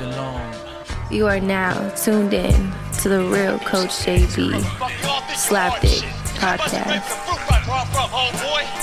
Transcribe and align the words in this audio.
nothing 0.00 0.16
long. 0.16 0.54
You 1.10 1.26
are 1.26 1.40
now 1.40 1.88
tuned 1.90 2.32
in 2.32 2.72
to 3.00 3.08
the 3.08 3.24
real 3.24 3.58
Coach 3.60 3.90
JB 3.90 4.60
Slapdick 5.34 6.02
podcast. 6.38 7.04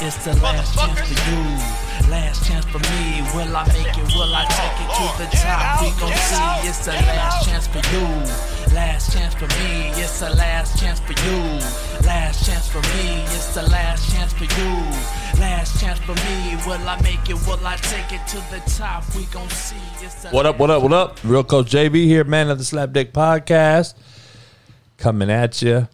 It's 0.02 0.25
the 0.25 0.36
last 0.41 0.75
chance 0.75 1.00
for 1.00 1.32
you. 1.32 1.86
Last 2.10 2.48
chance 2.48 2.66
for 2.66 2.79
me. 2.79 3.21
Will 3.36 3.55
I 3.55 3.66
make 3.68 3.97
it? 3.97 4.07
Will 4.16 4.34
I 4.34 4.46
take 4.46 4.77
it 4.84 4.89
to 4.97 5.05
the 5.18 5.27
top? 5.38 5.82
We 5.82 5.89
gon' 6.00 6.14
see. 6.14 6.70
It's 6.70 6.86
the 6.86 6.93
last 6.93 7.46
chance 7.47 7.68
for 7.68 7.82
you. 7.93 8.07
Last 8.73 9.11
chance 9.14 9.34
for 9.34 9.47
me. 9.59 9.89
It's 10.02 10.20
the 10.20 10.29
last 10.36 10.79
chance 10.79 11.00
for 11.00 11.14
you. 11.14 11.41
Last 12.05 12.46
chance 12.46 12.68
for 12.68 12.82
me. 12.82 13.23
It's 13.36 13.54
the 13.55 13.64
last 13.64 14.11
chance 14.11 14.33
for 14.33 14.46
you. 14.46 14.71
Last 15.41 15.79
chance 15.82 16.00
for 16.00 16.15
me. 16.15 16.55
Will 16.65 16.88
I 16.88 17.00
make 17.02 17.29
it? 17.29 17.38
Will 17.47 17.65
I 17.65 17.75
take 17.78 18.11
it 18.14 18.25
to 18.27 18.38
the 18.51 18.61
top? 18.78 19.04
We 19.15 19.25
gon' 19.25 19.50
see. 19.50 19.75
It's 20.01 20.25
What 20.32 20.45
up, 20.45 20.59
what 20.59 20.70
up, 20.70 20.84
what 20.84 20.93
up? 20.93 21.18
Real 21.23 21.43
Coach 21.43 21.71
JB 21.71 22.06
here, 22.06 22.23
man 22.23 22.50
of 22.50 22.57
the 22.57 22.64
Slapdick 22.64 23.11
Podcast. 23.11 23.93
Coming 24.98 25.29
at 25.29 25.61
you 25.61 25.87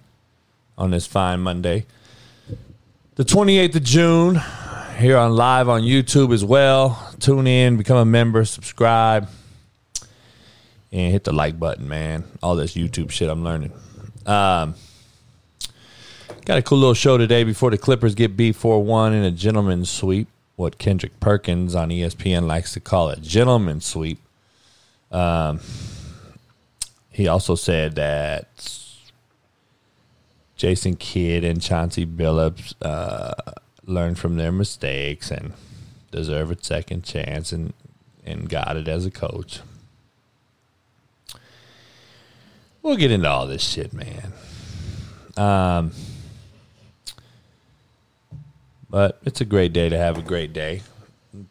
on 0.77 0.91
this 0.91 1.07
fine 1.07 1.41
Monday. 1.41 1.85
The 3.15 3.23
28th 3.23 3.75
of 3.75 3.83
June, 3.83 4.41
here 5.03 5.17
on 5.17 5.35
live 5.35 5.67
on 5.67 5.81
YouTube 5.81 6.33
as 6.33 6.45
well. 6.45 7.13
Tune 7.19 7.45
in, 7.45 7.75
become 7.75 7.97
a 7.97 8.05
member, 8.05 8.45
subscribe, 8.45 9.27
and 10.93 11.11
hit 11.11 11.25
the 11.25 11.33
like 11.33 11.59
button, 11.59 11.89
man. 11.89 12.23
All 12.41 12.55
this 12.55 12.73
YouTube 12.73 13.11
shit 13.11 13.29
I'm 13.29 13.43
learning. 13.43 13.73
Um, 14.25 14.75
got 16.45 16.57
a 16.57 16.61
cool 16.61 16.77
little 16.77 16.93
show 16.93 17.17
today 17.17 17.43
before 17.43 17.69
the 17.69 17.77
Clippers 17.77 18.15
get 18.15 18.37
beat 18.37 18.55
4 18.55 18.81
1 18.81 19.13
in 19.13 19.23
a 19.23 19.31
gentleman's 19.31 19.89
sweep. 19.89 20.29
What 20.55 20.77
Kendrick 20.77 21.19
Perkins 21.19 21.75
on 21.75 21.89
ESPN 21.89 22.47
likes 22.47 22.71
to 22.73 22.79
call 22.79 23.09
a 23.09 23.17
gentleman's 23.17 23.85
sweep. 23.85 24.19
Um, 25.11 25.59
he 27.09 27.27
also 27.27 27.55
said 27.55 27.95
that 27.95 28.47
Jason 30.55 30.95
Kidd 30.95 31.43
and 31.43 31.61
Chauncey 31.61 32.05
Billups 32.05 32.73
uh, 32.81 33.33
learned 33.85 34.17
from 34.17 34.37
their 34.37 34.51
mistakes 34.51 35.31
and 35.31 35.53
deserve 36.11 36.51
a 36.51 36.63
second 36.63 37.03
chance 37.03 37.51
and, 37.51 37.73
and 38.25 38.49
got 38.49 38.77
it 38.77 38.87
as 38.87 39.05
a 39.05 39.11
coach. 39.11 39.59
We'll 42.81 42.97
get 42.97 43.11
into 43.11 43.29
all 43.29 43.47
this 43.47 43.63
shit, 43.63 43.93
man. 43.93 44.33
Um, 45.37 45.91
but 48.89 49.19
it's 49.25 49.41
a 49.41 49.45
great 49.45 49.73
day 49.73 49.89
to 49.89 49.97
have 49.97 50.17
a 50.17 50.21
great 50.21 50.53
day. 50.53 50.81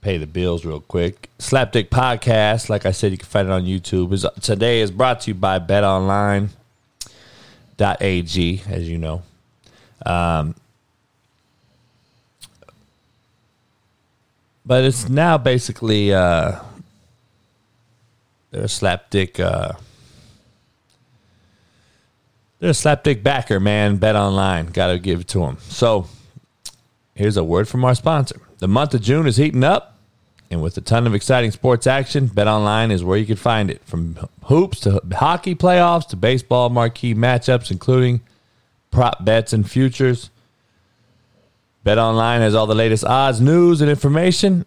Pay 0.00 0.18
the 0.18 0.26
bills 0.26 0.64
real 0.64 0.80
quick. 0.80 1.28
Slapdick 1.38 1.88
Podcast, 1.88 2.68
like 2.68 2.86
I 2.86 2.92
said, 2.92 3.10
you 3.10 3.18
can 3.18 3.26
find 3.26 3.48
it 3.48 3.50
on 3.50 3.64
YouTube. 3.64 4.12
Is 4.12 4.24
today 4.40 4.80
is 4.80 4.92
brought 4.92 5.22
to 5.22 5.30
you 5.30 5.34
by 5.34 5.58
BetOnline.ag, 5.58 6.50
as 8.68 8.88
you 8.88 8.98
know. 8.98 9.22
Um, 10.06 10.54
but 14.64 14.84
it's 14.84 15.08
now 15.08 15.38
basically 15.38 16.12
uh, 16.12 16.58
they're 18.50 18.62
a 18.62 18.66
slapdick. 18.66 19.40
Uh, 19.40 19.72
they're 22.58 22.70
a 22.70 22.72
slapdick 22.72 23.22
backer, 23.22 23.58
man. 23.58 23.96
Bet 23.96 24.16
online, 24.16 24.66
got 24.66 24.88
to 24.88 24.98
give 24.98 25.20
it 25.20 25.28
to 25.28 25.40
them. 25.40 25.58
So 25.60 26.06
Here's 27.14 27.36
a 27.36 27.44
word 27.44 27.68
from 27.68 27.84
our 27.84 27.94
sponsor. 27.94 28.40
The 28.58 28.68
month 28.68 28.94
of 28.94 29.02
June 29.02 29.26
is 29.26 29.36
heating 29.36 29.64
up, 29.64 29.98
and 30.50 30.62
with 30.62 30.76
a 30.78 30.80
ton 30.80 31.06
of 31.06 31.14
exciting 31.14 31.50
sports 31.50 31.86
action, 31.86 32.26
Bet 32.26 32.48
Online 32.48 32.90
is 32.90 33.04
where 33.04 33.18
you 33.18 33.26
can 33.26 33.36
find 33.36 33.70
it. 33.70 33.82
From 33.84 34.16
hoops 34.44 34.80
to 34.80 35.02
hockey 35.12 35.54
playoffs 35.54 36.08
to 36.08 36.16
baseball 36.16 36.70
marquee 36.70 37.14
matchups, 37.14 37.70
including 37.70 38.22
prop 38.90 39.24
bets 39.24 39.52
and 39.52 39.70
futures. 39.70 40.30
BetOnline 41.84 42.38
has 42.38 42.54
all 42.54 42.66
the 42.66 42.74
latest 42.74 43.04
odds, 43.04 43.40
news, 43.40 43.80
and 43.80 43.90
information 43.90 44.64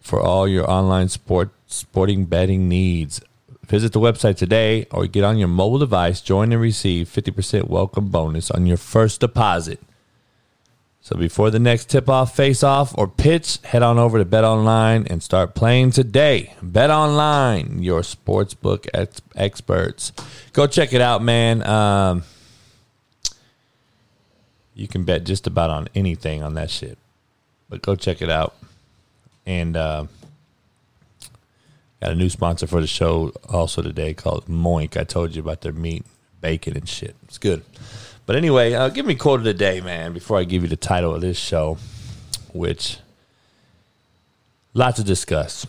for 0.00 0.20
all 0.20 0.46
your 0.46 0.70
online 0.70 1.08
sport 1.08 1.50
sporting 1.66 2.26
betting 2.26 2.68
needs. 2.68 3.20
Visit 3.66 3.92
the 3.92 4.00
website 4.00 4.36
today 4.36 4.86
or 4.90 5.06
get 5.06 5.24
on 5.24 5.38
your 5.38 5.48
mobile 5.48 5.78
device, 5.78 6.20
join 6.20 6.52
and 6.52 6.60
receive 6.60 7.08
50% 7.08 7.68
welcome 7.68 8.08
bonus 8.08 8.50
on 8.50 8.66
your 8.66 8.76
first 8.76 9.20
deposit. 9.20 9.80
So 11.00 11.16
before 11.16 11.50
the 11.50 11.58
next 11.58 11.88
tip 11.88 12.08
off, 12.08 12.36
face 12.36 12.62
off, 12.62 12.94
or 12.98 13.08
pitch, 13.08 13.58
head 13.64 13.82
on 13.82 13.98
over 13.98 14.18
to 14.18 14.26
Bet 14.26 14.44
Online 14.44 15.06
and 15.06 15.22
start 15.22 15.54
playing 15.54 15.92
today. 15.92 16.52
Bet 16.60 16.90
Online, 16.90 17.82
your 17.82 18.02
sportsbook 18.02 18.86
ex- 18.92 19.22
experts. 19.34 20.12
Go 20.52 20.66
check 20.66 20.92
it 20.92 21.00
out, 21.00 21.22
man. 21.22 21.66
Um, 21.66 22.24
you 24.78 24.86
can 24.86 25.02
bet 25.02 25.24
just 25.24 25.46
about 25.46 25.70
on 25.70 25.88
anything 25.94 26.42
on 26.42 26.54
that 26.54 26.70
shit. 26.70 26.96
But 27.68 27.82
go 27.82 27.96
check 27.96 28.22
it 28.22 28.30
out. 28.30 28.54
And 29.44 29.76
uh, 29.76 30.06
got 32.00 32.12
a 32.12 32.14
new 32.14 32.30
sponsor 32.30 32.66
for 32.66 32.80
the 32.80 32.86
show 32.86 33.32
also 33.48 33.82
today 33.82 34.14
called 34.14 34.46
Moink. 34.46 34.96
I 34.96 35.04
told 35.04 35.34
you 35.34 35.42
about 35.42 35.62
their 35.62 35.72
meat, 35.72 36.04
bacon, 36.40 36.76
and 36.76 36.88
shit. 36.88 37.16
It's 37.24 37.38
good. 37.38 37.64
But 38.24 38.36
anyway, 38.36 38.74
uh, 38.74 38.88
give 38.88 39.04
me 39.04 39.14
a 39.14 39.16
quote 39.16 39.40
of 39.40 39.44
the 39.44 39.54
day, 39.54 39.80
man, 39.80 40.12
before 40.12 40.38
I 40.38 40.44
give 40.44 40.62
you 40.62 40.68
the 40.68 40.76
title 40.76 41.14
of 41.14 41.22
this 41.22 41.38
show, 41.38 41.78
which 42.52 42.98
lots 44.74 44.98
to 44.98 45.04
discuss. 45.04 45.66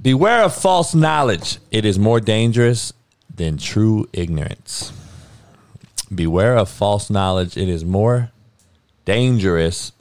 Beware 0.00 0.42
of 0.42 0.54
false 0.54 0.96
knowledge. 0.96 1.58
It 1.70 1.84
is 1.84 1.96
more 1.96 2.18
dangerous 2.18 2.92
than 3.32 3.56
true 3.56 4.08
ignorance. 4.12 4.92
Beware 6.14 6.56
of 6.56 6.68
false 6.68 7.10
knowledge. 7.10 7.56
It 7.56 7.68
is 7.68 7.84
more 7.84 8.30
dangerous 9.04 9.92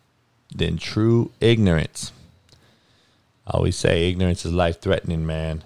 than 0.53 0.77
true 0.77 1.31
ignorance. 1.39 2.11
I 3.47 3.51
always 3.57 3.75
say 3.75 4.09
ignorance 4.09 4.45
is 4.45 4.53
life 4.53 4.81
threatening, 4.81 5.25
man. 5.25 5.63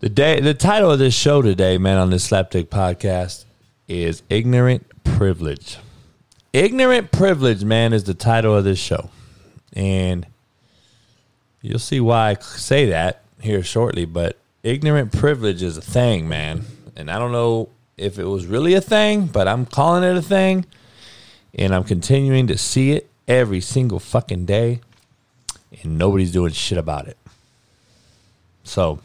The 0.00 0.08
day 0.08 0.40
the 0.40 0.54
title 0.54 0.90
of 0.90 0.98
this 0.98 1.14
show 1.14 1.42
today, 1.42 1.78
man, 1.78 1.96
on 1.96 2.10
this 2.10 2.28
Slapdick 2.28 2.66
podcast 2.66 3.44
is 3.88 4.22
Ignorant 4.28 4.86
Privilege. 5.04 5.78
Ignorant 6.52 7.10
Privilege, 7.10 7.64
man, 7.64 7.92
is 7.92 8.04
the 8.04 8.14
title 8.14 8.56
of 8.56 8.64
this 8.64 8.78
show. 8.78 9.10
And 9.72 10.26
you'll 11.62 11.78
see 11.78 12.00
why 12.00 12.30
I 12.30 12.34
say 12.40 12.86
that 12.86 13.22
here 13.40 13.62
shortly, 13.62 14.04
but 14.04 14.38
ignorant 14.62 15.12
privilege 15.12 15.62
is 15.62 15.76
a 15.76 15.82
thing, 15.82 16.28
man. 16.28 16.64
And 16.96 17.10
I 17.10 17.18
don't 17.18 17.32
know 17.32 17.68
if 17.96 18.18
it 18.18 18.24
was 18.24 18.46
really 18.46 18.74
a 18.74 18.80
thing, 18.80 19.26
but 19.26 19.48
I'm 19.48 19.66
calling 19.66 20.04
it 20.04 20.16
a 20.16 20.22
thing. 20.22 20.66
And 21.56 21.74
I'm 21.74 21.84
continuing 21.84 22.48
to 22.48 22.58
see 22.58 22.92
it 22.92 23.08
every 23.28 23.60
single 23.60 24.00
fucking 24.00 24.44
day. 24.44 24.80
And 25.82 25.98
nobody's 25.98 26.32
doing 26.32 26.52
shit 26.52 26.78
about 26.78 27.06
it. 27.06 27.16
So, 28.64 28.98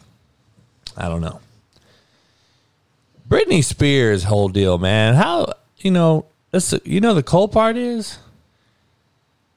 I 0.96 1.08
don't 1.08 1.20
know. 1.20 1.40
Britney 3.28 3.62
Spears 3.62 4.24
whole 4.24 4.48
deal, 4.48 4.78
man. 4.78 5.14
How 5.14 5.52
you 5.78 5.92
know? 5.92 6.26
You 6.84 7.00
know 7.00 7.14
the 7.14 7.22
cool 7.22 7.46
part 7.46 7.76
is 7.76 8.18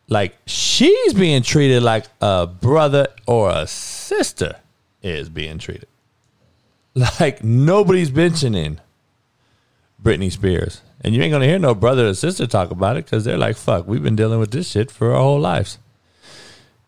like 0.07 0.37
she's 0.45 1.13
being 1.13 1.41
treated 1.41 1.81
like 1.81 2.05
a 2.21 2.45
brother 2.45 3.07
or 3.25 3.49
a 3.49 3.65
sister 3.65 4.57
is 5.01 5.29
being 5.29 5.57
treated. 5.57 5.87
Like 7.19 7.43
nobody's 7.43 8.11
mentioning 8.11 8.79
Britney 10.03 10.31
Spears, 10.31 10.81
and 11.01 11.15
you 11.15 11.21
ain't 11.21 11.31
gonna 11.31 11.45
hear 11.45 11.59
no 11.59 11.73
brother 11.73 12.09
or 12.09 12.13
sister 12.13 12.45
talk 12.45 12.71
about 12.71 12.97
it 12.97 13.05
because 13.05 13.23
they're 13.23 13.37
like, 13.37 13.55
"Fuck, 13.55 13.87
we've 13.87 14.03
been 14.03 14.15
dealing 14.15 14.39
with 14.39 14.51
this 14.51 14.69
shit 14.69 14.91
for 14.91 15.13
our 15.13 15.21
whole 15.21 15.39
lives." 15.39 15.77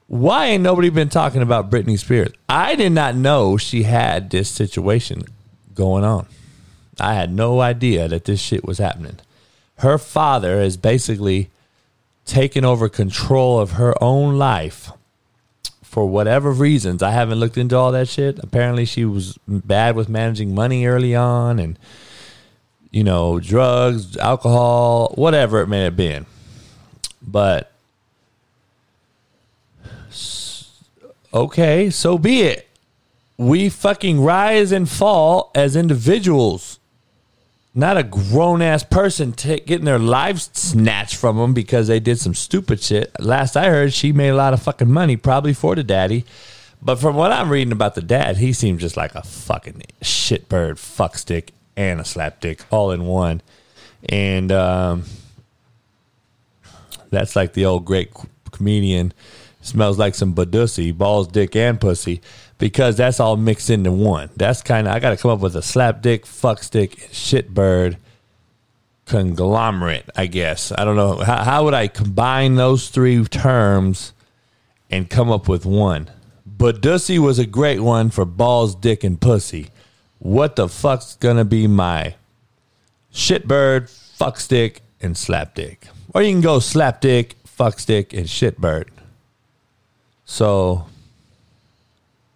Why 0.08 0.48
ain't 0.48 0.64
nobody 0.64 0.90
been 0.90 1.10
talking 1.10 1.42
about 1.42 1.72
Britney 1.72 1.98
Spears? 1.98 2.32
I 2.48 2.76
did 2.76 2.92
not 2.92 3.16
know 3.16 3.58
she 3.58 3.84
had 3.84 4.30
this 4.30 4.50
situation 4.50 5.24
going 5.74 6.04
on. 6.04 6.28
I 7.00 7.16
had 7.16 7.34
no 7.34 7.60
idea 7.62 8.08
that 8.08 8.26
this 8.26 8.40
shit 8.40 8.66
was 8.66 8.78
happening. 8.78 9.18
Her 9.80 9.98
father 9.98 10.62
is 10.62 10.78
basically 10.78 11.50
taken 12.26 12.64
over 12.64 12.88
control 12.88 13.60
of 13.60 13.72
her 13.72 13.96
own 14.02 14.38
life 14.38 14.92
for 15.82 16.06
whatever 16.06 16.52
reasons. 16.52 17.02
I 17.02 17.12
haven't 17.12 17.40
looked 17.40 17.58
into 17.58 17.76
all 17.78 17.92
that 17.92 18.08
shit. 18.08 18.40
Apparently, 18.44 18.86
she 18.86 19.06
was 19.06 19.40
bad 19.48 19.96
with 19.96 20.10
managing 20.10 20.54
money 20.54 20.86
early 20.86 21.16
on 21.16 21.58
and, 21.60 21.80
you 22.96 23.04
know, 23.04 23.42
drugs, 23.42 24.16
alcohol, 24.16 25.12
whatever 25.16 25.60
it 25.60 25.68
may 25.68 25.84
have 25.84 25.98
been. 25.98 26.26
But, 27.22 27.70
okay, 31.34 31.90
so 31.90 32.18
be 32.18 32.44
it. 32.44 32.70
We 33.38 33.68
fucking 33.68 34.22
rise 34.22 34.72
and 34.72 34.88
fall 34.90 35.52
as 35.54 35.76
individuals 35.76 36.80
not 37.78 37.98
a 37.98 38.04
grown 38.04 38.62
ass 38.62 38.84
person 38.84 39.34
t- 39.34 39.60
getting 39.60 39.84
their 39.84 40.00
lives 40.00 40.50
snatched 40.54 41.18
from 41.18 41.36
them 41.36 41.54
because 41.54 41.88
they 41.88 42.00
did 42.00 42.18
some 42.18 42.34
stupid 42.34 42.82
shit. 42.82 43.12
Last 43.20 43.58
I 43.58 43.66
heard, 43.66 43.92
she 43.92 44.14
made 44.14 44.30
a 44.30 44.36
lot 44.36 44.54
of 44.54 44.62
fucking 44.62 44.90
money, 44.90 45.18
probably 45.18 45.54
for 45.54 45.76
the 45.76 45.84
daddy, 45.84 46.24
But 46.82 46.96
from 46.96 47.16
what 47.16 47.34
I'm 47.34 47.50
reading 47.50 47.74
about 47.74 47.96
the 47.96 48.02
dad, 48.02 48.38
he 48.38 48.54
seems 48.54 48.80
just 48.80 48.96
like 48.96 49.14
a 49.16 49.24
fucking 49.24 49.82
shitbird, 50.02 50.76
fuckstick, 50.76 51.50
and 51.76 52.00
a 52.00 52.04
slapdick 52.04 52.62
all 52.72 52.92
in 52.92 53.06
one. 53.06 53.42
And 54.08 54.52
um, 54.52 55.04
that's 57.10 57.36
like 57.36 57.54
the 57.54 57.66
old 57.66 57.86
great 57.86 58.12
comedian 58.52 59.14
smells 59.62 59.98
like 59.98 60.16
some 60.16 60.36
badussy, 60.36 60.96
balls, 60.96 61.28
dick, 61.28 61.56
and 61.56 61.82
pussy, 61.82 62.22
because 62.58 62.96
that's 62.98 63.20
all 63.20 63.36
mixed 63.36 63.70
into 63.70 63.92
one. 63.92 64.30
That's 64.36 64.62
kind 64.62 64.88
of 64.88 64.94
I 64.94 65.00
got 65.00 65.10
to 65.10 65.18
come 65.18 65.32
up 65.32 65.40
with 65.40 65.56
a 65.56 65.62
slap 65.62 66.02
dick, 66.02 66.26
fuck 66.26 66.62
stick, 66.64 66.98
shitbird 67.12 67.98
conglomerate. 69.06 70.10
I 70.16 70.28
guess 70.28 70.72
I 70.72 70.86
don't 70.86 70.96
know 70.96 71.18
how, 71.18 71.44
how 71.44 71.64
would 71.66 71.74
I 71.74 71.88
combine 71.88 72.56
those 72.56 72.90
three 72.90 73.24
terms 73.26 74.14
and 74.90 75.10
come 75.10 75.32
up 75.32 75.48
with 75.48 75.66
one. 75.66 76.10
Badussy 76.58 77.20
was 77.20 77.40
a 77.40 77.46
great 77.46 77.80
one 77.82 78.10
for 78.10 78.24
balls, 78.24 78.76
dick, 78.76 79.04
and 79.04 79.20
pussy. 79.20 79.70
What 80.26 80.56
the 80.56 80.68
fuck's 80.68 81.18
gonna 81.18 81.46
be 81.46 81.68
my 81.68 82.16
shitbird, 83.14 83.92
fuck 84.18 84.40
stick, 84.40 84.82
and 85.00 85.16
slap 85.16 85.54
dick? 85.54 85.88
Or 86.16 86.24
you 86.24 86.32
can 86.32 86.42
go 86.42 86.58
slap 86.58 87.00
dick, 87.00 87.36
fuck 87.46 87.78
stick, 87.80 88.12
and 88.12 88.26
shitbird. 88.26 88.88
So, 90.26 90.88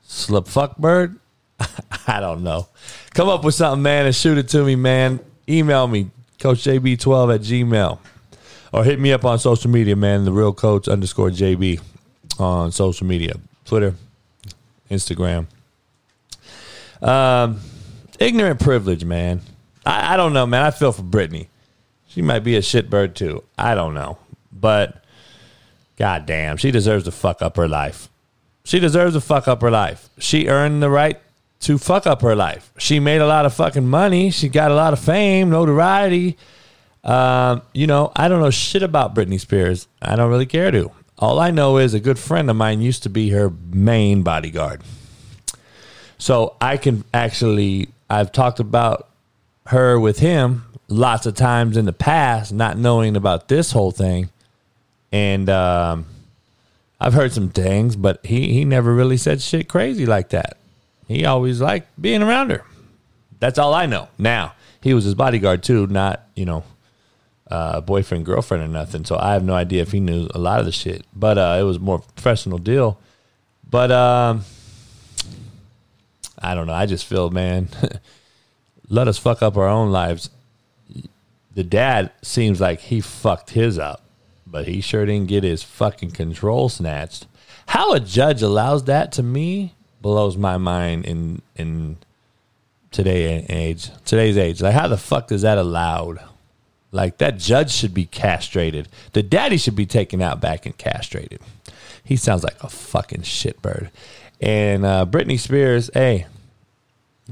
slip 0.04 0.48
fuck 0.48 0.78
bird? 0.78 1.18
I 2.08 2.20
don't 2.20 2.44
know. 2.44 2.68
Come 3.16 3.28
up 3.28 3.44
with 3.44 3.56
something, 3.56 3.82
man, 3.82 4.06
and 4.06 4.16
shoot 4.16 4.38
it 4.38 4.50
to 4.50 4.64
me, 4.64 4.76
man. 4.76 5.20
Email 5.50 5.88
me, 5.88 6.12
CoachJB12 6.38 7.34
at 7.34 7.42
Gmail. 7.42 7.98
Or 8.72 8.84
hit 8.84 9.00
me 9.00 9.14
up 9.14 9.26
on 9.26 9.40
social 9.40 9.72
media, 9.72 9.96
man. 9.96 10.26
The 10.26 10.32
real 10.32 10.54
coach 10.54 10.88
underscore 10.88 11.32
JB 11.32 11.82
on 12.38 12.72
social 12.72 13.08
media 13.08 13.34
Twitter, 13.66 13.96
Instagram. 14.92 15.48
Um, 17.02 17.60
ignorant 18.20 18.60
privilege, 18.60 19.04
man. 19.06 19.42
I, 19.86 20.14
I 20.14 20.18
don't 20.18 20.34
know, 20.34 20.46
man. 20.46 20.64
I 20.64 20.72
feel 20.72 20.92
for 20.92 21.02
Britney. 21.02 21.48
She 22.08 22.22
might 22.22 22.40
be 22.40 22.56
a 22.56 22.62
shitbird 22.62 23.16
too. 23.16 23.44
I 23.58 23.76
don't 23.76 23.94
know. 23.94 24.18
But 24.52 25.04
god 25.98 26.26
damn, 26.26 26.58
she 26.58 26.72
deserves 26.72 27.06
to 27.06 27.12
fuck 27.12 27.42
up 27.42 27.58
her 27.58 27.68
life. 27.68 28.10
She 28.64 28.80
deserves 28.80 29.14
to 29.16 29.22
fuck 29.22 29.48
up 29.48 29.62
her 29.62 29.72
life. 29.72 30.10
She 30.18 30.48
earned 30.48 30.84
the 30.84 30.90
right 30.90 31.20
to 31.62 31.78
fuck 31.78 32.08
up 32.08 32.22
her 32.22 32.36
life. 32.36 32.72
She 32.78 33.00
made 33.00 33.22
a 33.22 33.28
lot 33.28 33.46
of 33.46 33.54
fucking 33.54 33.88
money. 33.88 34.32
She 34.32 34.50
got 34.50 34.72
a 34.72 34.76
lot 34.76 34.94
of 34.94 35.00
fame, 35.00 35.50
notoriety. 35.50 36.38
Um, 37.04 37.62
you 37.74 37.88
know, 37.88 38.12
I 38.16 38.28
don't 38.28 38.42
know 38.42 38.50
shit 38.50 38.84
about 38.84 39.16
Britney 39.16 39.40
Spears. 39.40 39.88
I 40.02 40.16
don't 40.16 40.30
really 40.30 40.46
care 40.46 40.72
to. 40.72 40.92
All 41.18 41.40
I 41.40 41.52
know 41.52 41.78
is 41.78 41.94
a 41.94 42.00
good 42.00 42.18
friend 42.18 42.50
of 42.50 42.56
mine 42.56 42.82
used 42.82 43.04
to 43.04 43.10
be 43.10 43.30
her 43.30 43.52
main 43.72 44.24
bodyguard. 44.24 44.82
So 46.18 46.56
I 46.62 46.78
can 46.78 47.04
actually, 47.14 47.90
I've 48.10 48.32
talked 48.32 48.60
about 48.60 49.10
her 49.68 50.00
with 50.00 50.20
him 50.20 50.66
lots 50.88 51.26
of 51.26 51.36
times 51.36 51.78
in 51.78 51.86
the 51.86 51.94
past, 51.94 52.52
not 52.52 52.78
knowing 52.78 53.16
about 53.16 53.48
this 53.48 53.72
whole 53.72 53.92
thing. 53.92 54.30
And 55.12 55.50
um, 55.50 56.06
I've 57.00 57.14
heard 57.14 57.32
some 57.32 57.50
things, 57.50 57.96
but 57.96 58.26
he, 58.26 58.54
he 58.54 58.66
never 58.66 58.94
really 58.94 59.18
said 59.18 59.42
shit 59.42 59.70
crazy 59.70 60.06
like 60.06 60.30
that. 60.30 60.58
He 61.08 61.26
always 61.26 61.62
liked 61.62 61.90
being 62.02 62.22
around 62.22 62.52
her. 62.52 62.64
That's 63.40 63.58
all 63.58 63.74
I 63.74 63.86
know. 63.86 64.10
Now, 64.18 64.54
he 64.82 64.94
was 64.94 65.06
his 65.06 65.16
bodyguard 65.16 65.64
too, 65.64 65.88
not, 65.88 66.24
you 66.36 66.46
know, 66.46 66.64
uh, 67.50 67.82
boyfriend, 67.82 68.26
girlfriend, 68.26 68.64
or 68.64 68.68
nothing. 68.68 69.06
So 69.06 69.18
I 69.18 69.34
have 69.34 69.44
no 69.44 69.54
idea 69.54 69.82
if 69.82 69.92
he 69.92 70.00
knew 70.00 70.28
a 70.36 70.40
lot 70.40 70.60
of 70.60 70.66
the 70.66 70.72
shit. 70.72 71.06
But 71.16 71.38
uh, 71.38 71.58
it 71.60 71.64
was 71.64 71.80
more 71.80 72.00
professional 72.00 72.58
deal. 72.58 73.00
But 73.68 73.92
um, 73.92 74.44
I 76.42 76.56
don't 76.56 76.68
know. 76.68 76.74
I 76.74 76.86
just 76.86 77.06
feel, 77.06 77.30
man, 77.30 77.70
let 78.90 79.08
us 79.08 79.18
fuck 79.18 79.42
up 79.42 79.58
our 79.58 79.68
own 79.68 79.92
lives. 79.92 80.30
The 81.54 81.64
dad 81.64 82.12
seems 82.22 82.62
like 82.62 82.80
he 82.80 83.02
fucked 83.02 83.52
his 83.52 83.78
up, 83.78 84.04
but 84.48 84.68
he 84.68 84.82
sure 84.82 85.06
didn't 85.06 85.28
get 85.28 85.44
his 85.44 85.64
fucking 85.64 86.12
control 86.12 86.70
snatched. 86.70 87.28
How 87.68 87.94
a 87.94 88.00
judge 88.00 88.42
allows 88.42 88.86
that 88.86 89.12
to 89.14 89.24
me 89.24 89.76
blows 90.02 90.38
my 90.38 90.58
mind 90.58 91.06
in 91.06 91.42
in 91.56 91.98
today 92.92 93.46
age 93.50 93.92
today's 94.06 94.38
age. 94.38 94.62
Like 94.62 94.74
how 94.74 94.88
the 94.88 94.98
fuck 94.98 95.32
is 95.32 95.42
that 95.42 95.58
allowed? 95.58 96.20
Like 96.92 97.20
that 97.20 97.38
judge 97.38 97.72
should 97.72 97.94
be 97.94 98.06
castrated. 98.06 98.88
The 99.14 99.22
daddy 99.22 99.58
should 99.58 99.76
be 99.76 99.86
taken 99.86 100.22
out 100.22 100.42
back 100.42 100.66
and 100.66 100.78
castrated. 100.78 101.42
He 102.04 102.16
sounds 102.16 102.44
like 102.44 102.64
a 102.64 102.70
fucking 102.70 103.22
shitbird. 103.22 103.90
And 104.42 104.86
uh, 104.86 105.06
Britney 105.10 105.40
Spears, 105.40 105.90
hey, 105.94 106.26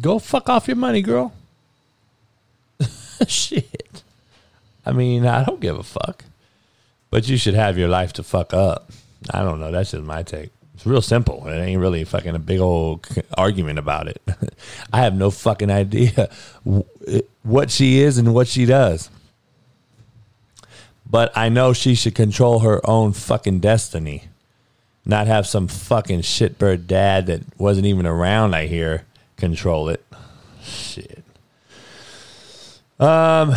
go 0.02 0.20
fuck 0.20 0.50
off 0.50 0.68
your 0.68 0.76
money, 0.78 1.02
girl. 1.02 1.34
Shit. 3.28 4.04
I 4.86 4.92
mean, 4.92 5.26
I 5.26 5.44
don't 5.44 5.60
give 5.60 5.78
a 5.78 5.84
fuck. 5.84 6.26
But 7.10 7.28
you 7.30 7.38
should 7.38 7.54
have 7.54 7.78
your 7.78 7.88
life 7.88 8.14
to 8.14 8.24
fuck 8.24 8.54
up. 8.54 8.92
I 9.32 9.42
don't 9.42 9.60
know. 9.60 9.72
That's 9.72 9.92
just 9.92 10.04
my 10.04 10.24
take. 10.24 10.52
It's 10.76 10.86
real 10.86 11.02
simple. 11.02 11.48
It 11.48 11.58
ain't 11.58 11.82
really 11.82 12.04
fucking 12.04 12.36
a 12.36 12.40
big 12.40 12.60
old 12.60 13.08
argument 13.38 13.80
about 13.80 14.08
it. 14.08 14.22
I 14.94 15.00
have 15.00 15.16
no 15.16 15.32
fucking 15.32 15.72
idea 15.72 16.30
what 17.42 17.72
she 17.72 18.00
is 18.00 18.18
and 18.18 18.34
what 18.34 18.48
she 18.48 18.66
does. 18.66 19.10
But 21.10 21.36
I 21.36 21.50
know 21.50 21.74
she 21.74 21.96
should 21.96 22.16
control 22.16 22.60
her 22.60 22.88
own 22.88 23.14
fucking 23.14 23.60
destiny. 23.60 24.26
Not 25.08 25.28
have 25.28 25.48
some 25.48 25.70
fucking 25.70 26.20
shitbird 26.20 26.86
dad 26.86 27.28
that 27.28 27.42
wasn't 27.58 27.88
even 27.88 28.06
around, 28.06 28.54
I 28.54 28.68
hear, 28.68 29.06
control 29.38 29.88
it. 29.88 30.06
Shit. 30.62 31.24
Um 33.00 33.56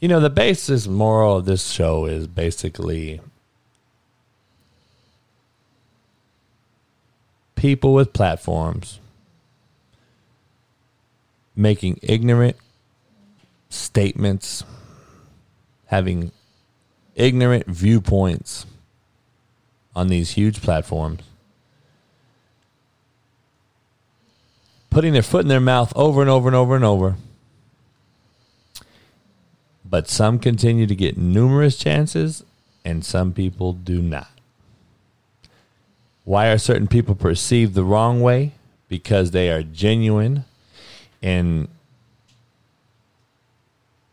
You 0.00 0.08
know, 0.08 0.20
the 0.20 0.30
basis 0.30 0.86
moral 0.86 1.36
of 1.36 1.44
this 1.44 1.70
show 1.70 2.06
is 2.06 2.26
basically 2.26 3.20
people 7.56 7.92
with 7.92 8.12
platforms 8.12 9.00
making 11.54 11.98
ignorant 12.02 12.56
statements, 13.70 14.64
having 15.86 16.30
ignorant 17.16 17.66
viewpoints 17.66 18.66
on 19.96 20.06
these 20.06 20.32
huge 20.32 20.62
platforms, 20.62 21.22
putting 24.90 25.12
their 25.12 25.22
foot 25.22 25.42
in 25.42 25.48
their 25.48 25.58
mouth 25.58 25.92
over 25.96 26.20
and 26.20 26.30
over 26.30 26.48
and 26.48 26.54
over 26.54 26.76
and 26.76 26.84
over 26.84 27.16
but 29.88 30.08
some 30.08 30.38
continue 30.38 30.86
to 30.86 30.94
get 30.94 31.16
numerous 31.16 31.76
chances 31.76 32.44
and 32.84 33.04
some 33.04 33.32
people 33.32 33.72
do 33.72 34.02
not. 34.02 34.30
Why 36.24 36.48
are 36.48 36.58
certain 36.58 36.88
people 36.88 37.14
perceived 37.14 37.74
the 37.74 37.84
wrong 37.84 38.20
way? 38.20 38.52
Because 38.88 39.30
they 39.30 39.50
are 39.50 39.62
genuine 39.62 40.44
and 41.22 41.68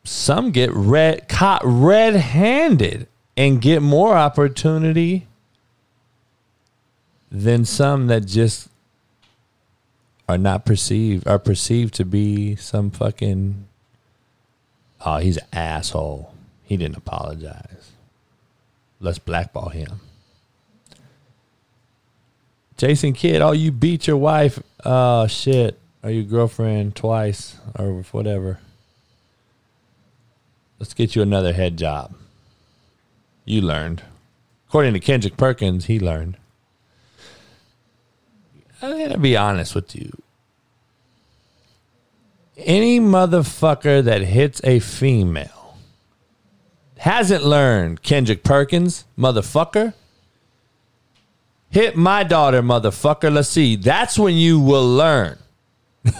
some 0.03 0.51
get 0.51 0.71
red 0.73 1.27
caught 1.27 1.61
red-handed 1.63 3.07
and 3.37 3.61
get 3.61 3.81
more 3.81 4.15
opportunity 4.15 5.27
than 7.31 7.65
some 7.65 8.07
that 8.07 8.25
just 8.25 8.69
are 10.29 10.37
not 10.37 10.65
perceived 10.65 11.27
are 11.27 11.39
perceived 11.39 11.93
to 11.93 12.05
be 12.05 12.55
some 12.55 12.91
fucking 12.91 13.65
Oh, 15.05 15.17
he's 15.17 15.37
an 15.37 15.47
asshole. 15.51 16.33
He 16.63 16.77
didn't 16.77 16.97
apologize. 16.97 17.91
Let's 18.99 19.19
blackball 19.19 19.69
him. 19.69 19.99
Jason 22.77 23.13
Kidd, 23.13 23.41
oh, 23.41 23.51
you 23.51 23.71
beat 23.71 24.07
your 24.07 24.17
wife. 24.17 24.59
Oh, 24.85 25.27
shit. 25.27 25.77
Or 26.03 26.09
your 26.09 26.23
girlfriend 26.23 26.95
twice 26.95 27.57
or 27.77 28.03
whatever. 28.11 28.59
Let's 30.83 30.93
get 30.93 31.15
you 31.15 31.21
another 31.21 31.53
head 31.53 31.77
job. 31.77 32.13
You 33.45 33.61
learned. 33.61 34.03
According 34.67 34.91
to 34.95 34.99
Kendrick 34.99 35.37
Perkins, 35.37 35.85
he 35.85 35.97
learned. 35.97 36.35
I'm 38.81 38.97
going 38.97 39.11
to 39.11 39.17
be 39.17 39.37
honest 39.37 39.75
with 39.75 39.95
you 39.95 40.11
any 42.57 42.99
motherfucker 42.99 44.03
that 44.03 44.23
hits 44.23 44.59
a 44.65 44.79
female 44.79 45.77
hasn't 46.97 47.45
learned 47.45 48.03
Kendrick 48.03 48.43
Perkins, 48.43 49.05
motherfucker. 49.17 49.93
Hit 51.69 51.95
my 51.95 52.25
daughter, 52.25 52.61
motherfucker. 52.61 53.33
Let's 53.33 53.47
see. 53.47 53.77
That's 53.77 54.19
when 54.19 54.35
you 54.35 54.59
will 54.59 54.85
learn. 54.85 55.37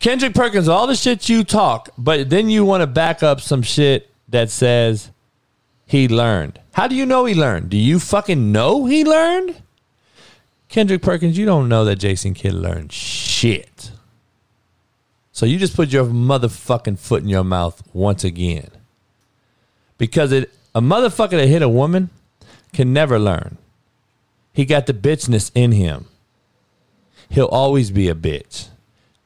Kendrick 0.00 0.34
Perkins, 0.34 0.66
all 0.66 0.86
the 0.86 0.94
shit 0.96 1.28
you 1.28 1.44
talk, 1.44 1.90
but 1.96 2.30
then 2.30 2.48
you 2.48 2.64
want 2.64 2.80
to 2.80 2.86
back 2.86 3.22
up 3.22 3.40
some 3.40 3.62
shit 3.62 4.10
that 4.28 4.50
says 4.50 5.10
he 5.86 6.08
learned. 6.08 6.58
How 6.72 6.88
do 6.88 6.94
you 6.94 7.04
know 7.04 7.26
he 7.26 7.34
learned? 7.34 7.68
Do 7.68 7.76
you 7.76 8.00
fucking 8.00 8.50
know 8.50 8.86
he 8.86 9.04
learned? 9.04 9.62
Kendrick 10.70 11.02
Perkins, 11.02 11.36
you 11.36 11.44
don't 11.44 11.68
know 11.68 11.84
that 11.84 11.96
Jason 11.96 12.32
Kidd 12.32 12.54
learned 12.54 12.92
shit. 12.92 13.90
So 15.32 15.44
you 15.44 15.58
just 15.58 15.76
put 15.76 15.90
your 15.90 16.04
motherfucking 16.04 16.98
foot 16.98 17.22
in 17.22 17.28
your 17.28 17.44
mouth 17.44 17.82
once 17.92 18.24
again. 18.24 18.70
Because 19.98 20.32
it 20.32 20.50
a 20.74 20.80
motherfucker 20.80 21.32
that 21.32 21.48
hit 21.48 21.62
a 21.62 21.68
woman 21.68 22.08
can 22.72 22.92
never 22.92 23.18
learn. 23.18 23.58
He 24.52 24.64
got 24.64 24.86
the 24.86 24.94
bitchness 24.94 25.50
in 25.54 25.72
him. 25.72 26.06
He'll 27.28 27.46
always 27.46 27.90
be 27.90 28.08
a 28.08 28.14
bitch. 28.14 28.69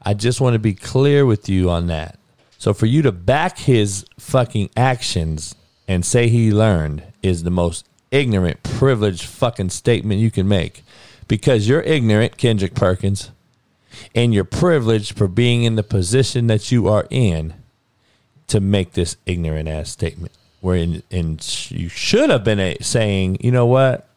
I 0.04 0.14
just 0.14 0.40
want 0.40 0.54
to 0.54 0.58
be 0.58 0.74
clear 0.74 1.24
with 1.24 1.48
you 1.48 1.70
on 1.70 1.86
that. 1.86 2.18
So 2.58 2.74
for 2.74 2.86
you 2.86 3.02
to 3.02 3.12
back 3.12 3.58
his 3.58 4.06
fucking 4.18 4.70
actions 4.76 5.54
and 5.88 6.04
say 6.04 6.28
he 6.28 6.52
learned 6.52 7.02
is 7.22 7.42
the 7.42 7.50
most 7.50 7.86
ignorant, 8.10 8.62
privileged 8.62 9.24
fucking 9.24 9.70
statement 9.70 10.20
you 10.20 10.30
can 10.30 10.48
make. 10.48 10.82
Because 11.26 11.68
you're 11.68 11.82
ignorant, 11.82 12.36
Kendrick 12.36 12.74
Perkins, 12.74 13.30
and 14.14 14.34
you're 14.34 14.44
privileged 14.44 15.16
for 15.16 15.26
being 15.28 15.64
in 15.64 15.76
the 15.76 15.82
position 15.82 16.46
that 16.48 16.70
you 16.70 16.88
are 16.88 17.06
in 17.10 17.54
to 18.46 18.60
make 18.60 18.92
this 18.92 19.16
ignorant 19.26 19.68
ass 19.68 19.90
statement. 19.90 20.32
Where 20.60 20.76
in, 20.76 21.02
in 21.10 21.38
you 21.68 21.88
should 21.88 22.30
have 22.30 22.44
been 22.44 22.60
a, 22.60 22.76
saying, 22.80 23.38
you 23.40 23.50
know 23.50 23.66
what? 23.66 24.08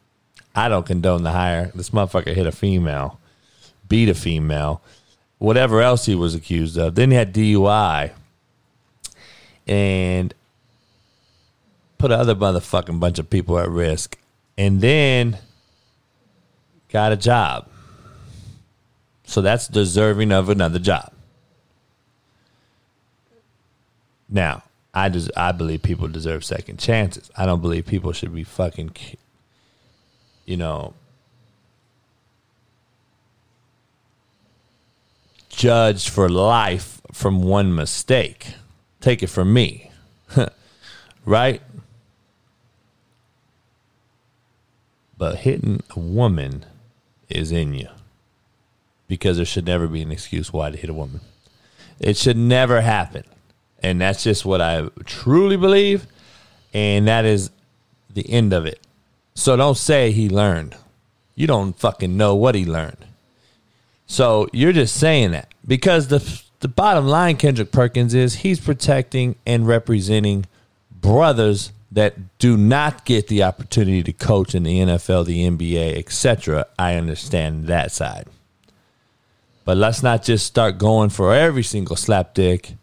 I 0.55 0.69
don't 0.69 0.85
condone 0.85 1.23
the 1.23 1.31
hire. 1.31 1.71
This 1.75 1.91
motherfucker 1.91 2.33
hit 2.33 2.47
a 2.47 2.51
female, 2.51 3.19
beat 3.87 4.09
a 4.09 4.15
female, 4.15 4.81
whatever 5.37 5.81
else 5.81 6.05
he 6.05 6.15
was 6.15 6.35
accused 6.35 6.77
of. 6.77 6.95
Then 6.95 7.11
he 7.11 7.17
had 7.17 7.33
DUI 7.33 8.11
and 9.67 10.33
put 11.97 12.11
other 12.11 12.35
motherfucking 12.35 12.99
bunch 12.99 13.19
of 13.19 13.29
people 13.29 13.59
at 13.59 13.69
risk. 13.69 14.17
And 14.57 14.81
then 14.81 15.37
got 16.89 17.11
a 17.11 17.17
job. 17.17 17.67
So 19.25 19.41
that's 19.41 19.67
deserving 19.67 20.31
of 20.31 20.49
another 20.49 20.79
job. 20.79 21.11
Now, 24.29 24.63
I 24.93 25.09
des- 25.09 25.29
I 25.35 25.51
believe 25.51 25.83
people 25.83 26.07
deserve 26.07 26.43
second 26.43 26.79
chances. 26.79 27.29
I 27.37 27.45
don't 27.45 27.61
believe 27.61 27.85
people 27.85 28.13
should 28.13 28.33
be 28.33 28.43
fucking, 28.43 28.95
you 30.45 30.57
know, 30.57 30.93
judged 35.57 36.07
for 36.07 36.29
life 36.29 37.01
from 37.11 37.41
one 37.41 37.75
mistake. 37.75 38.53
Take 39.01 39.23
it 39.23 39.27
from 39.27 39.51
me, 39.51 39.91
right? 41.25 41.61
But 45.17 45.39
hitting 45.39 45.81
a 45.95 45.99
woman 45.99 46.65
is 47.27 47.51
in 47.51 47.73
you 47.73 47.89
because 49.07 49.37
there 49.37 49.45
should 49.45 49.65
never 49.65 49.87
be 49.87 50.03
an 50.03 50.11
excuse 50.11 50.53
why 50.53 50.69
to 50.69 50.77
hit 50.77 50.89
a 50.91 50.93
woman. 50.93 51.21
It 51.99 52.17
should 52.17 52.37
never 52.37 52.81
happen. 52.81 53.23
And 53.81 53.99
that's 53.99 54.23
just 54.23 54.45
what 54.45 54.61
I 54.61 54.89
truly 55.05 55.57
believe. 55.57 56.05
And 56.73 57.07
that 57.07 57.25
is 57.25 57.49
the 58.13 58.29
end 58.29 58.53
of 58.53 58.65
it. 58.65 58.79
So 59.33 59.55
don't 59.55 59.77
say 59.77 60.11
he 60.11 60.29
learned. 60.29 60.75
You 61.35 61.47
don't 61.47 61.77
fucking 61.77 62.15
know 62.15 62.35
what 62.35 62.53
he 62.53 62.65
learned. 62.65 63.06
So 64.07 64.47
you're 64.53 64.73
just 64.73 64.95
saying 64.95 65.31
that 65.31 65.53
because 65.65 66.07
the 66.07 66.41
the 66.59 66.67
bottom 66.67 67.05
line, 67.05 67.37
Kendrick 67.37 67.71
Perkins, 67.71 68.15
is 68.15 68.35
he's 68.35 68.59
protecting 68.59 69.35
and 69.45 69.67
representing 69.67 70.45
brothers 70.91 71.71
that 71.91 72.37
do 72.39 72.57
not 72.57 73.05
get 73.05 73.27
the 73.27 73.43
opportunity 73.43 74.01
to 74.03 74.13
coach 74.13 74.55
in 74.55 74.63
the 74.63 74.79
NFL, 74.79 75.25
the 75.25 75.47
NBA, 75.47 75.97
etc. 75.97 76.65
I 76.79 76.95
understand 76.95 77.67
that 77.67 77.91
side. 77.91 78.27
But 79.65 79.77
let's 79.77 80.01
not 80.01 80.23
just 80.23 80.47
start 80.47 80.77
going 80.77 81.09
for 81.09 81.33
every 81.33 81.63
single 81.63 81.95
slapdick 81.95 82.75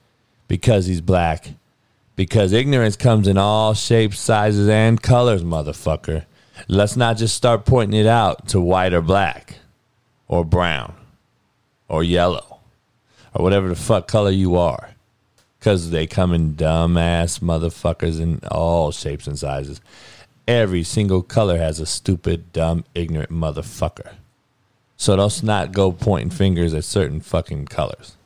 because 0.47 0.87
he's 0.87 1.01
black. 1.01 1.49
Because 2.17 2.53
ignorance 2.53 2.97
comes 2.97 3.27
in 3.27 3.37
all 3.37 3.75
shapes, 3.75 4.21
sizes, 4.21 4.69
and 4.69 5.03
colors, 5.03 5.43
motherfucker. 5.43 6.27
Let's 6.69 6.97
not 6.97 7.17
just 7.17 7.35
start 7.35 7.65
pointing 7.65 7.99
it 7.99 8.07
out 8.07 8.47
to 8.49 8.61
white 8.61 8.95
or 8.95 9.03
black 9.03 9.59
or 10.29 10.45
brown 10.45 10.95
or 11.89 12.03
yellow 12.03 12.61
or 13.33 13.43
whatever 13.43 13.69
the 13.69 13.77
fuck 13.77 14.07
color 14.07 14.31
you 14.31 14.57
are 14.57 14.91
because 15.59 15.91
they 15.91 16.07
come 16.07 16.33
in 16.33 16.55
dumbass 16.55 17.41
motherfuckers 17.41 18.21
in 18.21 18.41
all 18.51 18.93
shapes 18.93 19.27
and 19.27 19.39
sizes. 19.39 19.81
Every 20.47 20.83
single 20.83 21.23
color 21.23 21.57
has 21.57 21.81
a 21.81 21.87
stupid, 21.87 22.53
dumb, 22.53 22.85
ignorant 22.95 23.31
motherfucker. 23.31 24.13
So 24.97 25.15
let's 25.15 25.43
not 25.43 25.73
go 25.73 25.91
pointing 25.91 26.31
fingers 26.31 26.75
at 26.75 26.85
certain 26.85 27.21
fucking 27.21 27.67
colors. 27.67 28.17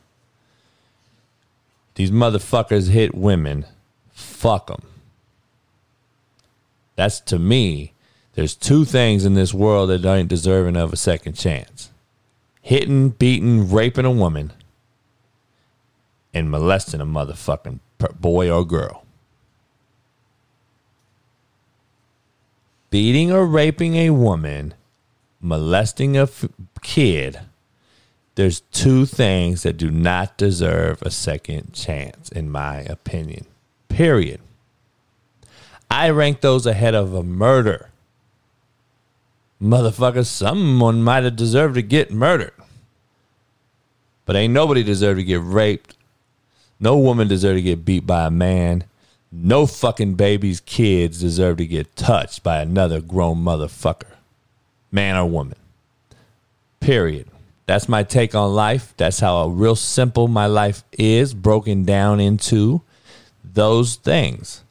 These 1.95 2.11
motherfuckers 2.11 2.89
hit 2.89 3.15
women. 3.15 3.65
Fuck 4.11 4.67
them. 4.67 4.83
That's 6.95 7.21
to 7.21 7.39
me. 7.39 7.93
There's 8.35 8.55
two 8.55 8.85
things 8.85 9.25
in 9.25 9.33
this 9.33 9.53
world 9.53 9.89
that 9.89 10.05
ain't 10.05 10.27
deserving 10.27 10.75
of 10.75 10.93
a 10.93 10.97
second 10.97 11.33
chance: 11.33 11.89
hitting, 12.61 13.09
beating, 13.09 13.71
raping 13.71 14.05
a 14.05 14.11
woman, 14.11 14.51
and 16.33 16.51
molesting 16.51 17.01
a 17.01 17.05
motherfucking 17.05 17.79
boy 18.19 18.49
or 18.49 18.65
girl. 18.65 19.05
Beating 22.89 23.31
or 23.31 23.45
raping 23.45 23.95
a 23.95 24.09
woman, 24.09 24.73
molesting 25.39 26.17
a 26.17 26.23
f- 26.23 26.45
kid, 26.81 27.39
there's 28.35 28.61
two 28.71 29.05
things 29.05 29.63
that 29.63 29.77
do 29.77 29.91
not 29.91 30.37
deserve 30.37 31.01
a 31.01 31.11
second 31.11 31.73
chance, 31.73 32.29
in 32.29 32.49
my 32.49 32.77
opinion. 32.81 33.45
Period. 33.89 34.39
I 35.91 36.09
rank 36.09 36.41
those 36.41 36.65
ahead 36.65 36.95
of 36.95 37.13
a 37.13 37.23
murder. 37.23 37.88
Motherfucker, 39.61 40.25
someone 40.25 41.03
might 41.03 41.23
have 41.23 41.35
deserved 41.35 41.75
to 41.75 41.81
get 41.81 42.11
murdered. 42.11 42.53
But 44.25 44.35
ain't 44.35 44.53
nobody 44.53 44.83
deserved 44.83 45.19
to 45.19 45.23
get 45.23 45.41
raped 45.41 45.95
no 46.79 46.97
woman 46.97 47.27
deserves 47.27 47.57
to 47.57 47.61
get 47.61 47.83
beat 47.83 48.07
by 48.07 48.25
a 48.25 48.31
man. 48.31 48.85
No 49.31 49.65
fucking 49.65 50.15
baby's 50.15 50.61
kids 50.61 51.19
deserve 51.19 51.57
to 51.57 51.67
get 51.67 51.95
touched 51.95 52.41
by 52.41 52.61
another 52.61 53.01
grown 53.01 53.37
motherfucker, 53.39 54.15
man 54.91 55.17
or 55.17 55.25
woman. 55.25 55.57
Period. 56.79 57.27
That's 57.65 57.89
my 57.89 58.03
take 58.03 58.33
on 58.33 58.55
life. 58.55 58.93
That's 58.97 59.19
how 59.19 59.47
real 59.47 59.75
simple 59.75 60.27
my 60.27 60.47
life 60.47 60.83
is, 60.93 61.33
broken 61.33 61.83
down 61.83 62.19
into 62.19 62.81
those 63.43 63.95
things. 63.95 64.63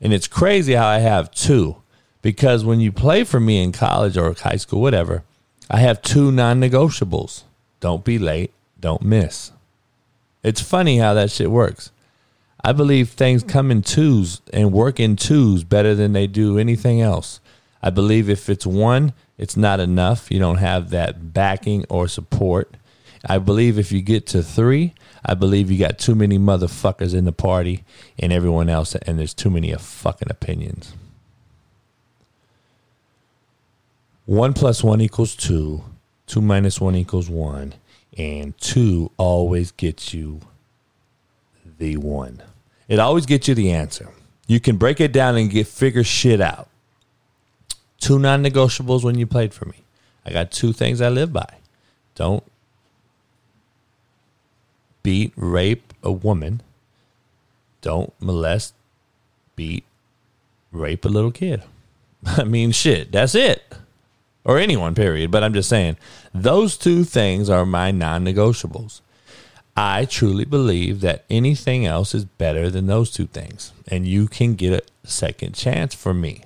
And 0.00 0.12
it's 0.12 0.28
crazy 0.28 0.72
how 0.72 0.86
I 0.86 1.00
have 1.00 1.30
two. 1.32 1.76
Because 2.22 2.64
when 2.64 2.80
you 2.80 2.92
play 2.92 3.24
for 3.24 3.40
me 3.40 3.62
in 3.62 3.72
college 3.72 4.16
or 4.16 4.32
high 4.32 4.56
school, 4.56 4.80
whatever, 4.80 5.24
I 5.68 5.78
have 5.78 6.02
two 6.02 6.30
non 6.30 6.60
negotiables. 6.60 7.42
Don't 7.80 8.04
be 8.04 8.18
late, 8.18 8.52
don't 8.78 9.02
miss. 9.02 9.52
It's 10.42 10.60
funny 10.60 10.98
how 10.98 11.14
that 11.14 11.30
shit 11.30 11.50
works. 11.50 11.90
I 12.64 12.72
believe 12.72 13.10
things 13.10 13.42
come 13.42 13.72
in 13.72 13.82
twos 13.82 14.40
and 14.52 14.72
work 14.72 15.00
in 15.00 15.16
twos 15.16 15.64
better 15.64 15.96
than 15.96 16.12
they 16.12 16.28
do 16.28 16.58
anything 16.58 17.00
else. 17.00 17.40
I 17.82 17.90
believe 17.90 18.30
if 18.30 18.48
it's 18.48 18.66
one, 18.66 19.12
it's 19.36 19.56
not 19.56 19.80
enough. 19.80 20.30
You 20.30 20.38
don't 20.38 20.58
have 20.58 20.90
that 20.90 21.32
backing 21.34 21.84
or 21.88 22.06
support. 22.06 22.76
I 23.24 23.38
believe 23.38 23.78
if 23.78 23.90
you 23.90 24.00
get 24.00 24.26
to 24.28 24.42
three, 24.42 24.94
I 25.24 25.34
believe 25.34 25.70
you 25.70 25.78
got 25.78 25.98
too 25.98 26.14
many 26.14 26.38
motherfuckers 26.38 27.14
in 27.14 27.24
the 27.24 27.32
party 27.32 27.84
and 28.18 28.32
everyone 28.32 28.68
else, 28.68 28.94
and 28.94 29.18
there's 29.18 29.34
too 29.34 29.50
many 29.50 29.72
fucking 29.74 30.30
opinions. 30.30 30.94
One 34.26 34.52
plus 34.52 34.84
one 34.84 35.00
equals 35.00 35.34
two. 35.34 35.82
Two 36.26 36.40
minus 36.40 36.80
one 36.80 36.94
equals 36.94 37.28
one 37.28 37.74
and 38.16 38.56
two 38.58 39.10
always 39.16 39.72
gets 39.72 40.12
you 40.12 40.40
the 41.78 41.96
one. 41.96 42.42
It 42.88 42.98
always 42.98 43.26
gets 43.26 43.48
you 43.48 43.54
the 43.54 43.72
answer. 43.72 44.10
You 44.46 44.60
can 44.60 44.76
break 44.76 45.00
it 45.00 45.12
down 45.12 45.36
and 45.36 45.50
get 45.50 45.66
figure 45.66 46.04
shit 46.04 46.40
out. 46.40 46.68
Two 47.98 48.18
non-negotiables 48.18 49.04
when 49.04 49.16
you 49.18 49.26
played 49.26 49.54
for 49.54 49.64
me. 49.66 49.84
I 50.26 50.32
got 50.32 50.50
two 50.50 50.72
things 50.72 51.00
I 51.00 51.08
live 51.08 51.32
by. 51.32 51.54
Don't 52.14 52.44
beat, 55.02 55.32
rape 55.36 55.94
a 56.02 56.12
woman. 56.12 56.62
Don't 57.80 58.12
molest, 58.20 58.74
beat, 59.56 59.84
rape 60.70 61.04
a 61.04 61.08
little 61.08 61.32
kid. 61.32 61.62
I 62.26 62.44
mean, 62.44 62.72
shit, 62.72 63.10
that's 63.10 63.34
it 63.34 63.62
or 64.44 64.58
anyone, 64.58 64.94
period. 64.94 65.30
But 65.30 65.44
I'm 65.44 65.54
just 65.54 65.68
saying, 65.68 65.96
those 66.34 66.76
two 66.76 67.04
things 67.04 67.48
are 67.48 67.66
my 67.66 67.90
non 67.90 68.24
negotiables. 68.24 69.00
I 69.76 70.04
truly 70.04 70.44
believe 70.44 71.00
that 71.00 71.24
anything 71.30 71.86
else 71.86 72.14
is 72.14 72.24
better 72.24 72.70
than 72.70 72.86
those 72.86 73.10
two 73.10 73.26
things. 73.26 73.72
And 73.88 74.06
you 74.06 74.28
can 74.28 74.54
get 74.54 74.72
a 74.72 75.08
second 75.08 75.54
chance 75.54 75.94
for 75.94 76.12
me. 76.12 76.44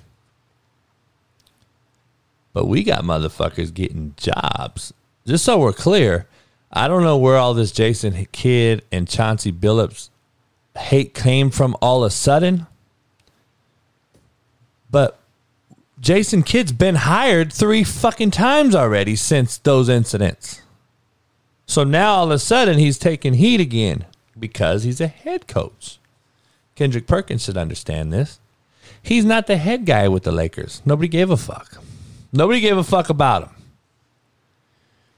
But 2.52 2.66
we 2.66 2.84
got 2.84 3.02
motherfuckers 3.02 3.74
getting 3.74 4.14
jobs. 4.16 4.94
Just 5.26 5.44
so 5.44 5.58
we're 5.58 5.72
clear, 5.72 6.26
I 6.72 6.88
don't 6.88 7.02
know 7.02 7.16
where 7.16 7.36
all 7.36 7.52
this 7.52 7.72
Jason 7.72 8.26
Kidd 8.32 8.82
and 8.92 9.08
Chauncey 9.08 9.52
Billups 9.52 10.08
hate 10.76 11.12
came 11.12 11.50
from 11.50 11.76
all 11.82 12.04
of 12.04 12.08
a 12.08 12.10
sudden. 12.10 12.66
But 14.90 15.18
Jason 16.06 16.44
Kidd's 16.44 16.70
been 16.70 16.94
hired 16.94 17.52
three 17.52 17.82
fucking 17.82 18.30
times 18.30 18.76
already 18.76 19.16
since 19.16 19.58
those 19.58 19.88
incidents. 19.88 20.62
So 21.66 21.82
now 21.82 22.12
all 22.12 22.26
of 22.26 22.30
a 22.30 22.38
sudden 22.38 22.78
he's 22.78 22.96
taking 22.96 23.34
heat 23.34 23.60
again 23.60 24.04
because 24.38 24.84
he's 24.84 25.00
a 25.00 25.08
head 25.08 25.48
coach. 25.48 25.98
Kendrick 26.76 27.08
Perkins 27.08 27.42
should 27.42 27.56
understand 27.56 28.12
this. 28.12 28.38
He's 29.02 29.24
not 29.24 29.48
the 29.48 29.56
head 29.56 29.84
guy 29.84 30.06
with 30.06 30.22
the 30.22 30.30
Lakers. 30.30 30.80
Nobody 30.86 31.08
gave 31.08 31.28
a 31.28 31.36
fuck. 31.36 31.82
Nobody 32.32 32.60
gave 32.60 32.76
a 32.76 32.84
fuck 32.84 33.08
about 33.08 33.48
him. 33.48 33.56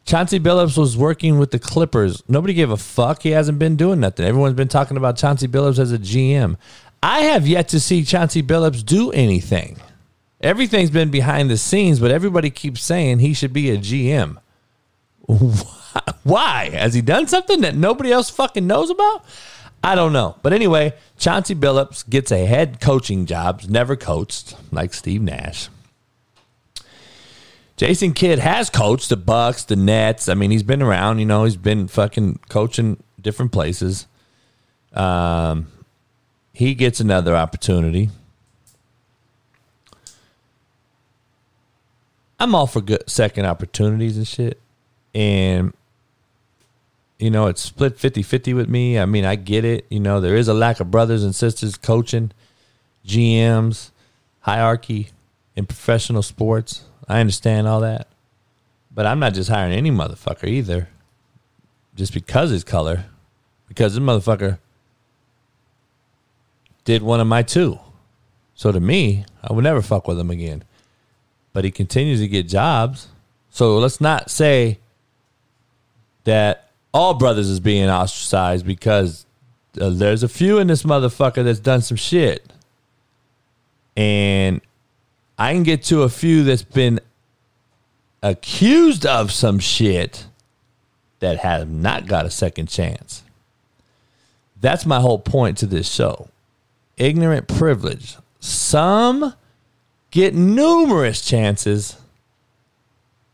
Chauncey 0.07 0.41
Billups 0.41 0.79
was 0.79 0.97
working 0.97 1.39
with 1.39 1.51
the 1.51 1.59
Clippers. 1.59 2.23
Nobody 2.29 2.55
gave 2.55 2.71
a 2.71 2.79
fuck. 2.79 3.25
He 3.25 3.33
hasn't 3.33 3.59
been 3.59 3.77
doing 3.77 4.01
nothing. 4.01 4.25
Everyone's 4.25 4.57
been 4.57 4.69
talking 4.69 4.97
about 4.97 5.19
Chauncey 5.19 5.49
Billups 5.49 5.79
as 5.79 5.93
a 5.93 5.99
GM. 5.99 6.57
I 7.03 7.25
have 7.25 7.47
yet 7.47 7.69
to 7.69 7.79
see 7.79 8.05
Chauncey 8.05 8.43
Billups 8.43 8.83
do 8.87 9.11
anything. 9.13 9.77
Everything's 10.41 10.91
been 10.91 11.11
behind 11.11 11.51
the 11.51 11.57
scenes, 11.57 11.99
but 11.99 12.11
everybody 12.11 12.51
keeps 12.51 12.83
saying 12.83 13.19
he 13.19 13.35
should 13.35 13.53
be 13.53 13.71
a 13.71 13.79
GM. 13.79 14.39
Why? 16.23 16.71
Has 16.73 16.95
he 16.95 17.01
done 17.01 17.27
something 17.27 17.61
that 17.63 17.75
nobody 17.75 18.13
else 18.13 18.31
fucking 18.31 18.67
knows 18.67 18.91
about? 18.91 19.25
I 19.83 19.95
don't 19.95 20.13
know. 20.13 20.37
But 20.43 20.53
anyway, 20.53 20.95
Chauncey 21.19 21.55
Billups 21.55 22.09
gets 22.09 22.31
a 22.31 22.47
head 22.47 22.81
coaching 22.81 23.27
job, 23.27 23.63
never 23.69 23.97
coached, 23.97 24.55
like 24.73 24.95
Steve 24.95 25.23
Nash. 25.23 25.69
Jason 27.77 28.13
Kidd 28.13 28.41
has 28.41 28.71
coached 28.71 29.09
the 29.09 29.17
Bucks, 29.17 29.65
the 29.65 29.77
Nets. 29.77 30.29
I 30.29 30.35
mean, 30.35 30.51
he's 30.51 30.65
been 30.65 30.83
around, 30.83 31.21
you 31.21 31.27
know, 31.27 31.45
he's 31.45 31.57
been 31.57 31.87
fucking 31.87 32.41
coaching 32.49 33.03
different 33.21 33.53
places. 33.53 34.07
Um, 34.93 35.69
he 36.53 36.75
gets 36.75 36.99
another 36.99 37.37
opportunity. 37.37 38.11
I'm 42.39 42.55
all 42.55 42.67
for 42.67 42.81
good 42.81 43.09
second 43.09 43.47
opportunities 43.47 44.17
and 44.17 44.27
shit. 44.27 44.61
And 45.15 45.73
you 47.19 47.31
know, 47.31 47.49
it's 47.49 47.61
split 47.61 47.99
50-50 47.99 48.55
with 48.55 48.69
me. 48.69 48.99
I 48.99 49.05
mean, 49.05 49.25
I 49.25 49.35
get 49.35 49.65
it. 49.65 49.87
You 49.91 50.01
know, 50.01 50.21
there 50.21 50.37
is 50.37 50.47
a 50.49 50.55
lack 50.55 50.79
of 50.79 50.91
brothers 50.91 51.25
and 51.25 51.35
sisters 51.35 51.77
coaching, 51.77 52.31
GMs, 53.05 53.91
hierarchy 54.41 55.09
in 55.57 55.67
professional 55.67 56.23
sports. 56.23 56.85
I 57.09 57.21
understand 57.21 57.67
all 57.67 57.81
that. 57.81 58.07
But 58.95 59.07
I'm 59.07 59.19
not 59.19 59.35
just 59.35 59.51
hiring 59.51 59.73
any 59.73 59.91
motherfucker 59.91 60.47
either. 60.47 60.89
Just 61.97 62.15
because 62.15 62.51
his 62.51 62.63
color. 62.63 63.07
Because 63.67 63.95
this 63.95 64.03
motherfucker 64.03 64.59
did 66.85 67.03
one 67.03 67.21
of 67.21 67.27
my 67.27 67.43
two. 67.43 67.81
So 68.55 68.71
to 68.71 68.81
me, 68.81 69.25
I 69.43 69.53
would 69.53 69.65
never 69.65 69.83
fuck 69.83 70.07
with 70.07 70.19
him 70.19 70.31
again. 70.31 70.63
But 71.53 71.65
he 71.65 71.71
continues 71.71 72.21
to 72.21 72.29
get 72.29 72.49
jobs. 72.49 73.09
So 73.51 73.79
let's 73.79 74.01
not 74.01 74.31
say 74.31 74.79
that 76.25 76.71
all 76.93 77.15
brothers 77.15 77.49
is 77.49 77.61
being 77.61 77.89
ostracized 77.89 78.67
because 78.67 79.27
uh, 79.81 79.91
there's 79.91 80.23
a 80.23 80.29
few 80.29 80.59
in 80.59 80.67
this 80.67 80.83
motherfucker 80.83 81.45
that's 81.45 81.61
done 81.61 81.81
some 81.81 81.97
shit. 81.97 82.53
And 83.97 84.61
I 85.39 85.53
can 85.53 85.63
get 85.63 85.83
to 85.85 86.03
a 86.03 86.09
few 86.09 86.45
that's 86.45 86.63
been 86.63 87.01
accused 88.23 89.07
of 89.07 89.33
some 89.33 89.59
shit 89.59 90.27
that 91.21 91.39
have 91.39 91.69
not 91.69 92.07
got 92.07 92.27
a 92.27 92.31
second 92.31 92.69
chance. 92.69 93.23
That's 94.61 94.87
my 94.87 95.01
whole 95.01 95.19
point 95.19 95.59
to 95.59 95.67
this 95.67 95.93
show. 95.93 96.29
Ignorant 96.97 97.49
privilege. 97.49 98.17
Some 98.41 99.35
get 100.19 100.35
numerous 100.35 101.25
chances 101.25 101.97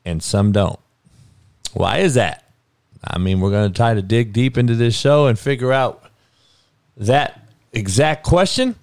and 0.05 0.23
some 0.23 0.53
don't. 0.53 0.79
Why 1.73 1.99
is 1.99 2.15
that? 2.15 2.45
I 3.03 3.17
mean, 3.17 3.41
we're 3.41 3.51
going 3.51 3.73
to 3.73 3.77
try 3.77 3.95
to 3.95 4.03
dig 4.03 4.35
deep 4.35 4.59
into 4.59 4.75
this 4.75 4.95
show 4.95 5.27
and 5.27 5.39
figure 5.39 5.73
out 5.73 6.05
that 6.99 7.41
exact 7.73 8.25
question. 8.25 8.77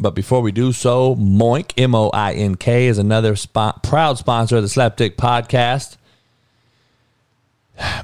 But 0.00 0.12
before 0.14 0.40
we 0.40 0.52
do 0.52 0.72
so, 0.72 1.14
Moink, 1.16 1.72
M 1.76 1.94
O 1.94 2.08
I 2.10 2.32
N 2.32 2.56
K, 2.56 2.86
is 2.86 2.98
another 2.98 3.36
proud 3.82 4.18
sponsor 4.18 4.56
of 4.56 4.62
the 4.62 4.68
Slapdick 4.68 5.16
podcast. 5.16 5.96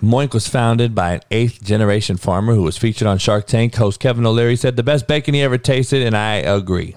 Moink 0.00 0.35
was 0.35 0.48
founded 0.48 0.94
by 0.94 1.14
an 1.14 1.20
eighth 1.31 1.64
generation 1.64 2.16
farmer 2.16 2.55
who 2.55 2.62
was 2.62 2.76
featured 2.76 3.09
on 3.09 3.18
Shark 3.18 3.46
Tank. 3.46 3.74
Host 3.74 4.00
Kevin 4.00 4.26
O'Leary 4.26 4.57
said 4.57 4.76
the 4.76 4.83
best 4.83 5.09
bacon 5.09 5.35
he 5.35 5.42
ever 5.42 5.59
tasted, 5.59 6.03
and 6.03 6.16
I 6.16 6.37
agree. 6.37 6.94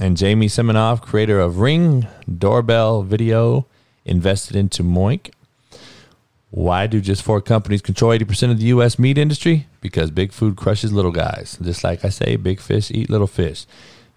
And 0.00 0.16
Jamie 0.16 0.46
Siminoff, 0.46 1.02
creator 1.02 1.40
of 1.40 1.58
Ring 1.58 2.06
Doorbell 2.26 3.02
Video, 3.02 3.66
invested 4.04 4.54
into 4.54 4.84
Moink. 4.84 5.32
Why 6.50 6.86
do 6.86 7.00
just 7.00 7.22
four 7.22 7.40
companies 7.40 7.82
control 7.82 8.12
80% 8.16 8.52
of 8.52 8.58
the 8.58 8.66
U.S. 8.66 8.98
meat 8.98 9.18
industry? 9.18 9.66
Because 9.80 10.10
big 10.10 10.32
food 10.32 10.56
crushes 10.56 10.92
little 10.92 11.10
guys. 11.10 11.58
Just 11.60 11.82
like 11.82 12.04
I 12.04 12.10
say, 12.10 12.36
big 12.36 12.60
fish 12.60 12.90
eat 12.90 13.10
little 13.10 13.26
fish. 13.26 13.66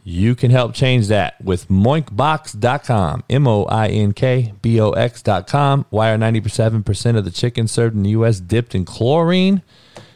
You 0.03 0.35
can 0.35 0.51
help 0.51 0.73
change 0.73 1.07
that 1.07 1.43
with 1.43 1.67
moinkbox.com, 1.67 3.23
M 3.29 3.47
O 3.47 3.65
I 3.65 3.87
N 3.87 4.13
K 4.13 4.53
B 4.61 4.79
O 4.79 4.91
X.com. 4.91 5.85
Why 5.89 6.11
are 6.11 6.17
97% 6.17 7.17
of 7.17 7.25
the 7.25 7.31
chicken 7.31 7.67
served 7.67 7.95
in 7.95 8.03
the 8.03 8.11
U.S. 8.11 8.39
dipped 8.39 8.73
in 8.73 8.85
chlorine? 8.85 9.61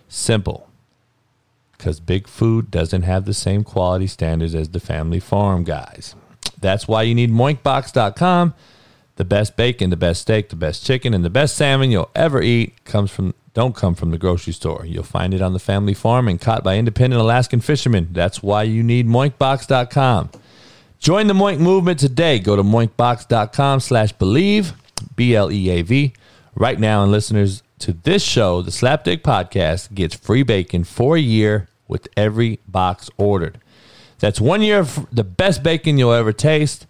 Simple. 0.07 0.69
Because 1.85 1.99
big 1.99 2.27
food 2.27 2.71
doesn't 2.71 3.03
have 3.03 3.25
the 3.25 3.33
same 3.35 3.63
quality 3.63 4.07
standards 4.07 4.55
as 4.55 4.69
the 4.69 4.79
family 4.79 5.19
farm 5.19 5.63
guys. 5.63 6.15
That's 6.59 6.87
why 6.87 7.03
you 7.03 7.13
need 7.13 7.29
moinkbox.com. 7.29 8.55
The 9.17 9.23
best 9.23 9.55
bacon, 9.55 9.91
the 9.91 9.95
best 9.95 10.23
steak, 10.23 10.49
the 10.49 10.55
best 10.55 10.83
chicken, 10.83 11.13
and 11.13 11.23
the 11.23 11.29
best 11.29 11.55
salmon 11.55 11.91
you'll 11.91 12.09
ever 12.15 12.41
eat 12.41 12.83
comes 12.85 13.11
from 13.11 13.35
don't 13.53 13.75
come 13.75 13.93
from 13.93 14.09
the 14.09 14.17
grocery 14.17 14.51
store. 14.51 14.83
You'll 14.83 15.03
find 15.03 15.31
it 15.31 15.43
on 15.43 15.53
the 15.53 15.59
family 15.59 15.93
farm 15.93 16.27
and 16.27 16.41
caught 16.41 16.63
by 16.63 16.75
independent 16.75 17.21
Alaskan 17.21 17.61
fishermen. 17.61 18.07
That's 18.11 18.41
why 18.41 18.63
you 18.63 18.81
need 18.81 19.05
moinkbox.com. 19.05 20.31
Join 20.97 21.27
the 21.27 21.35
Moink 21.35 21.59
movement 21.59 21.99
today. 21.99 22.39
Go 22.39 22.55
to 22.55 22.63
moinkbox.com 22.63 23.79
slash 23.79 24.11
believe, 24.13 24.73
B-L-E-A-V. 25.15 26.13
Right 26.55 26.79
now, 26.79 27.03
and 27.03 27.11
listeners 27.11 27.61
to 27.77 27.93
this 27.93 28.23
show, 28.23 28.63
the 28.63 28.71
Slapdick 28.71 29.21
Podcast 29.21 29.93
gets 29.93 30.15
free 30.15 30.41
bacon 30.41 30.83
for 30.83 31.15
a 31.15 31.21
year 31.21 31.67
with 31.87 32.07
every 32.15 32.59
box 32.67 33.09
ordered. 33.17 33.59
That's 34.19 34.41
one 34.41 34.61
year 34.61 34.79
of 34.79 35.07
the 35.11 35.23
best 35.23 35.63
bacon 35.63 35.97
you'll 35.97 36.13
ever 36.13 36.33
taste, 36.33 36.87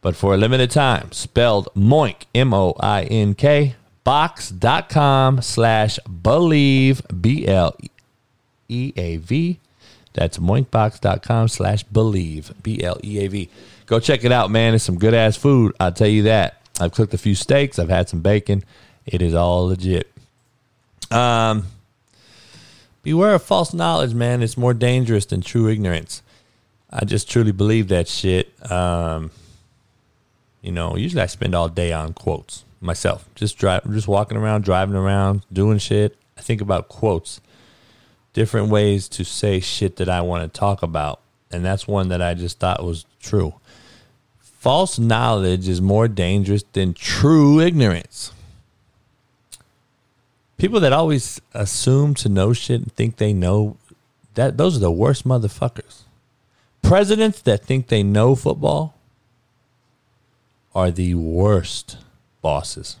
but 0.00 0.16
for 0.16 0.34
a 0.34 0.36
limited 0.36 0.70
time. 0.70 1.12
Spelled 1.12 1.68
Moink, 1.74 2.24
M-O-I-N-K, 2.34 3.76
box.com 4.02 5.40
slash 5.42 5.98
believe, 6.00 7.02
B 7.20 7.46
L 7.46 7.76
E 8.68 8.92
A 8.96 9.16
V. 9.16 9.60
That's 10.12 10.38
moinkbox.com 10.38 11.48
slash 11.48 11.82
believe, 11.84 12.52
B 12.62 12.82
L 12.82 12.98
E 13.02 13.18
A 13.20 13.28
V. 13.28 13.50
Go 13.86 14.00
check 14.00 14.24
it 14.24 14.32
out, 14.32 14.50
man. 14.50 14.74
It's 14.74 14.84
some 14.84 14.98
good 14.98 15.14
ass 15.14 15.36
food. 15.36 15.74
I'll 15.78 15.92
tell 15.92 16.08
you 16.08 16.24
that. 16.24 16.60
I've 16.80 16.92
cooked 16.92 17.14
a 17.14 17.18
few 17.18 17.34
steaks, 17.34 17.78
I've 17.78 17.88
had 17.88 18.08
some 18.08 18.20
bacon. 18.20 18.64
It 19.06 19.22
is 19.22 19.34
all 19.34 19.66
legit. 19.66 20.10
Um, 21.10 21.66
beware 23.04 23.34
of 23.34 23.42
false 23.42 23.72
knowledge, 23.72 24.14
man. 24.14 24.42
It's 24.42 24.56
more 24.56 24.74
dangerous 24.74 25.26
than 25.26 25.42
true 25.42 25.68
ignorance. 25.68 26.22
I 26.90 27.04
just 27.04 27.30
truly 27.30 27.52
believe 27.52 27.88
that 27.88 28.08
shit. 28.08 28.52
Um, 28.70 29.30
you 30.62 30.72
know, 30.72 30.96
usually 30.96 31.22
I 31.22 31.26
spend 31.26 31.54
all 31.54 31.68
day 31.68 31.92
on 31.92 32.14
quotes 32.14 32.64
myself. 32.80 33.28
Just 33.34 33.58
drive, 33.58 33.88
just 33.92 34.08
walking 34.08 34.36
around, 34.36 34.64
driving 34.64 34.96
around, 34.96 35.42
doing 35.52 35.78
shit. 35.78 36.16
I 36.36 36.40
think 36.40 36.60
about 36.60 36.88
quotes, 36.88 37.40
different 38.32 38.70
ways 38.70 39.08
to 39.10 39.24
say 39.24 39.60
shit 39.60 39.96
that 39.96 40.08
I 40.08 40.22
want 40.22 40.50
to 40.50 40.58
talk 40.58 40.82
about, 40.82 41.20
and 41.50 41.64
that's 41.64 41.86
one 41.86 42.08
that 42.08 42.22
I 42.22 42.34
just 42.34 42.58
thought 42.58 42.82
was 42.82 43.04
true. 43.20 43.54
False 44.38 44.98
knowledge 44.98 45.68
is 45.68 45.82
more 45.82 46.08
dangerous 46.08 46.64
than 46.72 46.94
true 46.94 47.60
ignorance. 47.60 48.32
People 50.56 50.80
that 50.80 50.92
always 50.92 51.40
assume 51.52 52.14
to 52.14 52.28
know 52.28 52.52
shit 52.52 52.80
and 52.80 52.92
think 52.92 53.16
they 53.16 53.32
know 53.32 53.76
that 54.34 54.56
those 54.56 54.76
are 54.76 54.80
the 54.80 54.90
worst 54.90 55.26
motherfuckers. 55.26 56.02
Presidents 56.82 57.40
that 57.42 57.64
think 57.64 57.88
they 57.88 58.02
know 58.02 58.34
football 58.34 58.94
are 60.74 60.90
the 60.90 61.14
worst 61.14 61.98
bosses. 62.42 62.96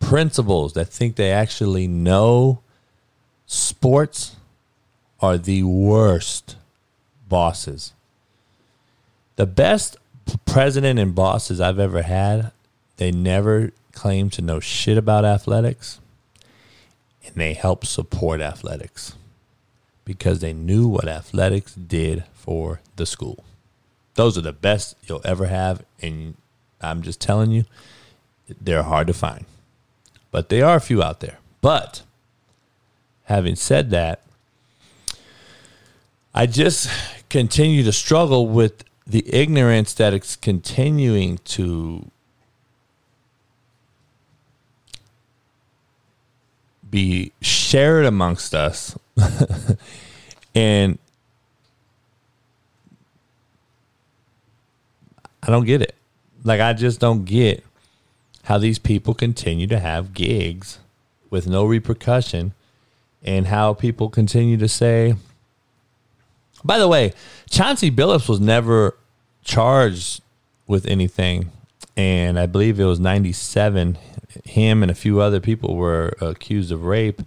Principals 0.00 0.72
that 0.72 0.86
think 0.86 1.16
they 1.16 1.30
actually 1.30 1.86
know 1.86 2.60
sports 3.46 4.36
are 5.20 5.36
the 5.36 5.62
worst 5.62 6.56
bosses. 7.28 7.92
The 9.36 9.46
best 9.46 9.96
president 10.46 10.98
and 10.98 11.14
bosses 11.14 11.60
I've 11.60 11.78
ever 11.78 12.02
had, 12.02 12.52
they 12.96 13.10
never 13.10 13.72
claim 13.92 14.30
to 14.30 14.42
know 14.42 14.60
shit 14.60 14.96
about 14.98 15.24
athletics 15.24 16.00
and 17.28 17.36
they 17.36 17.54
help 17.54 17.84
support 17.86 18.40
athletics 18.40 19.14
because 20.04 20.40
they 20.40 20.52
knew 20.52 20.88
what 20.88 21.06
athletics 21.06 21.74
did 21.74 22.24
for 22.32 22.80
the 22.96 23.06
school. 23.06 23.44
Those 24.14 24.36
are 24.36 24.42
the 24.42 24.52
best 24.52 24.96
you'll 25.06 25.22
ever 25.24 25.46
have 25.46 25.84
and 26.00 26.34
I'm 26.80 27.02
just 27.02 27.20
telling 27.20 27.50
you 27.50 27.64
they're 28.60 28.82
hard 28.82 29.06
to 29.08 29.14
find. 29.14 29.44
But 30.30 30.48
there 30.48 30.64
are 30.64 30.76
a 30.76 30.80
few 30.80 31.02
out 31.02 31.20
there. 31.20 31.38
But 31.60 32.02
having 33.24 33.56
said 33.56 33.90
that, 33.90 34.22
I 36.34 36.46
just 36.46 36.88
continue 37.28 37.82
to 37.84 37.92
struggle 37.92 38.48
with 38.48 38.84
the 39.06 39.24
ignorance 39.34 39.94
that 39.94 40.12
it's 40.12 40.36
continuing 40.36 41.38
to 41.38 42.10
be 46.90 47.32
shared 47.40 48.04
amongst 48.04 48.54
us 48.54 48.96
and 50.54 50.98
I 55.42 55.50
don't 55.50 55.66
get 55.66 55.82
it. 55.82 55.94
Like 56.44 56.60
I 56.60 56.72
just 56.72 57.00
don't 57.00 57.24
get 57.24 57.64
how 58.44 58.58
these 58.58 58.78
people 58.78 59.14
continue 59.14 59.66
to 59.66 59.78
have 59.78 60.14
gigs 60.14 60.78
with 61.30 61.46
no 61.46 61.64
repercussion 61.64 62.52
and 63.22 63.46
how 63.46 63.74
people 63.74 64.08
continue 64.08 64.56
to 64.56 64.68
say 64.68 65.14
by 66.64 66.78
the 66.78 66.88
way, 66.88 67.12
Chauncey 67.48 67.90
Billups 67.90 68.28
was 68.28 68.40
never 68.40 68.96
charged 69.44 70.22
with 70.66 70.86
anything, 70.86 71.50
and 71.96 72.38
I 72.38 72.46
believe 72.46 72.80
it 72.80 72.84
was 72.84 73.00
'97. 73.00 73.96
Him 74.44 74.82
and 74.82 74.90
a 74.90 74.94
few 74.94 75.20
other 75.20 75.40
people 75.40 75.76
were 75.76 76.16
accused 76.20 76.72
of 76.72 76.84
rape. 76.84 77.22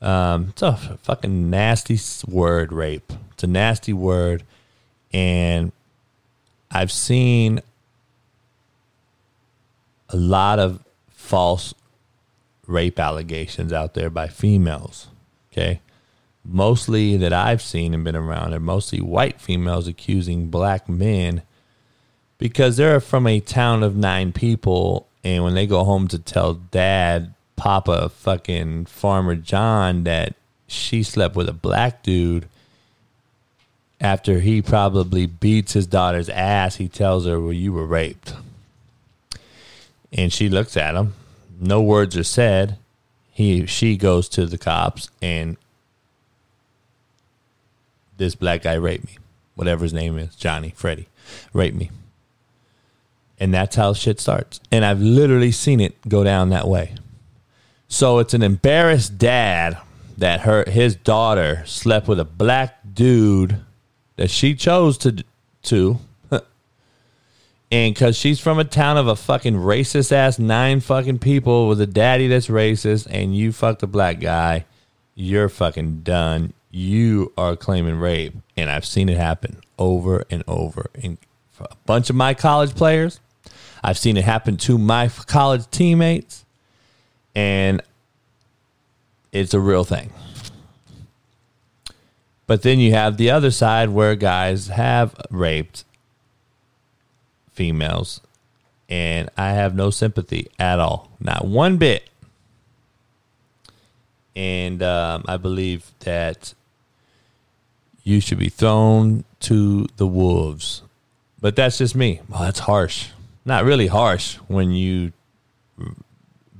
Um, 0.00 0.48
it's 0.50 0.62
a 0.62 0.76
fucking 1.02 1.50
nasty 1.50 1.98
word, 2.26 2.72
rape. 2.72 3.12
It's 3.32 3.44
a 3.44 3.46
nasty 3.46 3.92
word, 3.92 4.42
and 5.12 5.72
I've 6.70 6.92
seen 6.92 7.60
a 10.08 10.16
lot 10.16 10.58
of 10.58 10.82
false 11.08 11.74
rape 12.66 12.98
allegations 12.98 13.72
out 13.72 13.94
there 13.94 14.10
by 14.10 14.28
females. 14.28 15.08
Okay 15.52 15.80
mostly 16.44 17.16
that 17.16 17.32
I've 17.32 17.62
seen 17.62 17.94
and 17.94 18.04
been 18.04 18.16
around 18.16 18.54
are 18.54 18.60
mostly 18.60 19.00
white 19.00 19.40
females 19.40 19.86
accusing 19.86 20.48
black 20.48 20.88
men 20.88 21.42
because 22.38 22.76
they're 22.76 23.00
from 23.00 23.26
a 23.26 23.40
town 23.40 23.82
of 23.82 23.96
nine 23.96 24.32
people 24.32 25.06
and 25.24 25.44
when 25.44 25.54
they 25.54 25.66
go 25.66 25.84
home 25.84 26.08
to 26.08 26.18
tell 26.18 26.54
dad 26.54 27.34
papa 27.56 28.08
fucking 28.08 28.84
farmer 28.86 29.34
john 29.36 30.04
that 30.04 30.34
she 30.66 31.02
slept 31.02 31.36
with 31.36 31.48
a 31.48 31.52
black 31.52 32.02
dude 32.02 32.48
after 34.02 34.40
he 34.40 34.60
probably 34.60 35.26
beats 35.26 35.74
his 35.74 35.86
daughter's 35.86 36.28
ass 36.28 36.76
he 36.76 36.88
tells 36.88 37.24
her 37.24 37.40
well 37.40 37.52
you 37.52 37.72
were 37.72 37.86
raped. 37.86 38.34
And 40.12 40.30
she 40.30 40.50
looks 40.50 40.76
at 40.76 40.94
him. 40.94 41.14
No 41.58 41.80
words 41.80 42.16
are 42.16 42.24
said. 42.24 42.76
He 43.30 43.64
she 43.66 43.96
goes 43.96 44.28
to 44.30 44.44
the 44.44 44.58
cops 44.58 45.08
and 45.22 45.56
this 48.18 48.34
black 48.34 48.62
guy 48.62 48.74
raped 48.74 49.06
me, 49.06 49.16
whatever 49.54 49.84
his 49.84 49.94
name 49.94 50.18
is, 50.18 50.34
Johnny, 50.34 50.74
Freddie, 50.76 51.08
raped 51.52 51.76
me. 51.76 51.90
And 53.38 53.52
that's 53.52 53.76
how 53.76 53.92
shit 53.92 54.20
starts. 54.20 54.60
And 54.70 54.84
I've 54.84 55.00
literally 55.00 55.52
seen 55.52 55.80
it 55.80 56.08
go 56.08 56.22
down 56.22 56.50
that 56.50 56.68
way. 56.68 56.94
So 57.88 58.18
it's 58.18 58.34
an 58.34 58.42
embarrassed 58.42 59.18
dad 59.18 59.78
that 60.16 60.40
her 60.40 60.64
his 60.68 60.94
daughter 60.94 61.62
slept 61.66 62.06
with 62.06 62.20
a 62.20 62.24
black 62.24 62.78
dude 62.94 63.60
that 64.16 64.30
she 64.30 64.54
chose 64.54 64.96
to 64.98 65.24
to 65.62 65.98
and 67.70 67.94
because 67.94 68.16
she's 68.16 68.38
from 68.38 68.58
a 68.58 68.64
town 68.64 68.96
of 68.96 69.08
a 69.08 69.16
fucking 69.16 69.54
racist 69.54 70.12
ass 70.12 70.38
nine 70.38 70.80
fucking 70.80 71.18
people 71.18 71.68
with 71.68 71.80
a 71.80 71.86
daddy 71.86 72.28
that's 72.28 72.48
racist 72.48 73.06
and 73.10 73.36
you 73.36 73.52
fucked 73.52 73.82
a 73.82 73.86
black 73.86 74.20
guy, 74.20 74.64
you're 75.14 75.48
fucking 75.48 76.02
done 76.02 76.52
you 76.72 77.32
are 77.36 77.54
claiming 77.54 77.96
rape. 77.96 78.34
And 78.56 78.68
I've 78.70 78.86
seen 78.86 79.08
it 79.08 79.18
happen 79.18 79.60
over 79.78 80.24
and 80.30 80.42
over. 80.48 80.90
And 81.00 81.18
a 81.70 81.76
bunch 81.86 82.10
of 82.10 82.16
my 82.16 82.34
college 82.34 82.74
players, 82.74 83.20
I've 83.82 83.98
seen 83.98 84.16
it 84.16 84.24
happen 84.24 84.56
to 84.58 84.78
my 84.78 85.08
college 85.08 85.68
teammates. 85.70 86.44
And 87.34 87.82
it's 89.32 89.54
a 89.54 89.60
real 89.60 89.84
thing. 89.84 90.12
But 92.46 92.62
then 92.62 92.78
you 92.78 92.92
have 92.92 93.16
the 93.16 93.30
other 93.30 93.50
side 93.50 93.88
where 93.88 94.14
guys 94.14 94.68
have 94.68 95.14
raped 95.30 95.84
females. 97.50 98.20
And 98.88 99.30
I 99.38 99.52
have 99.52 99.74
no 99.74 99.90
sympathy 99.90 100.48
at 100.58 100.78
all. 100.78 101.10
Not 101.18 101.46
one 101.46 101.78
bit. 101.78 102.08
And 104.36 104.82
um, 104.82 105.24
I 105.26 105.38
believe 105.38 105.92
that 106.00 106.54
you 108.02 108.20
should 108.20 108.38
be 108.38 108.48
thrown 108.48 109.24
to 109.40 109.86
the 109.96 110.06
wolves. 110.06 110.82
But 111.42 111.56
that's 111.56 111.76
just 111.76 111.96
me. 111.96 112.20
Well, 112.28 112.40
that's 112.40 112.60
harsh. 112.60 113.08
Not 113.44 113.64
really 113.64 113.88
harsh 113.88 114.36
when 114.46 114.70
you 114.70 115.12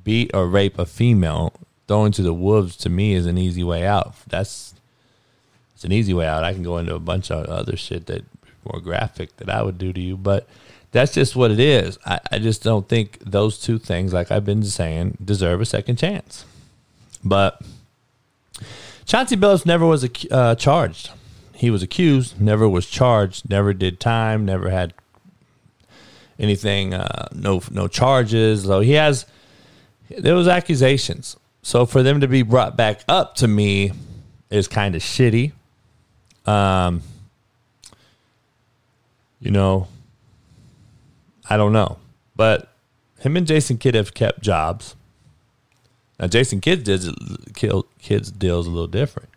beat 0.02 0.32
or 0.34 0.48
rape 0.48 0.76
a 0.78 0.84
female. 0.84 1.54
Throwing 1.86 2.10
to 2.12 2.22
the 2.22 2.34
wolves 2.34 2.76
to 2.78 2.90
me 2.90 3.14
is 3.14 3.26
an 3.26 3.38
easy 3.38 3.62
way 3.62 3.86
out. 3.86 4.14
That's 4.28 4.74
it's 5.74 5.84
an 5.84 5.92
easy 5.92 6.12
way 6.12 6.26
out. 6.26 6.42
I 6.42 6.52
can 6.52 6.64
go 6.64 6.78
into 6.78 6.96
a 6.96 7.00
bunch 7.00 7.30
of 7.30 7.46
other 7.46 7.76
shit 7.76 8.06
that 8.06 8.24
more 8.64 8.80
graphic 8.80 9.36
that 9.36 9.48
I 9.48 9.62
would 9.62 9.78
do 9.78 9.92
to 9.92 10.00
you, 10.00 10.16
but 10.16 10.48
that's 10.90 11.14
just 11.14 11.36
what 11.36 11.52
it 11.52 11.60
is. 11.60 11.96
I, 12.04 12.18
I 12.32 12.38
just 12.40 12.64
don't 12.64 12.88
think 12.88 13.18
those 13.20 13.58
two 13.58 13.78
things, 13.78 14.12
like 14.12 14.32
I've 14.32 14.44
been 14.44 14.64
saying, 14.64 15.18
deserve 15.24 15.60
a 15.60 15.64
second 15.64 15.96
chance. 15.96 16.44
But 17.24 17.62
Chauncey 19.06 19.36
Billups 19.36 19.64
never 19.64 19.86
was 19.86 20.08
uh, 20.30 20.56
charged 20.56 21.10
he 21.54 21.70
was 21.70 21.82
accused, 21.82 22.40
never 22.40 22.68
was 22.68 22.86
charged, 22.86 23.48
never 23.48 23.72
did 23.72 24.00
time, 24.00 24.44
never 24.44 24.70
had 24.70 24.94
anything, 26.38 26.94
uh, 26.94 27.28
no 27.32 27.62
no 27.70 27.88
charges. 27.88 28.64
So 28.64 28.80
he 28.80 28.92
has 28.92 29.26
there 30.18 30.34
was 30.34 30.48
accusations. 30.48 31.36
So 31.62 31.86
for 31.86 32.02
them 32.02 32.20
to 32.20 32.28
be 32.28 32.42
brought 32.42 32.76
back 32.76 33.02
up 33.08 33.36
to 33.36 33.48
me 33.48 33.92
is 34.50 34.68
kind 34.68 34.94
of 34.94 35.02
shitty. 35.02 35.52
Um, 36.44 37.02
you 39.40 39.50
know, 39.50 39.86
I 41.48 41.56
don't 41.56 41.72
know, 41.72 41.98
but 42.34 42.68
him 43.20 43.36
and 43.36 43.46
Jason 43.46 43.78
Kidd 43.78 43.94
have 43.94 44.14
kept 44.14 44.40
jobs. 44.40 44.96
Now 46.18 46.26
Jason 46.26 46.60
Kidd 46.60 46.84
did 46.84 47.02
Kidd's 47.54 48.30
deal 48.32 48.60
is 48.60 48.66
a 48.66 48.70
little 48.70 48.88
different. 48.88 49.28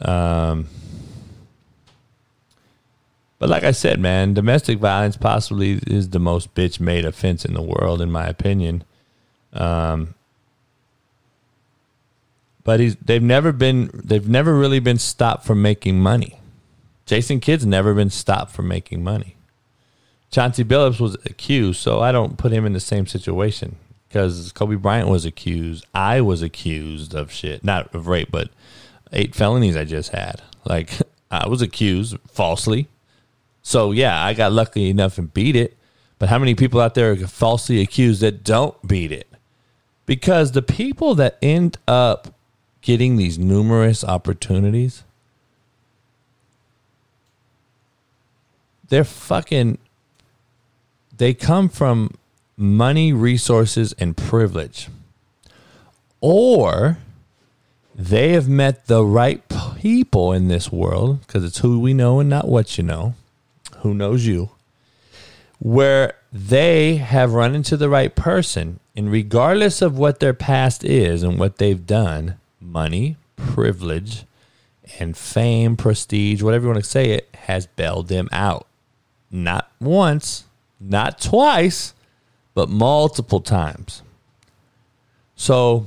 Um, 0.00 0.68
but 3.38 3.48
like 3.48 3.64
I 3.64 3.72
said, 3.72 4.00
man, 4.00 4.34
domestic 4.34 4.78
violence 4.78 5.16
possibly 5.16 5.80
is 5.86 6.10
the 6.10 6.18
most 6.18 6.54
bitch 6.54 6.80
made 6.80 7.04
offense 7.04 7.44
in 7.44 7.54
the 7.54 7.62
world, 7.62 8.00
in 8.00 8.10
my 8.10 8.26
opinion. 8.26 8.84
Um, 9.52 10.14
but 12.62 12.80
he's 12.80 12.96
they've 12.96 13.22
never 13.22 13.52
been 13.52 13.90
they've 13.92 14.28
never 14.28 14.54
really 14.54 14.80
been 14.80 14.98
stopped 14.98 15.44
from 15.46 15.62
making 15.62 16.00
money. 16.00 16.40
Jason 17.06 17.40
Kidd's 17.40 17.66
never 17.66 17.92
been 17.92 18.10
stopped 18.10 18.52
from 18.52 18.68
making 18.68 19.04
money. 19.04 19.36
Chauncey 20.30 20.64
Billups 20.64 20.98
was 20.98 21.14
accused, 21.26 21.80
so 21.80 22.00
I 22.00 22.10
don't 22.10 22.38
put 22.38 22.50
him 22.50 22.64
in 22.64 22.72
the 22.72 22.80
same 22.80 23.06
situation 23.06 23.76
because 24.08 24.52
Kobe 24.52 24.76
Bryant 24.76 25.08
was 25.08 25.24
accused. 25.24 25.86
I 25.94 26.22
was 26.22 26.40
accused 26.40 27.14
of 27.14 27.30
shit, 27.30 27.62
not 27.62 27.94
of 27.94 28.08
rape, 28.08 28.30
but 28.30 28.48
eight 29.12 29.34
felonies 29.34 29.76
I 29.76 29.84
just 29.84 30.10
had. 30.10 30.40
Like 30.64 30.92
I 31.30 31.46
was 31.48 31.60
accused 31.60 32.16
falsely 32.26 32.88
so 33.64 33.90
yeah, 33.90 34.22
I 34.22 34.34
got 34.34 34.52
lucky 34.52 34.90
enough 34.90 35.18
and 35.18 35.32
beat 35.34 35.56
it. 35.56 35.76
But 36.18 36.28
how 36.28 36.38
many 36.38 36.54
people 36.54 36.80
out 36.80 36.94
there 36.94 37.10
are 37.10 37.16
falsely 37.16 37.80
accused 37.80 38.20
that 38.20 38.44
don't 38.44 38.80
beat 38.86 39.10
it? 39.10 39.26
Because 40.06 40.52
the 40.52 40.62
people 40.62 41.14
that 41.16 41.38
end 41.42 41.78
up 41.88 42.34
getting 42.82 43.16
these 43.16 43.38
numerous 43.38 44.04
opportunities, 44.04 45.02
they're 48.90 49.02
fucking, 49.02 49.78
they 51.16 51.32
come 51.32 51.70
from 51.70 52.14
money, 52.56 53.12
resources, 53.12 53.94
and 53.94 54.14
privilege. 54.14 54.88
Or 56.20 56.98
they 57.94 58.32
have 58.32 58.48
met 58.48 58.86
the 58.86 59.04
right 59.04 59.42
people 59.80 60.32
in 60.32 60.48
this 60.48 60.70
world 60.70 61.26
because 61.26 61.44
it's 61.44 61.58
who 61.58 61.80
we 61.80 61.94
know 61.94 62.20
and 62.20 62.28
not 62.28 62.46
what 62.46 62.76
you 62.76 62.84
know. 62.84 63.14
Who 63.84 63.92
knows 63.92 64.24
you? 64.26 64.50
Where 65.58 66.14
they 66.32 66.96
have 66.96 67.34
run 67.34 67.54
into 67.54 67.76
the 67.76 67.90
right 67.90 68.14
person, 68.16 68.80
and 68.96 69.12
regardless 69.12 69.82
of 69.82 69.98
what 69.98 70.20
their 70.20 70.32
past 70.32 70.82
is 70.84 71.22
and 71.22 71.38
what 71.38 71.58
they've 71.58 71.86
done, 71.86 72.36
money, 72.58 73.16
privilege, 73.36 74.24
and 74.98 75.14
fame, 75.14 75.76
prestige, 75.76 76.40
whatever 76.40 76.64
you 76.64 76.72
want 76.72 76.82
to 76.82 76.90
say 76.90 77.10
it, 77.10 77.28
has 77.42 77.66
bailed 77.66 78.08
them 78.08 78.30
out. 78.32 78.66
Not 79.30 79.70
once, 79.80 80.44
not 80.80 81.20
twice, 81.20 81.92
but 82.54 82.70
multiple 82.70 83.40
times. 83.40 84.00
So, 85.36 85.86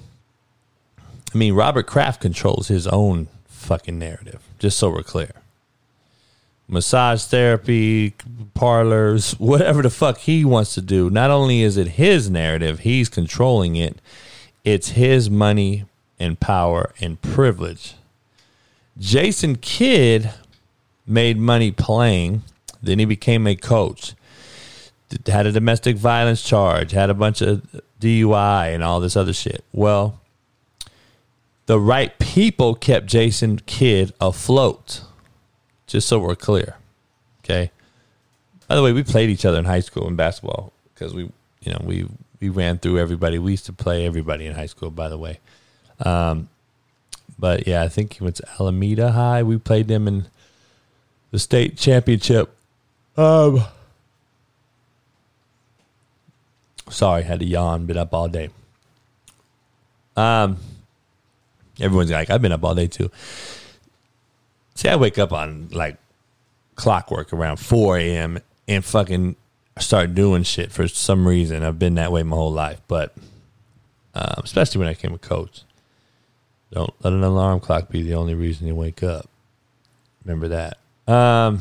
I 1.33 1.37
mean, 1.37 1.55
Robert 1.55 1.87
Kraft 1.87 2.21
controls 2.21 2.67
his 2.67 2.85
own 2.85 3.27
fucking 3.47 3.97
narrative, 3.97 4.43
just 4.59 4.77
so 4.77 4.91
we're 4.91 5.01
clear. 5.01 5.31
Massage 6.67 7.23
therapy, 7.23 8.13
parlors, 8.53 9.33
whatever 9.39 9.81
the 9.81 9.89
fuck 9.89 10.17
he 10.19 10.43
wants 10.43 10.73
to 10.73 10.81
do. 10.81 11.09
Not 11.09 11.31
only 11.31 11.61
is 11.61 11.77
it 11.77 11.87
his 11.89 12.29
narrative, 12.29 12.79
he's 12.79 13.07
controlling 13.07 13.75
it, 13.75 13.99
it's 14.65 14.89
his 14.89 15.29
money 15.29 15.85
and 16.19 16.39
power 16.39 16.93
and 16.99 17.21
privilege. 17.21 17.95
Jason 18.99 19.55
Kidd 19.55 20.31
made 21.05 21.37
money 21.37 21.71
playing, 21.71 22.43
then 22.83 22.99
he 22.99 23.05
became 23.05 23.47
a 23.47 23.55
coach 23.55 24.13
had 25.27 25.45
a 25.45 25.51
domestic 25.51 25.95
violence 25.95 26.41
charge, 26.41 26.91
had 26.91 27.09
a 27.09 27.13
bunch 27.13 27.41
of 27.41 27.61
DUI 27.99 28.73
and 28.73 28.83
all 28.83 28.99
this 28.99 29.15
other 29.15 29.33
shit. 29.33 29.63
Well, 29.71 30.19
the 31.65 31.79
right 31.79 32.17
people 32.19 32.75
kept 32.75 33.05
Jason 33.05 33.59
Kidd 33.65 34.13
afloat. 34.19 35.01
Just 35.87 36.07
so 36.07 36.19
we're 36.19 36.35
clear. 36.35 36.75
Okay. 37.43 37.71
By 38.67 38.75
the 38.75 38.83
way, 38.83 38.91
we 38.91 39.03
played 39.03 39.29
each 39.29 39.45
other 39.45 39.57
in 39.57 39.65
high 39.65 39.79
school 39.79 40.07
in 40.07 40.15
basketball 40.15 40.73
because 40.93 41.13
we, 41.13 41.23
you 41.61 41.71
know, 41.71 41.81
we 41.83 42.07
we 42.39 42.49
ran 42.49 42.77
through 42.77 42.99
everybody. 42.99 43.39
We 43.39 43.51
used 43.51 43.65
to 43.67 43.73
play 43.73 44.05
everybody 44.05 44.45
in 44.45 44.53
high 44.53 44.65
school. 44.65 44.91
By 44.91 45.07
the 45.07 45.17
way, 45.17 45.39
um, 45.99 46.49
but 47.39 47.65
yeah, 47.67 47.83
I 47.83 47.87
think 47.87 48.17
went 48.19 48.35
to 48.35 48.47
Alameda 48.59 49.13
High. 49.13 49.43
We 49.43 49.57
played 49.57 49.87
them 49.87 50.07
in 50.07 50.27
the 51.31 51.39
state 51.39 51.77
championship. 51.77 52.53
Um, 53.15 53.63
Sorry, 56.89 57.23
had 57.23 57.39
to 57.39 57.45
yawn. 57.45 57.85
Been 57.85 57.97
up 57.97 58.13
all 58.13 58.27
day. 58.27 58.49
Um, 60.15 60.57
everyone's 61.79 62.11
like, 62.11 62.29
I've 62.29 62.41
been 62.41 62.51
up 62.51 62.63
all 62.63 62.75
day 62.75 62.87
too. 62.87 63.11
See, 64.77 64.89
I 64.89 64.95
wake 64.95 65.17
up 65.17 65.33
on 65.33 65.69
like 65.71 65.97
clockwork 66.75 67.33
around 67.33 67.57
4 67.57 67.97
a.m. 67.97 68.37
and 68.67 68.85
fucking 68.85 69.35
start 69.79 70.13
doing 70.13 70.43
shit 70.43 70.71
for 70.71 70.87
some 70.87 71.27
reason. 71.27 71.63
I've 71.63 71.79
been 71.79 71.95
that 71.95 72.11
way 72.11 72.21
my 72.21 72.35
whole 72.35 72.51
life, 72.51 72.79
but 72.87 73.11
um, 74.13 74.41
especially 74.43 74.77
when 74.77 74.87
I 74.87 74.93
came 74.93 75.15
a 75.15 75.17
coach. 75.17 75.63
Don't 76.71 76.93
let 77.03 77.11
an 77.11 77.23
alarm 77.23 77.59
clock 77.59 77.89
be 77.89 78.03
the 78.03 78.13
only 78.13 78.35
reason 78.35 78.67
you 78.67 78.75
wake 78.75 79.01
up. 79.01 79.27
Remember 80.23 80.47
that. 80.49 80.77
Um, 81.11 81.59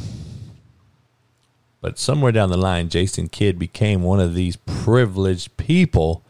but 1.81 1.99
somewhere 1.99 2.33
down 2.33 2.51
the 2.51 2.59
line, 2.59 2.91
Jason 2.91 3.31
Kidd 3.31 3.59
became 3.59 4.03
one 4.03 4.21
of 4.21 4.35
these 4.35 4.57
privileged 4.57 5.57
people 5.57 6.23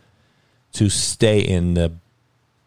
to 0.74 0.88
stay 0.88 1.40
in 1.40 1.74
the 1.74 1.94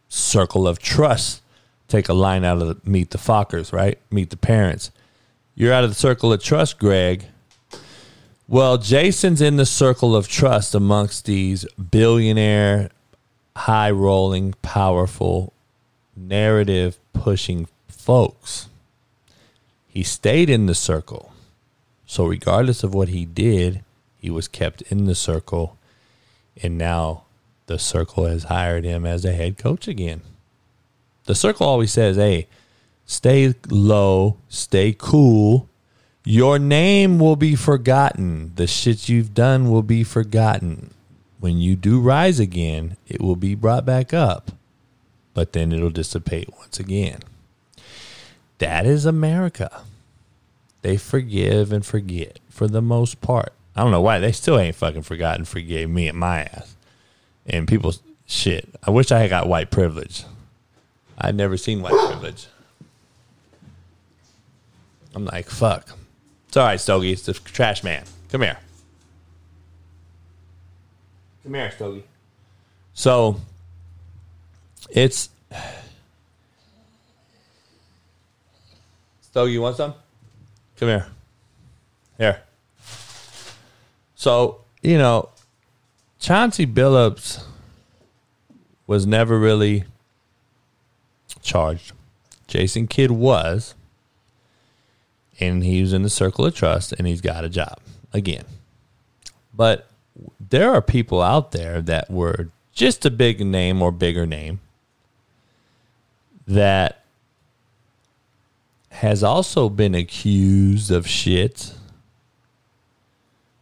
circle 0.10 0.68
of 0.68 0.78
trust. 0.78 1.42
Take 1.90 2.08
a 2.08 2.14
line 2.14 2.46
out 2.46 2.62
of 2.62 2.68
the, 2.68 2.90
Meet 2.90 3.10
the 3.10 3.18
Fockers, 3.18 3.74
right? 3.74 4.00
Meet 4.12 4.30
the 4.30 4.38
Parents. 4.38 4.92
You're 5.56 5.74
out 5.74 5.84
of 5.84 5.90
the 5.90 5.96
circle 5.96 6.32
of 6.32 6.42
trust, 6.42 6.80
Greg. 6.80 7.26
Well, 8.48 8.78
Jason's 8.78 9.42
in 9.42 9.58
the 9.58 9.66
circle 9.66 10.16
of 10.16 10.28
trust 10.28 10.74
amongst 10.74 11.26
these 11.26 11.66
billionaire, 11.74 12.90
high 13.56 13.92
rolling, 13.92 14.54
powerful, 14.62 15.52
narrative 16.16 16.98
pushing 17.14 17.68
folks. 17.88 18.70
He 19.88 20.04
stayed 20.04 20.50
in 20.50 20.68
the 20.68 20.76
circle. 20.76 21.34
So, 22.06 22.26
regardless 22.26 22.84
of 22.84 22.94
what 22.94 23.10
he 23.10 23.26
did, 23.26 23.84
he 24.18 24.30
was 24.30 24.48
kept 24.48 24.82
in 24.84 25.06
the 25.06 25.16
circle. 25.16 25.78
And 26.62 26.78
now 26.78 27.24
the 27.66 27.78
circle 27.80 28.26
has 28.26 28.46
hired 28.46 28.84
him 28.84 29.06
as 29.06 29.26
a 29.26 29.34
head 29.34 29.58
coach 29.58 29.88
again. 29.88 30.22
The 31.30 31.36
circle 31.36 31.68
always 31.68 31.92
says, 31.92 32.16
hey, 32.16 32.48
stay 33.06 33.54
low, 33.70 34.38
stay 34.48 34.96
cool. 34.98 35.70
Your 36.26 36.58
name 36.58 37.20
will 37.20 37.36
be 37.36 37.56
forgotten. 37.56 38.52
The 38.56 38.66
shit 38.66 39.10
you've 39.10 39.36
done 39.36 39.70
will 39.70 39.84
be 39.84 40.04
forgotten. 40.04 40.92
When 41.40 41.60
you 41.60 41.76
do 41.76 42.00
rise 42.00 42.40
again, 42.40 42.98
it 43.08 43.22
will 43.22 43.36
be 43.36 43.54
brought 43.54 43.86
back 43.86 44.12
up, 44.12 44.54
but 45.36 45.54
then 45.54 45.72
it'll 45.72 45.92
dissipate 45.92 46.50
once 46.58 46.80
again. 46.80 47.20
That 48.58 48.88
is 48.88 49.06
America. 49.06 49.84
They 50.82 50.98
forgive 50.98 51.72
and 51.72 51.86
forget 51.86 52.40
for 52.50 52.68
the 52.68 52.82
most 52.82 53.22
part. 53.22 53.54
I 53.76 53.84
don't 53.84 53.92
know 53.92 54.02
why 54.02 54.18
they 54.18 54.32
still 54.32 54.58
ain't 54.58 54.78
fucking 54.78 55.04
forgotten 55.04 55.46
forgave 55.46 55.92
me 55.92 56.08
and 56.08 56.18
my 56.18 56.46
ass. 56.46 56.76
And 57.46 57.68
people 57.68 57.94
shit. 58.26 58.68
I 58.82 58.90
wish 58.90 59.12
I 59.12 59.20
had 59.20 59.30
got 59.30 59.48
white 59.48 59.70
privilege. 59.70 60.26
I'd 61.22 61.36
never 61.36 61.58
seen 61.58 61.82
white 61.82 61.94
privilege. 61.94 62.48
I'm 65.14 65.26
like, 65.26 65.50
fuck. 65.50 65.90
It's 66.48 66.58
all 66.58 66.66
right, 66.66 66.80
Stogie. 66.80 67.12
It's 67.12 67.24
the 67.24 67.34
trash 67.34 67.84
man. 67.84 68.04
Come 68.32 68.42
here. 68.42 68.58
Come 71.44 71.54
here, 71.54 71.72
Stogie. 71.72 72.04
So 72.94 73.40
it's 74.90 75.30
Stogie, 79.22 79.54
you 79.54 79.62
want 79.62 79.78
some? 79.78 79.94
Come 80.78 80.90
here. 80.90 81.08
Here. 82.18 82.42
So, 84.16 84.62
you 84.82 84.98
know, 84.98 85.30
Chauncey 86.20 86.66
Billups 86.66 87.44
was 88.88 89.06
never 89.06 89.38
really 89.38 89.86
charged. 91.50 91.94
Jason 92.48 92.88
Kidd 92.88 93.12
was. 93.12 93.76
And 95.40 95.64
he 95.64 95.82
was 95.82 95.94
in 95.94 96.04
the 96.04 96.10
circle 96.10 96.46
of 96.46 96.54
trust 96.54 96.92
and 96.94 97.08
he's 97.08 97.22
got 97.22 97.46
a 97.46 97.50
job 97.50 97.80
again. 98.14 98.44
But 99.54 99.90
there 100.40 100.74
are 100.74 100.82
people 100.82 101.22
out 101.22 101.52
there 101.52 101.82
that 101.82 102.12
were 102.12 102.50
just 102.74 103.06
a 103.06 103.10
big 103.10 103.40
name 103.46 103.82
or 103.82 103.92
bigger 103.92 104.26
name 104.26 104.60
that 106.46 107.04
has 108.90 109.24
also 109.24 109.70
been 109.70 109.96
accused 109.96 110.92
of 110.92 111.08
shit 111.08 111.74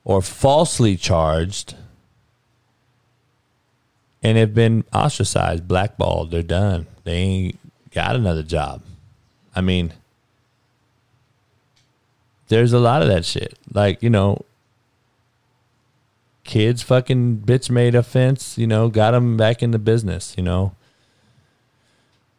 or 0.03 0.21
falsely 0.21 0.95
charged 0.95 1.75
and 4.23 4.37
have 4.37 4.53
been 4.53 4.83
ostracized, 4.93 5.67
blackballed. 5.67 6.31
They're 6.31 6.41
done. 6.41 6.87
They 7.03 7.13
ain't 7.13 7.59
got 7.97 8.15
another 8.15 8.43
job. 8.43 8.83
I 9.55 9.61
mean, 9.61 9.91
there's 12.47 12.71
a 12.71 12.77
lot 12.77 13.01
of 13.01 13.07
that 13.07 13.25
shit. 13.25 13.57
Like, 13.73 14.03
you 14.03 14.09
know, 14.11 14.45
kids 16.43 16.83
fucking 16.83 17.39
bitch 17.39 17.71
made 17.71 17.95
offense, 17.95 18.55
you 18.55 18.67
know, 18.67 18.87
got 18.87 19.11
them 19.11 19.35
back 19.35 19.63
in 19.63 19.71
the 19.71 19.79
business, 19.79 20.35
you 20.37 20.43
know. 20.43 20.75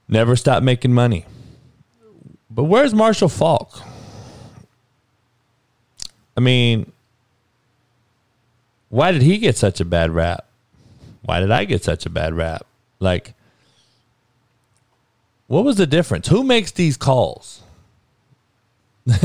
Never 0.07 0.37
stop 0.37 0.62
making 0.62 0.94
money. 0.94 1.27
But 2.49 2.64
where's 2.64 2.94
Marshall 2.94 3.29
Faulk? 3.29 3.83
I 6.37 6.40
mean, 6.40 6.92
why 8.90 9.11
did 9.11 9.23
he 9.23 9.38
get 9.38 9.57
such 9.57 9.81
a 9.81 9.85
bad 9.85 10.12
rap? 10.12 10.47
Why 11.23 11.40
did 11.40 11.51
I 11.51 11.64
get 11.64 11.83
such 11.83 12.07
a 12.07 12.11
bad 12.11 12.33
rap? 12.35 12.64
Like, 13.01 13.35
what 15.48 15.64
was 15.64 15.76
the 15.76 15.87
difference? 15.87 16.28
Who 16.28 16.44
makes 16.44 16.70
these 16.70 16.96
calls? 16.96 17.62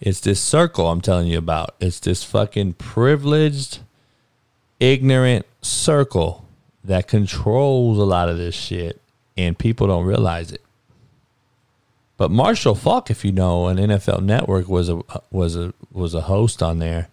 it's 0.00 0.20
this 0.20 0.40
circle 0.40 0.88
I'm 0.88 1.00
telling 1.00 1.28
you 1.28 1.38
about. 1.38 1.76
It's 1.80 2.00
this 2.00 2.24
fucking 2.24 2.74
privileged, 2.74 3.78
ignorant 4.80 5.46
circle 5.62 6.44
that 6.84 7.06
controls 7.06 7.98
a 7.98 8.04
lot 8.04 8.28
of 8.28 8.36
this 8.36 8.56
shit, 8.56 9.00
and 9.36 9.56
people 9.56 9.86
don't 9.86 10.04
realize 10.04 10.50
it. 10.50 10.62
But 12.16 12.32
Marshall 12.32 12.74
Faulk, 12.74 13.10
if 13.10 13.24
you 13.24 13.32
know, 13.32 13.64
on 13.64 13.76
NFL 13.76 14.22
Network 14.22 14.68
was 14.68 14.88
a 14.88 15.00
was 15.30 15.56
a 15.56 15.72
was 15.92 16.14
a 16.14 16.22
host 16.22 16.62
on 16.62 16.80
there, 16.80 17.08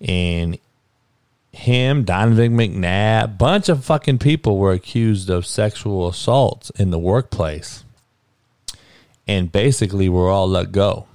and 0.00 0.58
him, 1.52 2.04
Donovan 2.04 2.56
McNabb, 2.56 3.38
bunch 3.38 3.68
of 3.68 3.84
fucking 3.84 4.18
people 4.18 4.58
were 4.58 4.72
accused 4.72 5.30
of 5.30 5.46
sexual 5.46 6.08
assaults 6.08 6.70
in 6.70 6.90
the 6.90 6.98
workplace. 6.98 7.84
And 9.26 9.52
basically 9.52 10.08
were 10.08 10.28
all 10.28 10.48
let 10.48 10.72
go. 10.72 11.06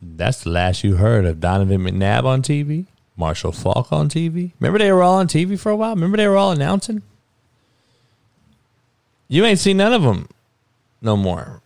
That's 0.00 0.44
the 0.44 0.50
last 0.50 0.84
you 0.84 0.96
heard 0.96 1.24
of 1.24 1.40
Donovan 1.40 1.80
McNabb 1.82 2.24
on 2.24 2.42
TV, 2.42 2.86
Marshall 3.16 3.52
Faulk 3.52 3.92
on 3.92 4.08
TV. 4.08 4.52
Remember 4.60 4.78
they 4.78 4.92
were 4.92 5.02
all 5.02 5.16
on 5.16 5.26
TV 5.26 5.58
for 5.58 5.70
a 5.70 5.76
while? 5.76 5.94
Remember 5.94 6.16
they 6.16 6.28
were 6.28 6.36
all 6.36 6.52
announcing? 6.52 7.02
You 9.26 9.44
ain't 9.44 9.58
seen 9.58 9.76
none 9.76 9.92
of 9.92 10.02
them 10.02 10.28
no 11.02 11.16
more. 11.16 11.60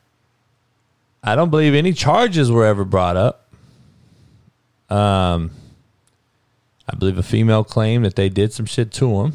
I 1.22 1.36
don't 1.36 1.50
believe 1.50 1.74
any 1.74 1.92
charges 1.92 2.50
were 2.50 2.66
ever 2.66 2.84
brought 2.84 3.16
up. 3.16 3.48
Um, 4.90 5.52
I 6.92 6.96
believe 6.96 7.16
a 7.16 7.22
female 7.22 7.64
claimed 7.64 8.04
that 8.04 8.16
they 8.16 8.28
did 8.28 8.52
some 8.52 8.66
shit 8.66 8.92
to 8.92 9.22
him. 9.22 9.32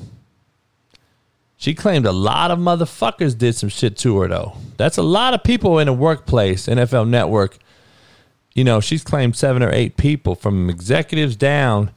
She 1.58 1.74
claimed 1.74 2.06
a 2.06 2.12
lot 2.12 2.52
of 2.52 2.60
motherfuckers 2.60 3.36
did 3.36 3.56
some 3.56 3.70
shit 3.70 3.98
to 3.98 4.20
her, 4.20 4.28
though. 4.28 4.58
That's 4.78 4.98
a 4.98 5.04
lot 5.04 5.34
of 5.34 5.44
people 5.44 5.80
in 5.80 5.88
a 5.88 5.94
workplace, 5.94 6.68
NFL 6.68 7.10
Network. 7.10 7.58
You 8.54 8.64
know, 8.64 8.80
she's 8.80 9.04
claimed 9.04 9.36
seven 9.36 9.64
or 9.64 9.72
eight 9.72 9.98
people 9.98 10.36
from 10.36 10.70
executives 10.70 11.36
down 11.36 11.92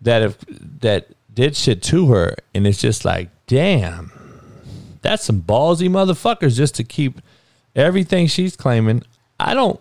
that 0.00 0.22
have 0.22 0.38
that 0.80 1.08
did 1.34 1.56
shit 1.56 1.82
to 1.84 2.12
her, 2.12 2.36
and 2.54 2.66
it's 2.66 2.80
just 2.80 3.04
like, 3.04 3.30
damn, 3.48 4.12
that's 5.02 5.24
some 5.24 5.42
ballsy 5.42 5.88
motherfuckers 5.88 6.56
just 6.56 6.76
to 6.76 6.84
keep 6.84 7.20
everything 7.74 8.28
she's 8.28 8.56
claiming. 8.56 9.02
I 9.40 9.54
don't 9.54 9.80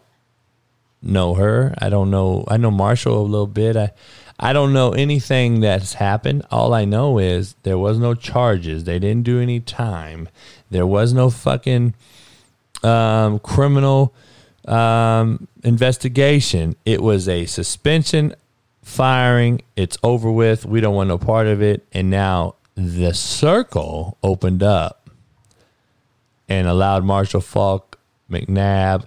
know 1.02 1.36
her. 1.36 1.76
I 1.78 1.90
don't 1.90 2.10
know. 2.10 2.46
I 2.48 2.58
know 2.58 2.72
Marshall 2.72 3.22
a 3.22 3.24
little 3.24 3.48
bit. 3.48 3.76
I 3.78 3.92
I 4.40 4.54
don't 4.54 4.72
know 4.72 4.92
anything 4.92 5.60
that's 5.60 5.96
happened. 5.96 6.46
All 6.50 6.74
I 6.74 6.86
know 6.86 7.20
is 7.20 7.56
there 7.64 7.78
was 7.78 8.00
no 8.00 8.14
charges. 8.14 8.86
They 8.86 8.98
didn't 8.98 9.24
do 9.24 9.42
any 9.42 9.60
time. 9.60 10.30
There 10.70 10.88
was 10.88 11.12
no 11.12 11.30
fucking 11.30 11.94
um, 12.82 13.40
criminal 13.40 14.14
um, 14.66 15.50
investigation. 15.64 16.78
It 16.86 17.02
was 17.02 17.28
a 17.28 17.48
suspension, 17.48 18.34
firing. 18.82 19.62
It's 19.76 19.98
over 20.04 20.32
with. 20.32 20.66
We 20.66 20.80
don't 20.80 20.96
want 20.96 21.10
no 21.10 21.18
part 21.18 21.48
of 21.48 21.62
it. 21.62 21.86
And 21.92 22.10
now 22.10 22.56
the 22.76 23.14
circle 23.14 24.18
opened 24.24 24.64
up 24.64 25.10
and 26.48 26.66
allowed 26.66 27.04
Marshall 27.04 27.42
Faulk, 27.42 28.00
McNabb, 28.32 29.06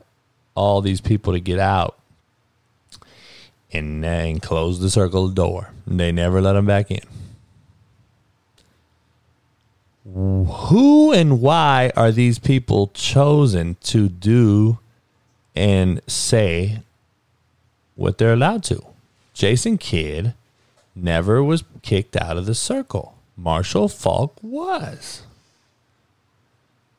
all 0.55 0.83
these 0.83 1.01
people 1.01 1.33
to 1.33 1.41
get 1.41 1.59
out 1.59 1.99
and 3.73 4.05
then 4.05 4.39
closed 4.41 4.81
the 4.81 4.91
circle 4.91 5.29
door. 5.29 5.71
They 5.87 6.13
never 6.13 6.41
let 6.41 6.53
them 6.53 6.67
back 6.67 6.91
in. 6.91 7.01
Who 10.05 11.13
and 11.13 11.41
why 11.41 11.93
are 11.97 12.13
these 12.13 12.39
people 12.39 12.89
chosen 12.89 13.77
to 13.85 14.09
do 14.09 14.79
and 15.55 16.01
say 16.07 16.83
what 17.95 18.19
they're 18.19 18.33
allowed 18.33 18.65
to? 18.65 18.85
Jason 19.33 19.79
Kidd 19.79 20.35
never 20.95 21.43
was 21.43 21.65
kicked 21.83 22.17
out 22.17 22.37
of 22.37 22.47
the 22.47 22.55
circle. 22.55 23.17
Marshall 23.37 23.89
Faulk 23.89 24.37
was. 24.43 25.23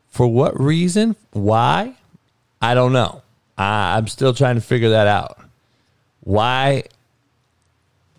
For 0.09 0.27
what 0.27 0.59
reason? 0.59 1.15
Why? 1.31 1.95
I 2.61 2.73
don't 2.73 2.93
know. 2.93 3.21
I, 3.57 3.97
I'm 3.97 4.07
still 4.07 4.33
trying 4.33 4.55
to 4.55 4.61
figure 4.61 4.89
that 4.89 5.07
out 5.07 5.43
why 6.23 6.83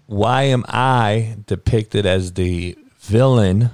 why 0.07 0.43
am 0.43 0.65
I 0.69 1.37
depicted 1.47 2.05
as 2.07 2.33
the 2.33 2.77
villain? 3.01 3.71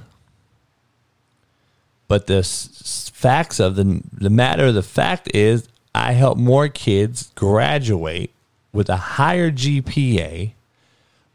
But 2.09 2.27
the 2.27 2.39
s- 2.39 3.11
facts 3.15 3.61
of 3.61 3.77
the 3.77 4.03
the 4.13 4.31
matter 4.31 4.67
of 4.67 4.75
the 4.75 4.83
fact 4.83 5.29
is, 5.35 5.69
I 5.95 6.13
help 6.13 6.39
more 6.39 6.69
kids 6.69 7.31
graduate 7.35 8.31
with 8.73 8.89
a 8.89 8.97
higher 8.97 9.51
GPA, 9.51 10.53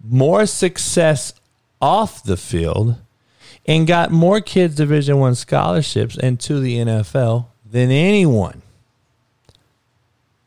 more 0.03 0.45
success 0.45 1.33
off 1.81 2.23
the 2.23 2.37
field, 2.37 2.95
and 3.65 3.87
got 3.87 4.11
more 4.11 4.39
kids 4.41 4.75
Division 4.75 5.19
One 5.19 5.35
scholarships 5.35 6.17
into 6.17 6.59
the 6.59 6.77
NFL 6.77 7.45
than 7.69 7.91
anyone. 7.91 8.61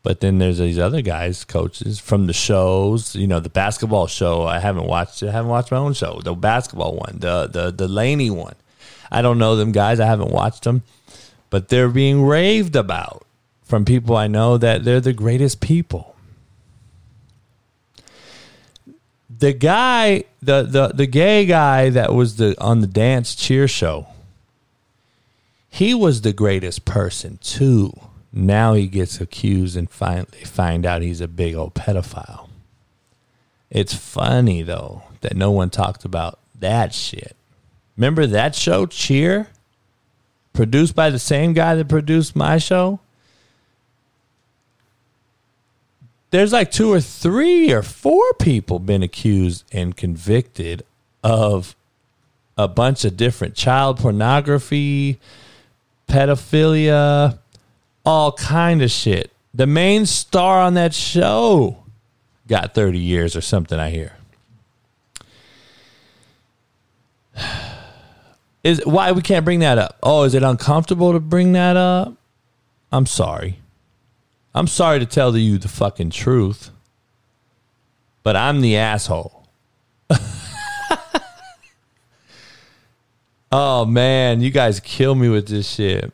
But 0.01 0.21
then 0.21 0.37
there's 0.37 0.59
these 0.59 0.79
other 0.79 1.01
guys, 1.01 1.43
coaches 1.43 1.99
from 1.99 2.27
the 2.27 2.33
shows. 2.33 3.15
You 3.15 3.27
know, 3.27 3.39
the 3.39 3.49
basketball 3.49 4.07
show. 4.07 4.43
I 4.43 4.59
haven't 4.59 4.85
watched. 4.85 5.21
It. 5.21 5.29
I 5.29 5.31
haven't 5.33 5.51
watched 5.51 5.71
my 5.71 5.77
own 5.77 5.93
show. 5.93 6.21
The 6.23 6.33
basketball 6.33 6.95
one, 6.95 7.17
the 7.19 7.47
the 7.47 7.71
the 7.71 7.87
Laney 7.87 8.29
one. 8.29 8.55
I 9.11 9.21
don't 9.21 9.39
know 9.39 9.55
them 9.55 9.71
guys. 9.71 9.99
I 9.99 10.05
haven't 10.05 10.31
watched 10.31 10.63
them, 10.63 10.83
but 11.49 11.69
they're 11.69 11.89
being 11.89 12.23
raved 12.23 12.75
about 12.75 13.25
from 13.63 13.83
people 13.83 14.15
I 14.15 14.27
know 14.27 14.57
that 14.57 14.85
they're 14.85 15.01
the 15.01 15.13
greatest 15.13 15.59
people. 15.59 16.15
The 19.29 19.51
guy, 19.51 20.23
the 20.41 20.63
the 20.63 20.87
the 20.89 21.07
gay 21.07 21.45
guy 21.45 21.89
that 21.89 22.13
was 22.13 22.37
the 22.37 22.55
on 22.61 22.79
the 22.79 22.87
dance 22.87 23.35
cheer 23.35 23.67
show. 23.67 24.07
He 25.69 25.93
was 25.93 26.21
the 26.21 26.33
greatest 26.33 26.85
person 26.85 27.37
too 27.41 27.93
now 28.31 28.73
he 28.73 28.87
gets 28.87 29.19
accused 29.19 29.75
and 29.75 29.89
finally 29.89 30.43
find 30.45 30.85
out 30.85 31.01
he's 31.01 31.21
a 31.21 31.27
big 31.27 31.55
old 31.55 31.73
pedophile. 31.73 32.49
It's 33.69 33.93
funny 33.93 34.61
though 34.61 35.03
that 35.21 35.35
no 35.35 35.51
one 35.51 35.69
talked 35.69 36.05
about 36.05 36.39
that 36.59 36.93
shit. 36.93 37.35
Remember 37.97 38.25
that 38.27 38.55
show, 38.55 38.85
Cheer? 38.85 39.47
Produced 40.53 40.95
by 40.95 41.09
the 41.09 41.19
same 41.19 41.53
guy 41.53 41.75
that 41.75 41.87
produced 41.87 42.35
my 42.35 42.57
show? 42.57 42.99
There's 46.31 46.53
like 46.53 46.71
two 46.71 46.91
or 46.91 47.01
three 47.01 47.71
or 47.71 47.81
four 47.81 48.33
people 48.39 48.79
been 48.79 49.01
accused 49.01 49.63
and 49.71 49.97
convicted 49.97 50.85
of 51.23 51.75
a 52.57 52.67
bunch 52.67 53.03
of 53.03 53.17
different 53.17 53.55
child 53.55 53.99
pornography, 53.99 55.19
pedophilia, 56.07 57.38
all 58.09 58.31
kind 58.31 58.81
of 58.81 58.89
shit. 58.89 59.31
The 59.53 59.67
main 59.67 60.07
star 60.07 60.61
on 60.61 60.73
that 60.73 60.95
show 60.95 61.83
got 62.47 62.73
30 62.73 62.97
years 62.97 63.35
or 63.35 63.41
something, 63.41 63.79
I 63.79 63.91
hear. 63.91 64.13
Is 68.63 68.81
why 68.83 69.11
we 69.11 69.21
can't 69.21 69.45
bring 69.45 69.59
that 69.59 69.77
up? 69.77 69.99
Oh, 70.01 70.23
is 70.23 70.33
it 70.33 70.41
uncomfortable 70.41 71.13
to 71.13 71.19
bring 71.19 71.51
that 71.51 71.77
up? 71.77 72.15
I'm 72.91 73.05
sorry. 73.05 73.59
I'm 74.55 74.65
sorry 74.65 74.97
to 74.97 75.05
tell 75.05 75.37
you 75.37 75.59
the 75.59 75.67
fucking 75.67 76.09
truth, 76.09 76.71
but 78.23 78.35
I'm 78.35 78.61
the 78.61 78.75
asshole. 78.75 79.47
oh 83.51 83.85
man, 83.85 84.41
you 84.41 84.49
guys 84.49 84.79
kill 84.79 85.13
me 85.13 85.29
with 85.29 85.47
this 85.47 85.69
shit. 85.69 86.11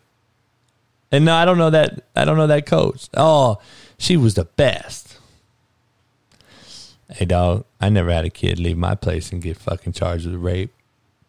And 1.11 1.25
no, 1.25 1.35
I 1.35 1.45
don't 1.45 1.57
know 1.57 1.69
that. 1.69 2.03
I 2.15 2.25
don't 2.25 2.37
know 2.37 2.47
that 2.47 2.65
coach. 2.65 3.09
Oh, 3.15 3.57
she 3.97 4.17
was 4.17 4.33
the 4.33 4.45
best. 4.45 5.17
Hey, 7.09 7.25
dog, 7.25 7.65
I 7.79 7.89
never 7.89 8.11
had 8.11 8.25
a 8.25 8.29
kid 8.29 8.59
leave 8.59 8.77
my 8.77 8.95
place 8.95 9.31
and 9.31 9.41
get 9.41 9.57
fucking 9.57 9.93
charged 9.93 10.25
with 10.25 10.35
rape, 10.35 10.73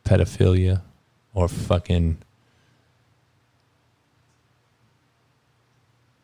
pedophilia, 0.04 0.80
or 1.34 1.48
fucking 1.48 2.18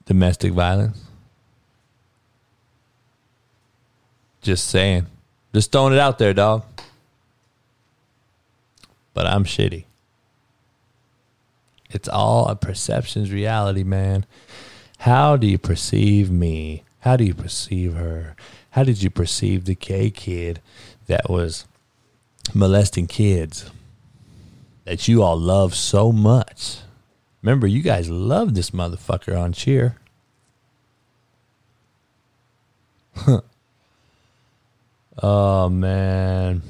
domestic 0.07 0.53
violence. 0.53 1.05
Just 4.41 4.67
saying. 4.69 5.07
Just 5.55 5.71
throwing 5.71 5.93
it 5.93 5.99
out 5.99 6.19
there, 6.19 6.33
dog. 6.35 6.65
But 9.15 9.27
I'm 9.27 9.45
shitty. 9.45 9.85
It's 11.93 12.09
all 12.09 12.49
a 12.49 12.57
perception's 12.57 13.31
reality, 13.31 13.85
man. 13.85 14.25
How 14.99 15.37
do 15.37 15.47
you 15.47 15.59
perceive 15.59 16.31
me? 16.31 16.85
How 17.01 17.17
do 17.17 17.25
you 17.25 17.35
perceive 17.35 17.95
her? 17.95 18.37
How 18.71 18.85
did 18.85 19.03
you 19.03 19.11
perceive 19.11 19.65
the 19.65 19.75
gay 19.75 20.11
kid 20.11 20.61
that 21.07 21.29
was 21.29 21.67
molesting 22.55 23.07
kids 23.07 23.71
that 24.85 25.09
you 25.09 25.23
all 25.23 25.37
love 25.37 25.75
so 25.75 26.13
much? 26.13 26.79
Remember, 27.43 27.67
you 27.67 27.83
guys 27.83 28.09
love 28.09 28.55
this 28.55 28.71
motherfucker 28.71 29.39
on 29.39 29.53
cheer. 29.53 29.97
oh, 35.23 35.69
man. 35.69 36.63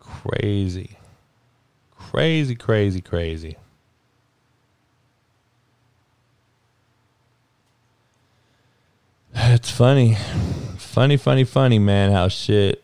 Crazy. 0.00 0.97
Crazy, 2.10 2.54
crazy, 2.54 3.02
crazy. 3.02 3.58
It's 9.34 9.70
funny. 9.70 10.16
funny, 10.78 11.18
funny, 11.18 11.44
funny, 11.44 11.78
man, 11.78 12.12
how 12.12 12.28
shit 12.28 12.82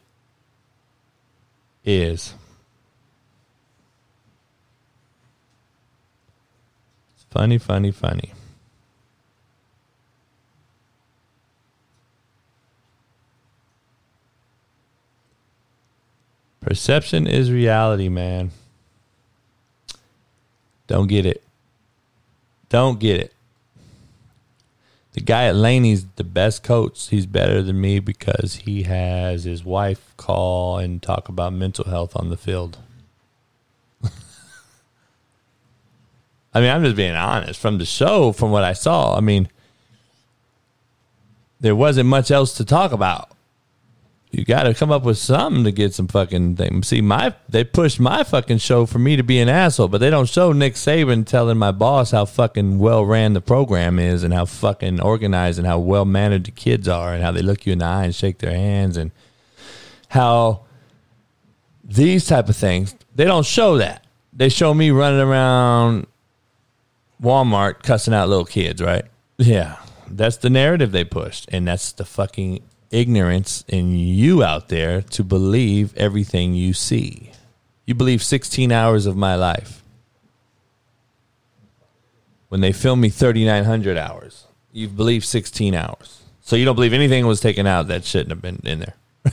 is. 1.86 2.34
It's 7.14 7.24
funny, 7.30 7.56
funny, 7.56 7.92
funny. 7.92 8.34
Perception 16.60 17.26
is 17.26 17.50
reality, 17.50 18.10
man. 18.10 18.50
Don't 20.86 21.06
get 21.08 21.26
it. 21.26 21.42
Don't 22.68 22.98
get 23.00 23.20
it. 23.20 23.32
The 25.12 25.20
guy 25.20 25.44
at 25.44 25.54
Laney's 25.54 26.06
the 26.16 26.24
best 26.24 26.62
coach. 26.64 27.08
He's 27.08 27.26
better 27.26 27.62
than 27.62 27.80
me 27.80 28.00
because 28.00 28.56
he 28.56 28.82
has 28.82 29.44
his 29.44 29.64
wife 29.64 30.12
call 30.16 30.78
and 30.78 31.00
talk 31.00 31.28
about 31.28 31.52
mental 31.52 31.84
health 31.84 32.16
on 32.16 32.30
the 32.30 32.36
field. 32.36 32.78
I 34.02 34.10
mean, 36.60 36.70
I'm 36.70 36.82
just 36.82 36.96
being 36.96 37.14
honest. 37.14 37.60
From 37.60 37.78
the 37.78 37.86
show, 37.86 38.32
from 38.32 38.50
what 38.50 38.64
I 38.64 38.72
saw, 38.72 39.16
I 39.16 39.20
mean, 39.20 39.48
there 41.60 41.76
wasn't 41.76 42.08
much 42.08 42.32
else 42.32 42.56
to 42.56 42.64
talk 42.64 42.90
about 42.90 43.33
you 44.34 44.44
got 44.44 44.64
to 44.64 44.74
come 44.74 44.90
up 44.90 45.04
with 45.04 45.16
something 45.16 45.62
to 45.64 45.70
get 45.70 45.94
some 45.94 46.08
fucking 46.08 46.56
thing. 46.56 46.82
See, 46.82 47.00
my 47.00 47.34
they 47.48 47.62
pushed 47.62 48.00
my 48.00 48.24
fucking 48.24 48.58
show 48.58 48.84
for 48.84 48.98
me 48.98 49.16
to 49.16 49.22
be 49.22 49.38
an 49.38 49.48
asshole, 49.48 49.88
but 49.88 49.98
they 49.98 50.10
don't 50.10 50.28
show 50.28 50.52
Nick 50.52 50.74
Saban 50.74 51.24
telling 51.24 51.56
my 51.56 51.70
boss 51.70 52.10
how 52.10 52.24
fucking 52.24 52.78
well 52.78 53.04
ran 53.04 53.32
the 53.32 53.40
program 53.40 53.98
is 53.98 54.24
and 54.24 54.34
how 54.34 54.44
fucking 54.44 55.00
organized 55.00 55.58
and 55.58 55.66
how 55.66 55.78
well 55.78 56.04
mannered 56.04 56.44
the 56.44 56.50
kids 56.50 56.88
are 56.88 57.14
and 57.14 57.22
how 57.22 57.30
they 57.30 57.42
look 57.42 57.64
you 57.64 57.72
in 57.72 57.78
the 57.78 57.84
eye 57.84 58.04
and 58.04 58.14
shake 58.14 58.38
their 58.38 58.54
hands 58.54 58.96
and 58.96 59.12
how 60.08 60.64
these 61.84 62.26
type 62.26 62.48
of 62.48 62.56
things 62.56 62.94
they 63.14 63.24
don't 63.24 63.46
show 63.46 63.78
that. 63.78 64.04
They 64.32 64.48
show 64.48 64.74
me 64.74 64.90
running 64.90 65.20
around 65.20 66.08
Walmart 67.22 67.82
cussing 67.82 68.12
out 68.12 68.28
little 68.28 68.44
kids, 68.44 68.82
right? 68.82 69.04
Yeah, 69.38 69.76
that's 70.08 70.38
the 70.38 70.50
narrative 70.50 70.92
they 70.92 71.04
pushed, 71.04 71.48
and 71.52 71.68
that's 71.68 71.92
the 71.92 72.04
fucking 72.04 72.62
ignorance 72.90 73.64
in 73.68 73.96
you 73.96 74.42
out 74.42 74.68
there 74.68 75.02
to 75.02 75.24
believe 75.24 75.96
everything 75.96 76.54
you 76.54 76.72
see. 76.72 77.30
You 77.86 77.94
believe 77.94 78.22
16 78.22 78.72
hours 78.72 79.06
of 79.06 79.16
my 79.16 79.34
life. 79.34 79.82
When 82.48 82.60
they 82.60 82.72
filmed 82.72 83.02
me 83.02 83.08
3,900 83.08 83.98
hours, 83.98 84.46
you 84.72 84.88
believe 84.88 85.24
16 85.24 85.74
hours. 85.74 86.22
So 86.40 86.56
you 86.56 86.64
don't 86.64 86.74
believe 86.74 86.92
anything 86.92 87.26
was 87.26 87.40
taken 87.40 87.66
out 87.66 87.88
that 87.88 88.04
shouldn't 88.04 88.30
have 88.30 88.42
been 88.42 88.60
in 88.64 88.78
there. 88.80 88.94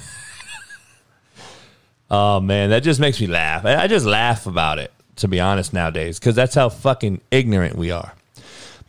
oh, 2.12 2.40
man, 2.40 2.70
that 2.70 2.84
just 2.84 3.00
makes 3.00 3.20
me 3.20 3.28
laugh. 3.28 3.66
I 3.66 3.88
just 3.88 4.06
laugh 4.06 4.48
about 4.48 4.80
it, 4.80 4.92
to 5.18 5.28
be 5.28 5.40
honest, 5.40 5.74
nowadays, 5.74 6.20
because 6.20 6.36
that's 6.36 6.56
how 6.56 6.70
fucking 6.70 7.22
ignorant 7.30 7.76
we 7.76 7.92
are. 7.92 8.14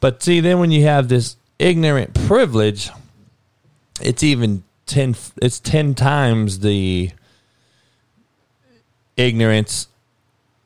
But 0.01 0.23
see, 0.23 0.41
then 0.41 0.59
when 0.59 0.71
you 0.71 0.85
have 0.85 1.09
this 1.09 1.37
ignorant 1.59 2.15
privilege, 2.27 2.91
it's 4.03 4.23
even 4.23 4.65
10 4.87 5.15
it's 5.41 5.61
10 5.61 5.95
times 5.95 6.61
the 6.61 7.11
ignorance 9.17 9.89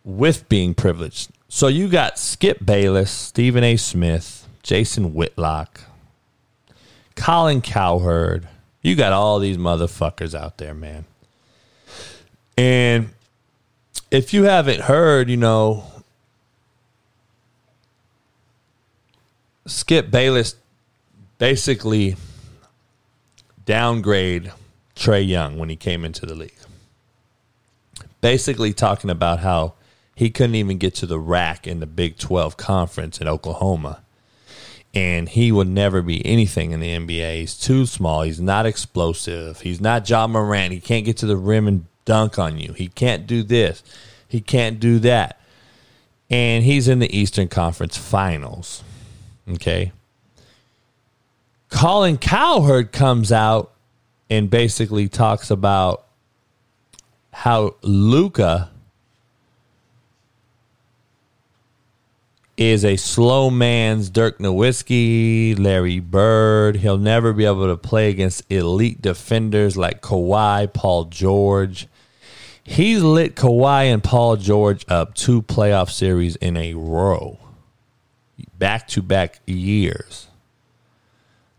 with 0.04 0.48
being 0.48 0.74
privileged. 0.74 1.30
So 1.48 1.68
you 1.68 1.88
got 1.88 2.18
Skip 2.18 2.64
Bayless, 2.64 3.10
Stephen 3.10 3.64
A. 3.64 3.76
Smith, 3.76 4.48
Jason 4.62 5.14
Whitlock, 5.14 5.80
Colin 7.14 7.60
Cowherd. 7.60 8.48
You 8.82 8.94
got 8.94 9.12
all 9.12 9.38
these 9.38 9.56
motherfuckers 9.56 10.34
out 10.34 10.58
there, 10.58 10.74
man. 10.74 11.04
And 12.56 13.10
if 14.10 14.32
you 14.32 14.44
haven't 14.44 14.82
heard, 14.82 15.28
you 15.28 15.36
know, 15.36 15.84
Skip 19.66 20.10
Bayless 20.10 20.54
basically 21.38 22.16
downgrade 23.66 24.52
Trae 24.94 25.26
Young 25.26 25.58
when 25.58 25.68
he 25.68 25.76
came 25.76 26.04
into 26.04 26.24
the 26.24 26.34
league. 26.34 26.52
Basically, 28.22 28.72
talking 28.72 29.10
about 29.10 29.40
how 29.40 29.74
he 30.14 30.30
couldn't 30.30 30.54
even 30.54 30.78
get 30.78 30.94
to 30.96 31.06
the 31.06 31.18
rack 31.18 31.66
in 31.66 31.80
the 31.80 31.86
Big 31.86 32.16
12 32.16 32.56
conference 32.56 33.20
in 33.20 33.28
Oklahoma. 33.28 34.00
And 34.94 35.28
he 35.28 35.52
would 35.52 35.68
never 35.68 36.00
be 36.00 36.24
anything 36.24 36.72
in 36.72 36.80
the 36.80 36.88
NBA. 36.88 37.40
He's 37.40 37.54
too 37.54 37.84
small. 37.84 38.22
He's 38.22 38.40
not 38.40 38.64
explosive. 38.64 39.60
He's 39.60 39.78
not 39.78 40.08
Ja 40.08 40.26
Morant. 40.26 40.72
He 40.72 40.80
can't 40.80 41.04
get 41.04 41.18
to 41.18 41.26
the 41.26 41.36
rim 41.36 41.68
and 41.68 41.84
dunk 42.06 42.38
on 42.38 42.58
you. 42.58 42.72
He 42.72 42.88
can't 42.88 43.26
do 43.26 43.42
this. 43.42 43.82
He 44.26 44.40
can't 44.40 44.80
do 44.80 44.98
that. 45.00 45.38
And 46.30 46.64
he's 46.64 46.88
in 46.88 46.98
the 46.98 47.14
Eastern 47.14 47.48
Conference 47.48 47.98
Finals. 47.98 48.82
Okay. 49.46 49.92
Colin 51.68 52.16
Cowherd 52.16 52.92
comes 52.92 53.32
out 53.32 53.72
and 54.30 54.50
basically 54.50 55.08
talks 55.08 55.50
about 55.50 56.06
how 57.32 57.74
Luka 57.82 58.70
is 62.56 62.84
a 62.84 62.96
slow 62.96 63.50
man's 63.50 64.08
Dirk 64.08 64.38
Nowitzki, 64.38 65.58
Larry 65.58 66.00
Bird. 66.00 66.76
He'll 66.76 66.96
never 66.96 67.32
be 67.32 67.44
able 67.44 67.66
to 67.66 67.76
play 67.76 68.08
against 68.08 68.50
elite 68.50 69.02
defenders 69.02 69.76
like 69.76 70.00
Kawhi, 70.00 70.72
Paul 70.72 71.04
George. 71.04 71.88
He's 72.64 73.02
lit 73.02 73.36
Kawhi 73.36 73.92
and 73.92 74.02
Paul 74.02 74.36
George 74.36 74.84
up 74.88 75.14
two 75.14 75.42
playoff 75.42 75.90
series 75.90 76.36
in 76.36 76.56
a 76.56 76.74
row, 76.74 77.38
back 78.58 78.88
to 78.88 79.02
back 79.02 79.40
years 79.46 80.28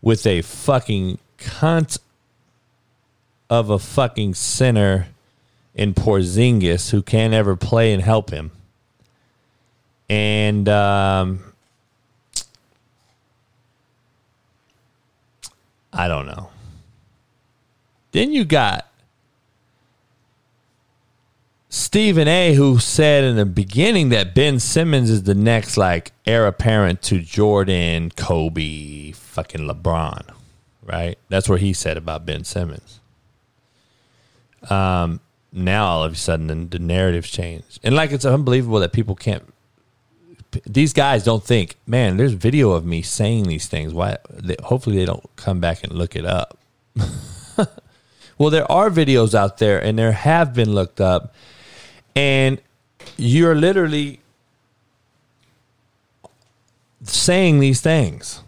with 0.08 0.26
a 0.26 0.40
fucking 0.40 1.18
cunt 1.36 1.98
of 3.50 3.68
a 3.68 3.78
fucking 3.78 4.32
center 4.32 5.06
in 5.74 5.92
Porzingis 5.92 6.88
who 6.92 7.02
can't 7.02 7.34
ever 7.34 7.54
play 7.54 7.92
and 7.92 8.02
help 8.02 8.30
him. 8.30 8.50
And 10.08 10.66
um, 10.66 11.40
I 15.92 16.08
don't 16.08 16.24
know. 16.24 16.48
Then 18.12 18.32
you 18.32 18.46
got 18.46 18.90
Stephen 21.70 22.28
A, 22.28 22.54
who 22.54 22.78
said 22.78 23.24
in 23.24 23.36
the 23.36 23.44
beginning 23.44 24.08
that 24.08 24.34
Ben 24.34 24.58
Simmons 24.58 25.10
is 25.10 25.24
the 25.24 25.34
next 25.34 25.76
like 25.76 26.12
heir 26.24 26.46
apparent 26.46 27.02
to 27.02 27.20
Jordan, 27.20 28.10
Kobe, 28.10 29.12
fucking 29.12 29.68
LeBron, 29.68 30.30
right? 30.82 31.18
That's 31.28 31.48
what 31.48 31.60
he 31.60 31.74
said 31.74 31.98
about 31.98 32.24
Ben 32.24 32.44
Simmons. 32.44 33.00
Um, 34.70 35.20
now 35.52 35.86
all 35.86 36.04
of 36.04 36.12
a 36.12 36.16
sudden 36.16 36.70
the, 36.70 36.78
narrative's 36.78 37.30
changed, 37.30 37.80
and 37.82 37.94
like 37.94 38.12
it's 38.12 38.24
unbelievable 38.24 38.80
that 38.80 38.92
people 38.92 39.14
can't. 39.14 39.42
These 40.64 40.94
guys 40.94 41.24
don't 41.24 41.44
think, 41.44 41.76
man. 41.86 42.16
There's 42.16 42.32
video 42.32 42.70
of 42.70 42.86
me 42.86 43.02
saying 43.02 43.44
these 43.44 43.66
things. 43.66 43.92
Why? 43.92 44.16
They, 44.30 44.56
hopefully 44.62 44.96
they 44.96 45.04
don't 45.04 45.28
come 45.36 45.60
back 45.60 45.84
and 45.84 45.92
look 45.92 46.16
it 46.16 46.24
up. 46.24 46.58
well, 48.38 48.48
there 48.48 48.70
are 48.72 48.88
videos 48.88 49.34
out 49.34 49.58
there, 49.58 49.78
and 49.78 49.98
there 49.98 50.12
have 50.12 50.54
been 50.54 50.72
looked 50.72 51.02
up 51.02 51.34
and 52.14 52.60
you're 53.16 53.54
literally 53.54 54.20
saying 57.02 57.60
these 57.60 57.80
things. 57.80 58.42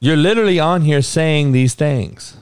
You're 0.00 0.16
literally 0.16 0.60
on 0.60 0.82
here 0.82 1.02
saying 1.02 1.52
these 1.52 1.74
things. 1.74 2.36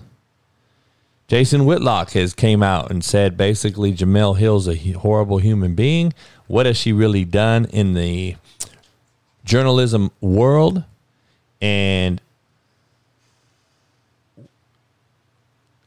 Jason 1.28 1.64
Whitlock 1.64 2.10
has 2.12 2.34
came 2.34 2.62
out 2.62 2.90
and 2.90 3.04
said 3.04 3.36
basically 3.36 3.92
Jemele 3.92 4.36
Hill's 4.38 4.68
a 4.68 4.76
horrible 4.92 5.38
human 5.38 5.74
being. 5.74 6.12
What 6.46 6.66
has 6.66 6.76
she 6.76 6.92
really 6.92 7.24
done 7.24 7.64
in 7.66 7.94
the 7.94 8.36
journalism 9.44 10.12
world? 10.20 10.84
And 11.60 12.20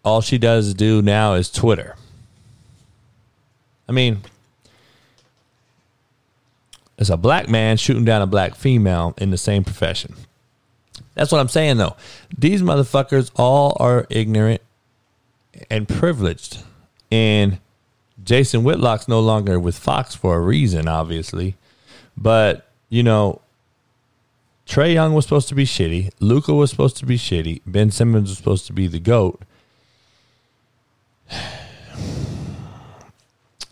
all 0.03 0.21
she 0.21 0.37
does 0.37 0.73
do 0.73 1.01
now 1.01 1.35
is 1.35 1.49
Twitter. 1.49 1.95
I 3.87 3.91
mean, 3.91 4.21
as 6.99 7.09
a 7.09 7.17
black 7.17 7.49
man 7.49 7.77
shooting 7.77 8.05
down 8.05 8.21
a 8.21 8.27
black 8.27 8.53
female 8.53 9.15
in 9.17 9.31
the 9.31 9.37
same 9.37 9.63
profession. 9.63 10.13
That's 11.15 11.31
what 11.31 11.39
I'm 11.39 11.47
saying, 11.47 11.77
though. 11.77 11.95
These 12.37 12.61
motherfuckers 12.61 13.31
all 13.35 13.75
are 13.79 14.05
ignorant 14.09 14.61
and 15.69 15.87
privileged. 15.87 16.61
And 17.11 17.59
Jason 18.23 18.63
Whitlock's 18.63 19.07
no 19.07 19.19
longer 19.21 19.59
with 19.59 19.79
Fox 19.79 20.13
for 20.13 20.35
a 20.35 20.41
reason, 20.41 20.87
obviously. 20.87 21.55
But, 22.17 22.67
you 22.89 23.01
know, 23.01 23.41
Trae 24.67 24.93
Young 24.93 25.13
was 25.13 25.25
supposed 25.25 25.47
to 25.49 25.55
be 25.55 25.65
shitty. 25.65 26.11
Luka 26.19 26.53
was 26.53 26.69
supposed 26.69 26.97
to 26.97 27.05
be 27.05 27.17
shitty. 27.17 27.61
Ben 27.65 27.91
Simmons 27.91 28.29
was 28.29 28.37
supposed 28.37 28.67
to 28.67 28.73
be 28.73 28.87
the 28.87 28.99
GOAT. 28.99 29.41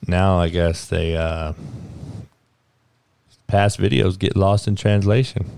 now 0.07 0.39
I 0.39 0.47
guess 0.47 0.87
they 0.87 1.15
uh, 1.15 1.53
past 3.47 3.79
videos 3.79 4.19
get 4.19 4.35
lost 4.35 4.67
in 4.67 4.75
translation. 4.75 5.49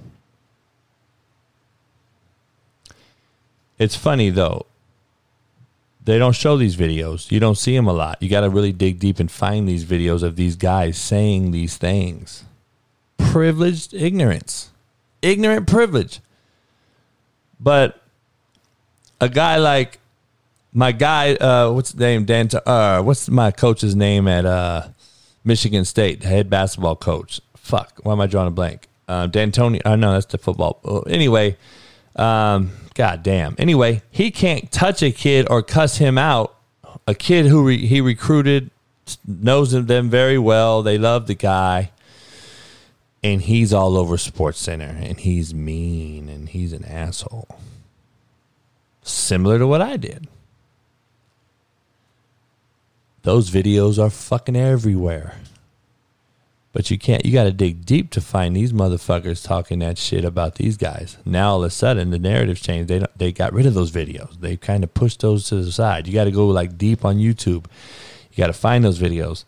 It's 3.77 3.95
funny 3.95 4.29
though. 4.29 4.65
They 6.03 6.17
don't 6.17 6.35
show 6.35 6.57
these 6.57 6.75
videos. 6.75 7.29
You 7.31 7.39
don't 7.39 7.57
see 7.57 7.75
them 7.75 7.87
a 7.87 7.93
lot. 7.93 8.21
You 8.21 8.29
got 8.29 8.41
to 8.41 8.49
really 8.49 8.71
dig 8.71 8.99
deep 8.99 9.19
and 9.19 9.29
find 9.29 9.67
these 9.67 9.85
videos 9.85 10.23
of 10.23 10.35
these 10.37 10.55
guys 10.55 10.97
saying 10.97 11.51
these 11.51 11.77
things. 11.77 12.45
Privileged 13.17 13.93
ignorance. 13.93 14.71
Ignorant 15.21 15.67
privilege. 15.67 16.19
But 17.59 18.01
a 19.21 19.29
guy 19.29 19.57
like 19.57 19.99
my 20.73 20.91
guy, 20.91 21.35
uh, 21.35 21.71
what's 21.71 21.91
the 21.91 22.05
name? 22.05 22.25
Dan. 22.25 22.49
Uh, 22.65 23.01
what's 23.01 23.29
my 23.29 23.51
coach's 23.51 23.95
name 23.95 24.27
at 24.27 24.45
uh, 24.45 24.87
Michigan 25.43 25.85
State? 25.85 26.23
Head 26.23 26.49
basketball 26.49 26.95
coach. 26.95 27.41
Fuck. 27.69 27.99
Why 28.01 28.13
am 28.13 28.21
I 28.21 28.25
drawing 28.25 28.47
a 28.47 28.51
blank? 28.51 28.87
Uh, 29.07 29.27
D'Antoni. 29.27 29.79
Oh 29.85 29.93
know 29.95 30.13
that's 30.13 30.25
the 30.25 30.39
football. 30.39 30.79
Uh, 30.83 31.01
anyway, 31.01 31.55
um, 32.15 32.71
god 32.95 33.21
damn. 33.21 33.53
Anyway, 33.59 34.01
he 34.09 34.31
can't 34.31 34.71
touch 34.71 35.03
a 35.03 35.11
kid 35.11 35.45
or 35.51 35.61
cuss 35.61 35.97
him 35.97 36.17
out. 36.17 36.55
A 37.07 37.13
kid 37.13 37.45
who 37.45 37.63
re- 37.63 37.85
he 37.85 38.01
recruited 38.01 38.71
knows 39.27 39.71
them 39.71 40.09
very 40.09 40.39
well. 40.39 40.81
They 40.81 40.97
love 40.97 41.27
the 41.27 41.35
guy. 41.35 41.91
And 43.23 43.39
he's 43.43 43.71
all 43.71 43.97
over 43.97 44.17
Sports 44.17 44.59
Center 44.59 44.85
and 44.85 45.19
he's 45.19 45.53
mean 45.53 46.27
and 46.27 46.49
he's 46.49 46.73
an 46.73 46.85
asshole. 46.85 47.59
Similar 49.03 49.59
to 49.59 49.67
what 49.67 49.83
I 49.83 49.95
did. 49.95 50.27
Those 53.21 53.51
videos 53.51 54.03
are 54.03 54.09
fucking 54.09 54.55
everywhere. 54.55 55.35
But 56.71 56.91
you 56.91 56.99
can't, 56.99 57.25
you 57.25 57.33
got 57.33 57.45
to 57.45 57.51
dig 57.51 57.83
deep 57.83 58.11
to 58.11 58.21
find 58.21 58.55
these 58.55 58.73
motherfuckers 58.73 59.43
talking 59.43 59.79
that 59.79 59.97
shit 59.97 60.23
about 60.23 60.55
these 60.55 60.77
guys. 60.77 61.17
Now 61.25 61.51
all 61.51 61.63
of 61.63 61.67
a 61.67 61.69
sudden 61.71 62.11
the 62.11 62.19
narrative's 62.19 62.61
changed. 62.61 62.89
They, 62.89 63.03
they 63.17 63.31
got 63.31 63.53
rid 63.53 63.65
of 63.65 63.73
those 63.73 63.91
videos. 63.91 64.39
They 64.39 64.55
kind 64.55 64.83
of 64.83 64.93
pushed 64.93 65.21
those 65.21 65.45
to 65.45 65.55
the 65.55 65.71
side. 65.71 66.07
You 66.07 66.13
got 66.13 66.25
to 66.25 66.31
go 66.31 66.47
like 66.47 66.77
deep 66.77 67.03
on 67.03 67.17
YouTube. 67.17 67.65
You 68.31 68.37
got 68.37 68.47
to 68.47 68.53
find 68.53 68.83
those 68.83 68.99
videos. 68.99 69.45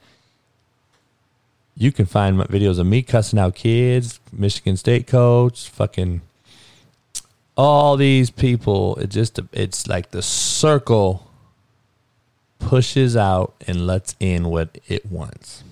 You 1.78 1.92
can 1.92 2.08
find 2.08 2.38
videos 2.38 2.80
of 2.80 2.88
me 2.88 3.02
cussing 3.04 3.40
out 3.40 3.56
kids, 3.56 4.20
Michigan 4.34 4.76
State 4.76 5.08
coach, 5.08 5.70
fucking 5.70 6.22
all 7.56 7.98
these 7.98 8.32
people. 8.32 8.96
It 8.96 9.12
just, 9.12 9.40
it's 9.52 9.88
like 9.88 10.10
the 10.10 10.22
circle 10.24 11.28
pushes 12.58 13.16
out 13.16 13.54
and 13.68 13.86
lets 13.86 14.16
in 14.20 14.50
what 14.50 14.80
it 14.88 15.06
wants. 15.06 15.64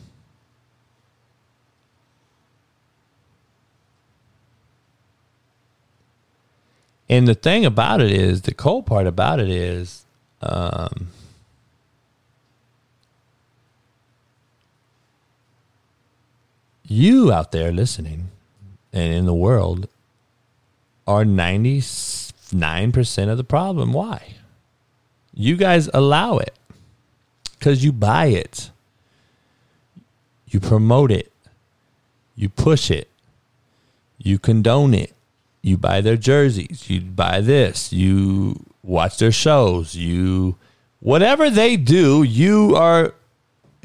And 7.10 7.28
the 7.28 7.34
thing 7.34 7.66
about 7.66 8.02
it 8.02 8.12
is, 8.12 8.44
the 8.44 8.54
cold 8.54 8.86
part 8.86 9.08
about 9.08 9.40
it 9.40 9.50
is, 9.50 10.06
um, 10.44 11.08
you 16.88 17.32
out 17.32 17.52
there 17.52 17.72
listening 17.72 18.30
and 18.94 19.14
in 19.14 19.26
the 19.26 19.34
world 19.34 19.88
are 21.08 21.24
99% 21.24 23.30
of 23.30 23.38
the 23.38 23.44
problem. 23.44 23.92
Why? 23.92 24.36
You 25.34 25.56
guys 25.56 25.90
allow 25.94 26.38
it 26.38 26.54
because 27.58 27.84
you 27.84 27.92
buy 27.92 28.28
it, 28.28 28.70
you 30.48 30.60
promote 30.60 31.12
it, 31.12 31.32
you 32.36 32.50
push 32.50 32.92
it, 32.92 33.10
you 34.20 34.38
condone 34.38 34.94
it 34.94 35.14
you 35.62 35.78
buy 35.78 36.02
their 36.02 36.18
jerseys, 36.18 36.90
you 36.90 37.02
buy 37.02 37.42
this, 37.42 37.92
you 37.92 38.66
watch 38.84 39.18
their 39.18 39.32
shows, 39.32 39.96
you 39.96 40.56
whatever 41.00 41.50
they 41.50 41.78
do, 41.78 42.24
you 42.24 42.76
are 42.76 43.14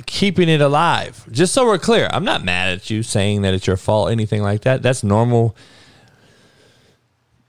keeping 0.06 0.48
it 0.48 0.60
alive. 0.60 1.26
Just 1.30 1.52
so 1.54 1.64
we're 1.64 1.78
clear, 1.78 2.08
I'm 2.12 2.24
not 2.24 2.44
mad 2.44 2.72
at 2.72 2.90
you 2.90 3.02
saying 3.02 3.42
that 3.42 3.54
it's 3.54 3.66
your 3.66 3.76
fault, 3.76 4.10
anything 4.10 4.42
like 4.42 4.62
that. 4.62 4.82
That's 4.82 5.02
normal. 5.02 5.56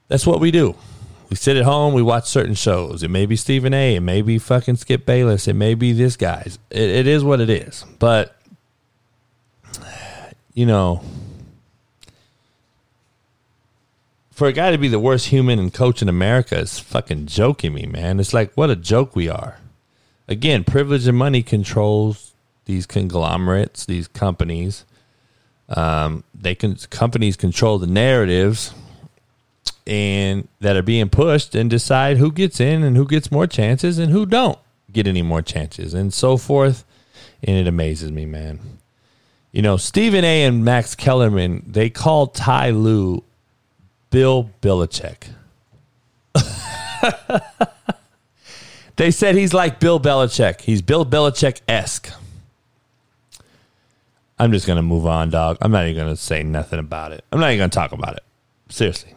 That's 0.07 0.27
what 0.27 0.39
we 0.39 0.51
do. 0.51 0.75
We 1.29 1.35
sit 1.35 1.57
at 1.57 1.63
home, 1.63 1.95
we 1.95 2.03
watch 2.03 2.27
certain 2.27 2.53
shows. 2.53 3.01
It 3.01 3.09
may 3.09 3.25
be 3.25 3.35
Stephen 3.35 3.73
A. 3.73 3.95
It 3.95 4.01
may 4.01 4.21
be 4.21 4.37
fucking 4.37 4.75
Skip 4.75 5.05
Bayless. 5.05 5.47
It 5.47 5.55
may 5.55 5.73
be 5.73 5.91
this 5.91 6.15
guy's. 6.15 6.59
It, 6.69 6.89
it 6.89 7.07
is 7.07 7.23
what 7.23 7.41
it 7.41 7.49
is. 7.49 7.83
But, 7.97 8.35
you 10.53 10.67
know, 10.67 11.01
for 14.35 14.47
a 14.47 14.53
guy 14.53 14.69
to 14.69 14.77
be 14.77 14.89
the 14.89 14.99
worst 14.99 15.27
human 15.27 15.59
and 15.59 15.73
coach 15.73 16.01
in 16.01 16.09
America 16.09 16.57
is 16.57 16.77
fucking 16.77 17.25
joking 17.25 17.73
me, 17.73 17.85
man. 17.85 18.19
It's 18.19 18.33
like 18.33 18.53
what 18.55 18.69
a 18.69 18.75
joke 18.75 19.15
we 19.15 19.29
are. 19.29 19.59
Again, 20.27 20.65
privilege 20.65 21.07
and 21.07 21.17
money 21.17 21.41
controls 21.41 22.33
these 22.65 22.85
conglomerates, 22.85 23.85
these 23.85 24.09
companies. 24.09 24.83
Um, 25.69 26.25
they 26.33 26.53
can 26.53 26.75
companies 26.75 27.37
control 27.37 27.79
the 27.79 27.87
narratives 27.87 28.73
and 29.87 30.49
that 30.59 30.75
are 30.75 30.83
being 30.83 31.09
pushed 31.09 31.55
and 31.55 31.69
decide 31.69 32.17
who 32.17 32.29
gets 32.29 32.59
in 32.59 32.83
and 32.83 32.97
who 32.97 33.07
gets 33.07 33.31
more 33.31 33.47
chances 33.47 33.97
and 33.99 34.11
who 34.11 34.25
don't 34.25 34.59
get 34.91 35.07
any 35.07 35.21
more 35.21 35.41
chances 35.41 35.93
and 35.93 36.13
so 36.13 36.35
forth. 36.35 36.83
And 37.41 37.55
it 37.55 37.67
amazes 37.67 38.11
me, 38.11 38.25
man. 38.25 38.59
You 39.53 39.61
know, 39.61 39.77
Stephen 39.77 40.25
A. 40.25 40.43
and 40.43 40.65
Max 40.65 40.93
Kellerman, 40.93 41.63
they 41.65 41.89
called 41.89 42.35
Ty 42.35 42.71
Lue 42.71 43.23
Bill 44.15 44.49
Belichick. 44.61 45.27
they 48.95 49.11
said 49.11 49.35
he's 49.35 49.53
like 49.53 49.81
Bill 49.81 49.99
Belichick. 49.99 50.61
He's 50.61 50.81
Bill 50.81 51.05
Belichick 51.05 51.59
esque. 51.67 52.09
I'm 54.39 54.53
just 54.53 54.65
going 54.65 54.77
to 54.77 54.81
move 54.81 55.05
on, 55.05 55.31
dog. 55.31 55.57
I'm 55.59 55.69
not 55.69 55.83
even 55.83 56.01
going 56.01 56.15
to 56.15 56.21
say 56.21 56.43
nothing 56.43 56.79
about 56.79 57.11
it. 57.11 57.25
I'm 57.29 57.41
not 57.41 57.47
even 57.47 57.57
going 57.57 57.69
to 57.71 57.75
talk 57.75 57.91
about 57.91 58.15
it. 58.15 58.23
Seriously. 58.69 59.13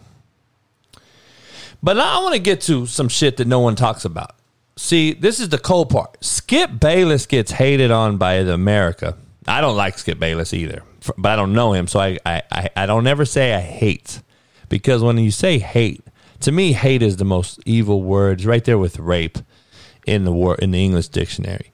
But 1.80 1.96
now 1.96 2.18
I 2.18 2.22
want 2.24 2.34
to 2.34 2.40
get 2.40 2.60
to 2.62 2.86
some 2.86 3.08
shit 3.08 3.36
that 3.36 3.46
no 3.46 3.60
one 3.60 3.76
talks 3.76 4.04
about. 4.04 4.34
See, 4.74 5.12
this 5.12 5.38
is 5.38 5.50
the 5.50 5.58
cold 5.58 5.90
part. 5.90 6.16
Skip 6.24 6.80
Bayless 6.80 7.24
gets 7.26 7.52
hated 7.52 7.92
on 7.92 8.16
by 8.16 8.42
the 8.42 8.54
America. 8.54 9.16
I 9.46 9.60
don't 9.60 9.76
like 9.76 9.96
Skip 9.96 10.18
Bayless 10.18 10.52
either, 10.52 10.82
but 11.16 11.30
I 11.30 11.36
don't 11.36 11.52
know 11.52 11.72
him, 11.72 11.86
so 11.86 12.00
I, 12.00 12.18
I, 12.26 12.68
I 12.74 12.86
don't 12.86 13.06
ever 13.06 13.24
say 13.24 13.54
I 13.54 13.60
hate 13.60 14.22
because 14.68 15.02
when 15.02 15.18
you 15.18 15.30
say 15.30 15.58
hate, 15.58 16.02
to 16.40 16.52
me, 16.52 16.72
hate 16.72 17.02
is 17.02 17.16
the 17.16 17.24
most 17.24 17.60
evil 17.66 18.02
word. 18.02 18.44
Right 18.44 18.64
there 18.64 18.78
with 18.78 18.98
rape 18.98 19.38
in 20.06 20.24
the 20.24 20.32
war 20.32 20.54
in 20.56 20.70
the 20.70 20.84
English 20.84 21.08
dictionary. 21.08 21.72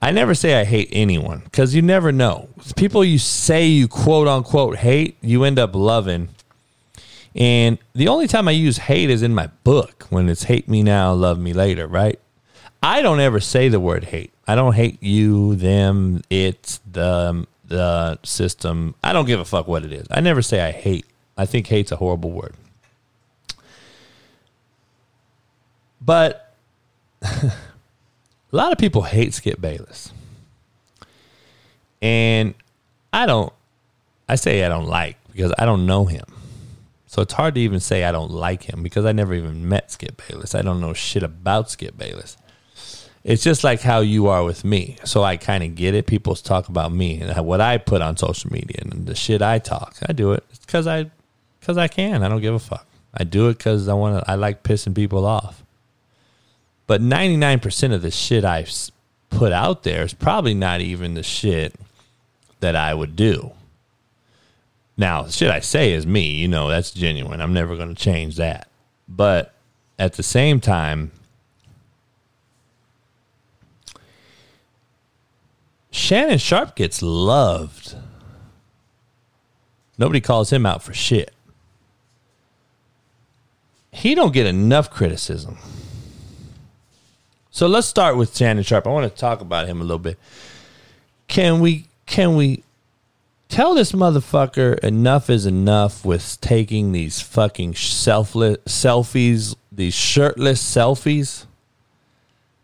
I 0.00 0.10
never 0.10 0.34
say 0.34 0.60
I 0.60 0.64
hate 0.64 0.88
anyone 0.92 1.40
because 1.44 1.74
you 1.74 1.82
never 1.82 2.12
know. 2.12 2.48
People 2.76 3.04
you 3.04 3.18
say 3.18 3.66
you 3.66 3.88
quote 3.88 4.28
unquote 4.28 4.76
hate, 4.76 5.16
you 5.20 5.44
end 5.44 5.58
up 5.58 5.74
loving. 5.74 6.28
And 7.34 7.78
the 7.94 8.08
only 8.08 8.26
time 8.26 8.48
I 8.48 8.52
use 8.52 8.78
hate 8.78 9.10
is 9.10 9.22
in 9.22 9.34
my 9.34 9.48
book 9.64 10.06
when 10.10 10.28
it's 10.28 10.44
hate 10.44 10.68
me 10.68 10.82
now, 10.82 11.12
love 11.12 11.38
me 11.38 11.52
later, 11.52 11.86
right? 11.86 12.18
I 12.82 13.02
don't 13.02 13.20
ever 13.20 13.40
say 13.40 13.68
the 13.68 13.80
word 13.80 14.04
hate. 14.04 14.32
I 14.46 14.54
don't 14.54 14.74
hate 14.74 15.02
you, 15.02 15.56
them, 15.56 16.22
it, 16.30 16.78
the 16.90 17.46
the 17.66 18.18
system. 18.22 18.94
I 19.02 19.12
don't 19.12 19.26
give 19.26 19.40
a 19.40 19.44
fuck 19.44 19.66
what 19.66 19.84
it 19.84 19.92
is. 19.92 20.06
I 20.10 20.20
never 20.20 20.40
say 20.40 20.60
I 20.60 20.70
hate. 20.70 21.04
I 21.36 21.46
think 21.46 21.66
hate's 21.66 21.92
a 21.92 21.96
horrible 21.96 22.30
word. 22.30 22.54
But 26.00 26.54
a 27.22 27.52
lot 28.52 28.72
of 28.72 28.78
people 28.78 29.02
hate 29.02 29.34
Skip 29.34 29.60
Bayless. 29.60 30.12
And 32.00 32.54
I 33.12 33.26
don't, 33.26 33.52
I 34.28 34.36
say 34.36 34.64
I 34.64 34.68
don't 34.68 34.86
like 34.86 35.16
because 35.32 35.52
I 35.58 35.64
don't 35.64 35.86
know 35.86 36.04
him. 36.04 36.24
So 37.06 37.22
it's 37.22 37.32
hard 37.32 37.54
to 37.54 37.60
even 37.60 37.80
say 37.80 38.04
I 38.04 38.12
don't 38.12 38.30
like 38.30 38.64
him 38.64 38.82
because 38.82 39.04
I 39.04 39.12
never 39.12 39.34
even 39.34 39.68
met 39.68 39.90
Skip 39.90 40.22
Bayless. 40.28 40.54
I 40.54 40.62
don't 40.62 40.80
know 40.80 40.92
shit 40.92 41.22
about 41.22 41.70
Skip 41.70 41.96
Bayless. 41.96 42.36
It's 43.24 43.42
just 43.42 43.64
like 43.64 43.80
how 43.80 44.00
you 44.00 44.28
are 44.28 44.44
with 44.44 44.64
me. 44.64 44.98
So 45.04 45.24
I 45.24 45.36
kind 45.36 45.64
of 45.64 45.74
get 45.74 45.94
it. 45.94 46.06
People 46.06 46.36
talk 46.36 46.68
about 46.68 46.92
me 46.92 47.20
and 47.20 47.44
what 47.44 47.60
I 47.60 47.78
put 47.78 48.00
on 48.00 48.16
social 48.16 48.52
media 48.52 48.78
and 48.82 49.06
the 49.06 49.16
shit 49.16 49.42
I 49.42 49.58
talk. 49.58 49.96
I 50.08 50.12
do 50.12 50.32
it 50.32 50.44
because 50.64 50.86
I 50.86 51.10
because 51.66 51.78
I 51.78 51.88
can. 51.88 52.22
I 52.22 52.28
don't 52.28 52.40
give 52.40 52.54
a 52.54 52.60
fuck. 52.60 52.86
I 53.12 53.24
do 53.24 53.48
it 53.48 53.58
because 53.58 53.88
I 53.88 53.94
want 53.94 54.22
to. 54.22 54.30
I 54.30 54.36
like 54.36 54.62
pissing 54.62 54.94
people 54.94 55.26
off. 55.26 55.64
But 56.86 57.02
ninety 57.02 57.36
nine 57.36 57.58
percent 57.58 57.92
of 57.92 58.02
the 58.02 58.12
shit 58.12 58.44
I 58.44 58.64
put 59.30 59.50
out 59.50 59.82
there 59.82 60.04
is 60.04 60.14
probably 60.14 60.54
not 60.54 60.80
even 60.80 61.14
the 61.14 61.24
shit 61.24 61.74
that 62.60 62.76
I 62.76 62.94
would 62.94 63.16
do. 63.16 63.50
Now, 64.96 65.22
the 65.22 65.32
shit 65.32 65.50
I 65.50 65.58
say 65.58 65.92
is 65.92 66.06
me. 66.06 66.36
You 66.36 66.46
know, 66.46 66.68
that's 66.68 66.92
genuine. 66.92 67.40
I'm 67.40 67.52
never 67.52 67.74
going 67.76 67.92
to 67.92 68.00
change 68.00 68.36
that. 68.36 68.68
But 69.08 69.52
at 69.98 70.12
the 70.12 70.22
same 70.22 70.60
time, 70.60 71.10
Shannon 75.90 76.38
Sharpe 76.38 76.76
gets 76.76 77.02
loved. 77.02 77.96
Nobody 79.98 80.20
calls 80.20 80.52
him 80.52 80.64
out 80.64 80.84
for 80.84 80.94
shit. 80.94 81.32
He 83.96 84.14
don't 84.14 84.34
get 84.34 84.46
enough 84.46 84.90
criticism. 84.90 85.56
So 87.50 87.66
let's 87.66 87.86
start 87.86 88.18
with 88.18 88.36
Shannon 88.36 88.62
Sharpe. 88.62 88.86
I 88.86 88.90
want 88.90 89.10
to 89.10 89.18
talk 89.18 89.40
about 89.40 89.68
him 89.68 89.80
a 89.80 89.84
little 89.84 89.98
bit. 89.98 90.18
Can 91.28 91.60
we 91.60 91.86
can 92.04 92.36
we 92.36 92.62
tell 93.48 93.74
this 93.74 93.92
motherfucker 93.92 94.78
enough 94.80 95.30
is 95.30 95.46
enough 95.46 96.04
with 96.04 96.38
taking 96.42 96.92
these 96.92 97.22
fucking 97.22 97.74
selfless 97.74 98.58
selfies, 98.66 99.56
these 99.72 99.94
shirtless 99.94 100.62
selfies? 100.62 101.46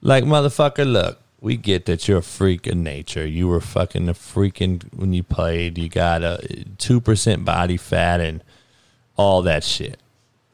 Like 0.03 0.25
motherfucker, 0.25 0.85
look, 0.85 1.19
we 1.41 1.57
get 1.57 1.87
that 1.87 2.09
you're 2.09 2.19
a 2.19 2.23
freak 2.23 2.67
of 2.67 2.77
nature. 2.77 3.27
You 3.27 3.49
were 3.49 3.63
fucking 3.63 4.07
a 4.11 4.13
freaking 4.13 4.83
when 4.95 5.15
you 5.15 5.23
played. 5.23 5.79
You 5.79 5.89
got 5.89 6.23
a 6.23 6.67
two 6.77 7.01
percent 7.01 7.47
body 7.47 7.79
fat 7.79 8.21
and 8.21 8.45
all 9.17 9.41
that 9.41 9.65
shit. 9.65 9.99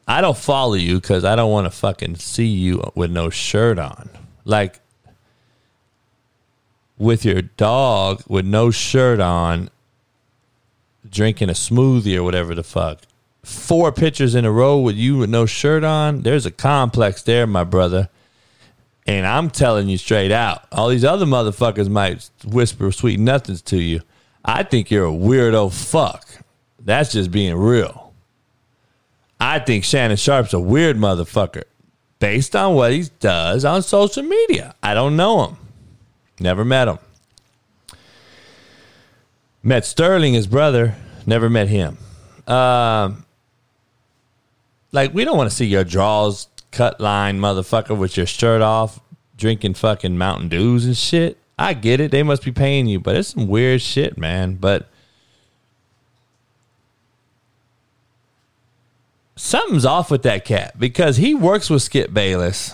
I 0.09 0.21
don't 0.21 0.37
follow 0.37 0.73
you 0.73 0.95
because 0.95 1.23
I 1.23 1.35
don't 1.35 1.51
want 1.51 1.65
to 1.65 1.71
fucking 1.71 2.15
see 2.15 2.47
you 2.47 2.81
with 2.95 3.11
no 3.11 3.29
shirt 3.29 3.77
on. 3.77 4.09
Like 4.43 4.79
with 6.97 7.23
your 7.23 7.43
dog 7.43 8.23
with 8.27 8.43
no 8.43 8.71
shirt 8.71 9.19
on, 9.19 9.69
drinking 11.07 11.49
a 11.49 11.53
smoothie 11.53 12.17
or 12.17 12.23
whatever 12.23 12.55
the 12.55 12.63
fuck. 12.63 13.01
Four 13.43 13.91
pictures 13.91 14.33
in 14.33 14.45
a 14.45 14.51
row 14.51 14.79
with 14.79 14.95
you 14.95 15.17
with 15.17 15.29
no 15.29 15.45
shirt 15.45 15.83
on. 15.83 16.23
There's 16.23 16.47
a 16.47 16.51
complex 16.51 17.21
there, 17.21 17.45
my 17.45 17.63
brother. 17.63 18.09
And 19.05 19.27
I'm 19.27 19.51
telling 19.51 19.89
you 19.89 19.99
straight 19.99 20.31
out, 20.31 20.65
all 20.71 20.89
these 20.89 21.05
other 21.05 21.27
motherfuckers 21.27 21.87
might 21.87 22.27
whisper 22.43 22.91
sweet 22.91 23.19
nothings 23.19 23.61
to 23.63 23.77
you. 23.77 24.01
I 24.43 24.63
think 24.63 24.89
you're 24.89 25.05
a 25.05 25.11
weirdo 25.11 25.71
fuck. 25.71 26.27
That's 26.79 27.11
just 27.11 27.29
being 27.29 27.55
real. 27.55 28.08
I 29.39 29.59
think 29.59 29.83
Shannon 29.83 30.17
Sharpe's 30.17 30.53
a 30.53 30.59
weird 30.59 30.97
motherfucker 30.97 31.63
based 32.19 32.55
on 32.55 32.75
what 32.75 32.91
he 32.91 33.05
does 33.19 33.63
on 33.63 33.81
social 33.81 34.23
media. 34.23 34.75
I 34.83 34.93
don't 34.93 35.15
know 35.15 35.47
him. 35.47 35.57
Never 36.39 36.65
met 36.65 36.87
him. 36.87 36.99
Met 39.63 39.85
Sterling, 39.85 40.33
his 40.33 40.47
brother. 40.47 40.95
Never 41.25 41.49
met 41.49 41.67
him. 41.67 41.97
Um, 42.47 43.25
like 44.91 45.13
we 45.13 45.25
don't 45.25 45.37
want 45.37 45.49
to 45.49 45.55
see 45.55 45.65
your 45.65 45.83
draws 45.83 46.47
cut 46.71 46.99
line, 46.99 47.39
motherfucker, 47.39 47.97
with 47.97 48.17
your 48.17 48.25
shirt 48.25 48.61
off, 48.61 48.99
drinking 49.37 49.75
fucking 49.75 50.17
Mountain 50.17 50.49
Dews 50.49 50.85
and 50.85 50.97
shit. 50.97 51.37
I 51.57 51.73
get 51.73 51.99
it. 51.99 52.11
They 52.11 52.23
must 52.23 52.43
be 52.43 52.51
paying 52.51 52.87
you, 52.87 52.99
but 52.99 53.15
it's 53.15 53.29
some 53.29 53.47
weird 53.47 53.81
shit, 53.81 54.17
man. 54.17 54.55
But 54.55 54.89
something's 59.39 59.85
off 59.85 60.11
with 60.11 60.23
that 60.23 60.45
cat 60.45 60.77
because 60.77 61.17
he 61.17 61.33
works 61.33 61.69
with 61.69 61.81
Skip 61.81 62.13
Bayless, 62.13 62.73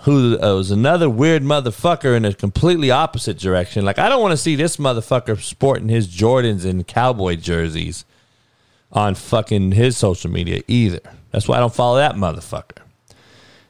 who 0.00 0.36
was 0.38 0.70
another 0.70 1.08
weird 1.08 1.42
motherfucker 1.42 2.16
in 2.16 2.24
a 2.24 2.34
completely 2.34 2.90
opposite 2.90 3.38
direction. 3.38 3.84
Like, 3.84 3.98
I 3.98 4.08
don't 4.08 4.20
want 4.20 4.32
to 4.32 4.36
see 4.36 4.56
this 4.56 4.76
motherfucker 4.76 5.40
sporting 5.40 5.88
his 5.88 6.08
Jordans 6.08 6.64
and 6.64 6.86
cowboy 6.86 7.36
jerseys 7.36 8.04
on 8.92 9.14
fucking 9.14 9.72
his 9.72 9.96
social 9.96 10.30
media 10.30 10.62
either. 10.66 11.00
That's 11.30 11.46
why 11.46 11.56
I 11.56 11.60
don't 11.60 11.74
follow 11.74 11.98
that 11.98 12.14
motherfucker. 12.14 12.78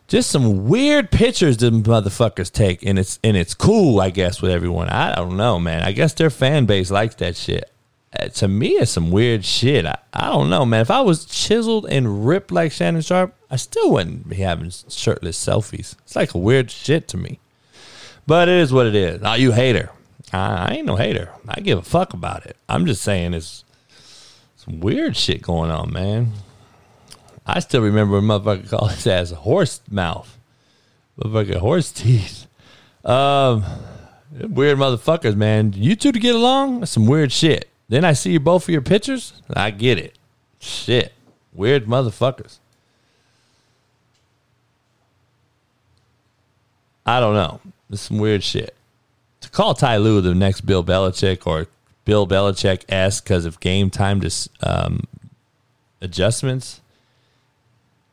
Just 0.06 0.30
some 0.30 0.68
weird 0.68 1.10
pictures 1.10 1.58
the 1.58 1.70
motherfuckers 1.70 2.50
take, 2.50 2.82
and 2.82 2.98
it's 2.98 3.18
and 3.22 3.36
it's 3.36 3.52
cool, 3.52 4.00
I 4.00 4.08
guess, 4.08 4.40
with 4.40 4.50
everyone. 4.50 4.88
I 4.88 5.14
don't 5.14 5.36
know, 5.36 5.58
man. 5.58 5.82
I 5.82 5.92
guess 5.92 6.14
their 6.14 6.30
fan 6.30 6.64
base 6.64 6.90
likes 6.90 7.16
that 7.16 7.36
shit. 7.36 7.70
Uh, 8.12 8.28
to 8.28 8.48
me, 8.48 8.70
it's 8.70 8.90
some 8.90 9.10
weird 9.10 9.44
shit. 9.44 9.84
I, 9.84 9.98
I 10.12 10.28
don't 10.28 10.48
know, 10.48 10.64
man. 10.64 10.80
If 10.80 10.90
I 10.90 11.02
was 11.02 11.26
chiseled 11.26 11.86
and 11.86 12.26
ripped 12.26 12.50
like 12.50 12.72
Shannon 12.72 13.02
Sharpe, 13.02 13.34
I 13.50 13.56
still 13.56 13.92
wouldn't 13.92 14.28
be 14.28 14.36
having 14.36 14.70
shirtless 14.70 15.42
selfies. 15.42 15.94
It's 16.04 16.16
like 16.16 16.34
a 16.34 16.38
weird 16.38 16.70
shit 16.70 17.06
to 17.08 17.16
me. 17.16 17.38
But 18.26 18.48
it 18.48 18.56
is 18.56 18.72
what 18.72 18.86
it 18.86 18.94
is. 18.94 19.20
Now 19.20 19.34
you 19.34 19.52
hater. 19.52 19.90
I, 20.32 20.68
I 20.68 20.74
ain't 20.76 20.86
no 20.86 20.96
hater. 20.96 21.32
I 21.48 21.60
give 21.60 21.78
a 21.78 21.82
fuck 21.82 22.14
about 22.14 22.46
it. 22.46 22.56
I'm 22.68 22.86
just 22.86 23.02
saying 23.02 23.34
it's 23.34 23.64
some 24.56 24.80
weird 24.80 25.16
shit 25.16 25.42
going 25.42 25.70
on, 25.70 25.92
man. 25.92 26.32
I 27.46 27.60
still 27.60 27.82
remember 27.82 28.18
a 28.18 28.20
motherfucker 28.20 28.68
called 28.70 28.92
his 28.92 29.06
ass 29.06 29.30
horse 29.30 29.80
mouth. 29.90 30.38
Motherfucker 31.18 31.56
horse 31.56 31.90
teeth. 31.90 32.46
Um, 33.04 33.64
weird 34.32 34.78
motherfuckers, 34.78 35.36
man. 35.36 35.72
You 35.74 35.96
two 35.96 36.12
to 36.12 36.18
get 36.18 36.34
along? 36.34 36.80
That's 36.80 36.92
some 36.92 37.06
weird 37.06 37.32
shit. 37.32 37.68
Then 37.88 38.04
I 38.04 38.12
see 38.12 38.32
you 38.32 38.40
both 38.40 38.64
of 38.64 38.68
your 38.68 38.82
pictures. 38.82 39.32
I 39.54 39.70
get 39.70 39.98
it. 39.98 40.18
Shit. 40.58 41.12
Weird 41.52 41.86
motherfuckers. 41.86 42.58
I 47.06 47.20
don't 47.20 47.34
know. 47.34 47.60
This 47.88 48.02
some 48.02 48.18
weird 48.18 48.44
shit. 48.44 48.74
To 49.40 49.50
call 49.50 49.74
Ty 49.74 49.96
Lue 49.96 50.20
the 50.20 50.34
next 50.34 50.62
Bill 50.62 50.84
Belichick 50.84 51.46
or 51.46 51.66
Bill 52.04 52.26
Belichick 52.26 52.84
s 52.88 53.20
because 53.20 53.46
of 53.46 53.60
game 53.60 53.88
time 53.88 54.20
dis, 54.20 54.48
um, 54.62 55.04
adjustments, 56.02 56.80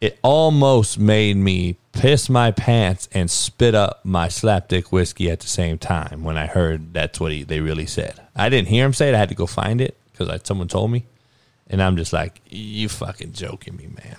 it 0.06 0.20
almost 0.22 1.00
made 1.00 1.36
me 1.36 1.78
piss 1.92 2.30
my 2.30 2.52
pants 2.52 3.10
and 3.12 3.32
spit 3.32 3.74
up 3.74 4.02
my 4.04 4.28
slapdick 4.28 4.92
whiskey 4.92 5.32
at 5.32 5.40
the 5.40 5.48
same 5.48 5.80
time 5.80 6.24
when 6.24 6.38
I 6.38 6.46
heard 6.46 6.94
that's 6.94 7.20
what 7.20 7.32
he, 7.32 7.42
they 7.42 7.60
really 7.60 7.88
said. 7.88 8.22
I 8.36 8.50
didn't 8.50 8.68
hear 8.68 8.86
him 8.86 8.94
say 8.94 9.10
it. 9.10 9.16
I 9.16 9.18
had 9.18 9.30
to 9.30 9.36
go 9.36 9.48
find 9.48 9.82
it 9.82 9.98
because 10.12 10.42
someone 10.44 10.68
told 10.68 10.92
me. 10.92 11.06
And 11.68 11.82
I'm 11.82 11.98
just 11.98 12.14
like, 12.14 12.40
you 12.48 12.88
fucking 12.88 13.34
joking 13.34 13.76
me, 13.78 13.88
man. 13.88 14.18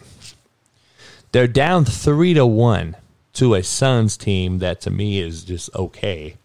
They're 1.30 1.46
down 1.46 1.84
three 1.84 2.34
to 2.34 2.44
one 2.44 2.96
to 3.34 3.54
a 3.54 3.62
Suns 3.62 4.16
team 4.16 4.58
that 4.58 4.80
to 4.80 4.90
me 4.90 5.20
is 5.20 5.44
just 5.44 5.72
okay. 5.76 6.36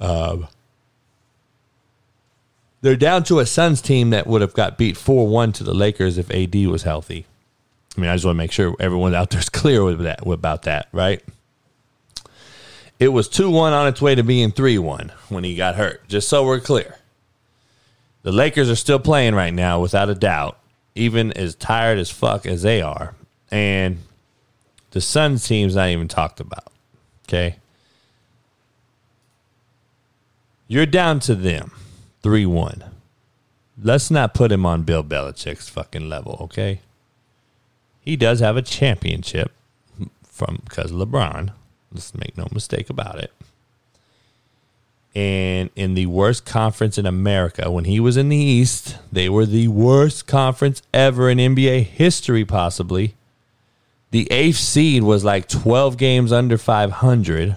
Uh, 0.00 0.46
they're 2.82 2.94
down 2.94 3.24
to 3.24 3.40
a 3.40 3.46
Suns 3.46 3.82
team 3.82 4.10
that 4.10 4.28
would 4.28 4.42
have 4.42 4.54
got 4.54 4.78
beat 4.78 4.96
4 4.96 5.26
1 5.26 5.50
to 5.54 5.64
the 5.64 5.74
Lakers 5.74 6.18
if 6.18 6.30
AD 6.30 6.54
was 6.66 6.84
healthy. 6.84 7.26
I 7.96 8.00
mean, 8.00 8.10
I 8.10 8.14
just 8.14 8.24
want 8.24 8.36
to 8.36 8.38
make 8.38 8.52
sure 8.52 8.74
everyone 8.78 9.14
out 9.14 9.30
there 9.30 9.40
is 9.40 9.48
clear 9.48 9.82
with 9.84 10.00
that 10.00 10.26
about 10.26 10.62
that, 10.62 10.88
right? 10.92 11.22
It 12.98 13.08
was 13.08 13.28
2 13.28 13.50
1 13.50 13.72
on 13.72 13.88
its 13.88 14.00
way 14.00 14.14
to 14.14 14.22
being 14.22 14.52
3 14.52 14.78
1 14.78 15.12
when 15.28 15.44
he 15.44 15.56
got 15.56 15.76
hurt, 15.76 16.06
just 16.08 16.28
so 16.28 16.44
we're 16.44 16.60
clear. 16.60 16.96
The 18.22 18.32
Lakers 18.32 18.68
are 18.68 18.76
still 18.76 18.98
playing 18.98 19.34
right 19.34 19.54
now, 19.54 19.80
without 19.80 20.10
a 20.10 20.14
doubt, 20.14 20.58
even 20.94 21.32
as 21.32 21.54
tired 21.54 21.98
as 21.98 22.10
fuck 22.10 22.44
as 22.44 22.62
they 22.62 22.82
are. 22.82 23.14
And 23.50 23.98
the 24.90 25.00
Suns 25.00 25.46
team's 25.46 25.74
not 25.74 25.88
even 25.88 26.08
talked 26.08 26.40
about. 26.40 26.70
Okay. 27.26 27.56
You're 30.68 30.86
down 30.86 31.20
to 31.20 31.34
them 31.34 31.72
3 32.22 32.46
1. 32.46 32.84
Let's 33.82 34.10
not 34.10 34.34
put 34.34 34.52
him 34.52 34.66
on 34.66 34.82
Bill 34.82 35.02
Belichick's 35.02 35.70
fucking 35.70 36.08
level, 36.08 36.36
okay? 36.42 36.80
He 38.00 38.16
does 38.16 38.40
have 38.40 38.56
a 38.56 38.62
championship 38.62 39.52
from 40.22 40.62
because 40.64 40.92
LeBron. 40.92 41.52
Let's 41.92 42.14
make 42.14 42.36
no 42.36 42.48
mistake 42.52 42.88
about 42.88 43.18
it. 43.18 43.32
And 45.14 45.70
in 45.74 45.94
the 45.94 46.06
worst 46.06 46.44
conference 46.44 46.96
in 46.96 47.04
America, 47.04 47.70
when 47.70 47.84
he 47.84 47.98
was 47.98 48.16
in 48.16 48.28
the 48.28 48.36
East, 48.36 48.96
they 49.10 49.28
were 49.28 49.44
the 49.44 49.68
worst 49.68 50.26
conference 50.26 50.82
ever 50.94 51.28
in 51.28 51.38
NBA 51.38 51.82
history, 51.82 52.44
possibly. 52.44 53.14
The 54.12 54.30
eighth 54.30 54.56
seed 54.56 55.02
was 55.02 55.24
like 55.24 55.48
12 55.48 55.96
games 55.96 56.32
under 56.32 56.56
500. 56.56 57.56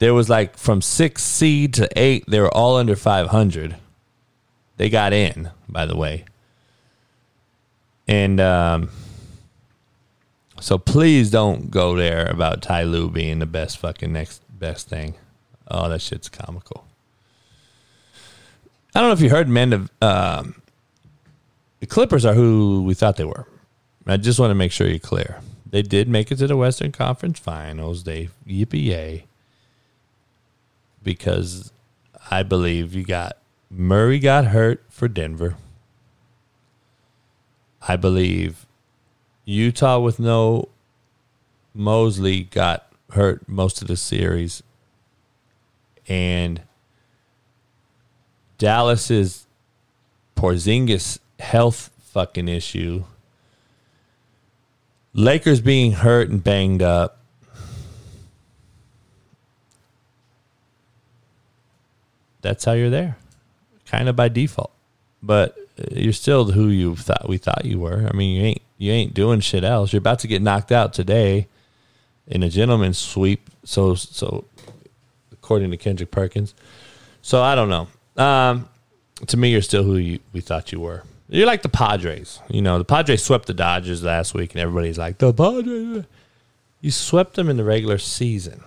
There 0.00 0.14
was 0.14 0.28
like 0.28 0.56
from 0.58 0.82
six 0.82 1.22
seed 1.22 1.72
to 1.74 1.88
eight, 1.96 2.24
they 2.28 2.40
were 2.40 2.54
all 2.54 2.76
under 2.76 2.96
500. 2.96 3.76
They 4.76 4.90
got 4.90 5.12
in, 5.12 5.50
by 5.68 5.86
the 5.86 5.96
way. 5.96 6.24
And 8.06 8.38
um, 8.40 8.90
so 10.64 10.78
please 10.78 11.30
don't 11.30 11.70
go 11.70 11.94
there 11.94 12.24
about 12.24 12.62
Ty 12.62 12.84
Lue 12.84 13.10
being 13.10 13.38
the 13.38 13.44
best 13.44 13.76
fucking 13.76 14.10
next 14.10 14.40
best 14.58 14.88
thing. 14.88 15.14
Oh, 15.68 15.90
that 15.90 16.00
shit's 16.00 16.30
comical. 16.30 16.86
I 18.94 19.00
don't 19.00 19.10
know 19.10 19.12
if 19.12 19.20
you 19.20 19.28
heard, 19.28 19.46
man. 19.46 19.90
Um, 20.00 20.62
the 21.80 21.86
Clippers 21.86 22.24
are 22.24 22.32
who 22.32 22.82
we 22.82 22.94
thought 22.94 23.16
they 23.16 23.26
were. 23.26 23.46
I 24.06 24.16
just 24.16 24.40
want 24.40 24.52
to 24.52 24.54
make 24.54 24.72
sure 24.72 24.86
you're 24.86 24.98
clear. 24.98 25.40
They 25.66 25.82
did 25.82 26.08
make 26.08 26.32
it 26.32 26.36
to 26.36 26.46
the 26.46 26.56
Western 26.56 26.92
Conference 26.92 27.38
Finals. 27.38 28.04
They 28.04 28.30
yippee 28.48 28.86
yay. 28.86 29.26
Because 31.02 31.74
I 32.30 32.42
believe 32.42 32.94
you 32.94 33.04
got 33.04 33.36
Murray 33.68 34.18
got 34.18 34.46
hurt 34.46 34.82
for 34.88 35.08
Denver. 35.08 35.56
I 37.86 37.96
believe 37.96 38.64
Utah 39.44 39.98
with 39.98 40.18
no 40.18 40.68
Mosley 41.74 42.44
got 42.44 42.86
hurt 43.10 43.48
most 43.48 43.82
of 43.82 43.88
the 43.88 43.96
series. 43.96 44.62
And 46.08 46.62
Dallas's 48.58 49.46
Porzingis 50.36 51.18
health 51.40 51.90
fucking 51.98 52.48
issue. 52.48 53.04
Lakers 55.12 55.60
being 55.60 55.92
hurt 55.92 56.28
and 56.28 56.42
banged 56.42 56.82
up. 56.82 57.18
That's 62.42 62.64
how 62.64 62.72
you're 62.72 62.90
there, 62.90 63.16
kind 63.86 64.08
of 64.08 64.16
by 64.16 64.28
default. 64.28 64.70
But 65.22 65.56
uh, 65.78 65.84
you're 65.92 66.12
still 66.12 66.52
who 66.52 66.68
you 66.68 66.94
thought 66.94 67.26
we 67.26 67.38
thought 67.38 67.64
you 67.64 67.78
were. 67.78 68.06
I 68.06 68.14
mean, 68.14 68.36
you 68.36 68.42
ain't 68.44 68.62
you 68.78 68.92
ain't 68.92 69.14
doing 69.14 69.40
shit 69.40 69.64
else. 69.64 69.92
You're 69.92 69.98
about 69.98 70.18
to 70.20 70.28
get 70.28 70.42
knocked 70.42 70.72
out 70.72 70.92
today 70.92 71.48
in 72.26 72.42
a 72.42 72.48
gentleman's 72.48 72.98
sweep. 72.98 73.50
So 73.64 73.94
so, 73.94 74.44
according 75.32 75.70
to 75.70 75.76
Kendrick 75.76 76.10
Perkins. 76.10 76.54
So 77.22 77.42
I 77.42 77.54
don't 77.54 77.68
know. 77.68 77.88
Um, 78.22 78.68
to 79.26 79.36
me, 79.36 79.50
you're 79.50 79.62
still 79.62 79.82
who 79.82 79.96
you, 79.96 80.18
we 80.32 80.40
thought 80.40 80.72
you 80.72 80.80
were. 80.80 81.02
You're 81.28 81.46
like 81.46 81.62
the 81.62 81.68
Padres. 81.68 82.40
You 82.48 82.62
know, 82.62 82.78
the 82.78 82.84
Padres 82.84 83.22
swept 83.24 83.46
the 83.46 83.54
Dodgers 83.54 84.02
last 84.02 84.34
week, 84.34 84.52
and 84.52 84.60
everybody's 84.60 84.98
like, 84.98 85.18
the 85.18 85.32
Padres. 85.32 86.04
You 86.80 86.90
swept 86.90 87.34
them 87.34 87.48
in 87.48 87.56
the 87.56 87.64
regular 87.64 87.98
season. 87.98 88.62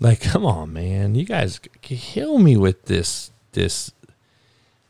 Like, 0.00 0.20
come 0.20 0.44
on, 0.44 0.72
man. 0.72 1.14
You 1.14 1.24
guys 1.24 1.60
kill 1.82 2.38
me 2.38 2.56
with 2.56 2.86
this. 2.86 3.30
This. 3.52 3.92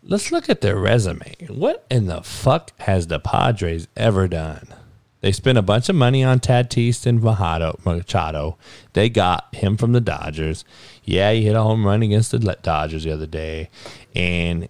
Let's 0.07 0.31
look 0.31 0.51
at 0.51 0.61
their 0.61 0.77
resume. 0.77 1.35
What 1.49 1.87
in 1.91 2.07
the 2.07 2.23
fuck 2.23 2.79
has 2.81 3.07
the 3.07 3.19
Padres 3.19 3.89
ever 3.97 4.29
done? 4.29 4.69
They 5.23 5.33
spent 5.33 5.57
a 5.57 5.63
bunch 5.63 5.89
of 5.89 5.97
money 5.97 6.23
on 6.23 6.41
Tatis 6.41 7.07
and 7.07 7.19
Vahado 7.19 7.83
Machado. 7.87 8.59
They 8.93 9.09
got 9.09 9.55
him 9.55 9.79
from 9.79 9.93
the 9.93 10.03
Dodgers. 10.03 10.67
Yeah, 11.05 11.33
he 11.33 11.45
hit 11.45 11.57
a 11.57 11.63
home 11.63 11.87
run 11.87 12.03
against 12.03 12.33
the 12.33 12.39
Dodgers 12.39 13.05
the 13.05 13.13
other 13.13 13.27
day, 13.27 13.71
and 14.15 14.69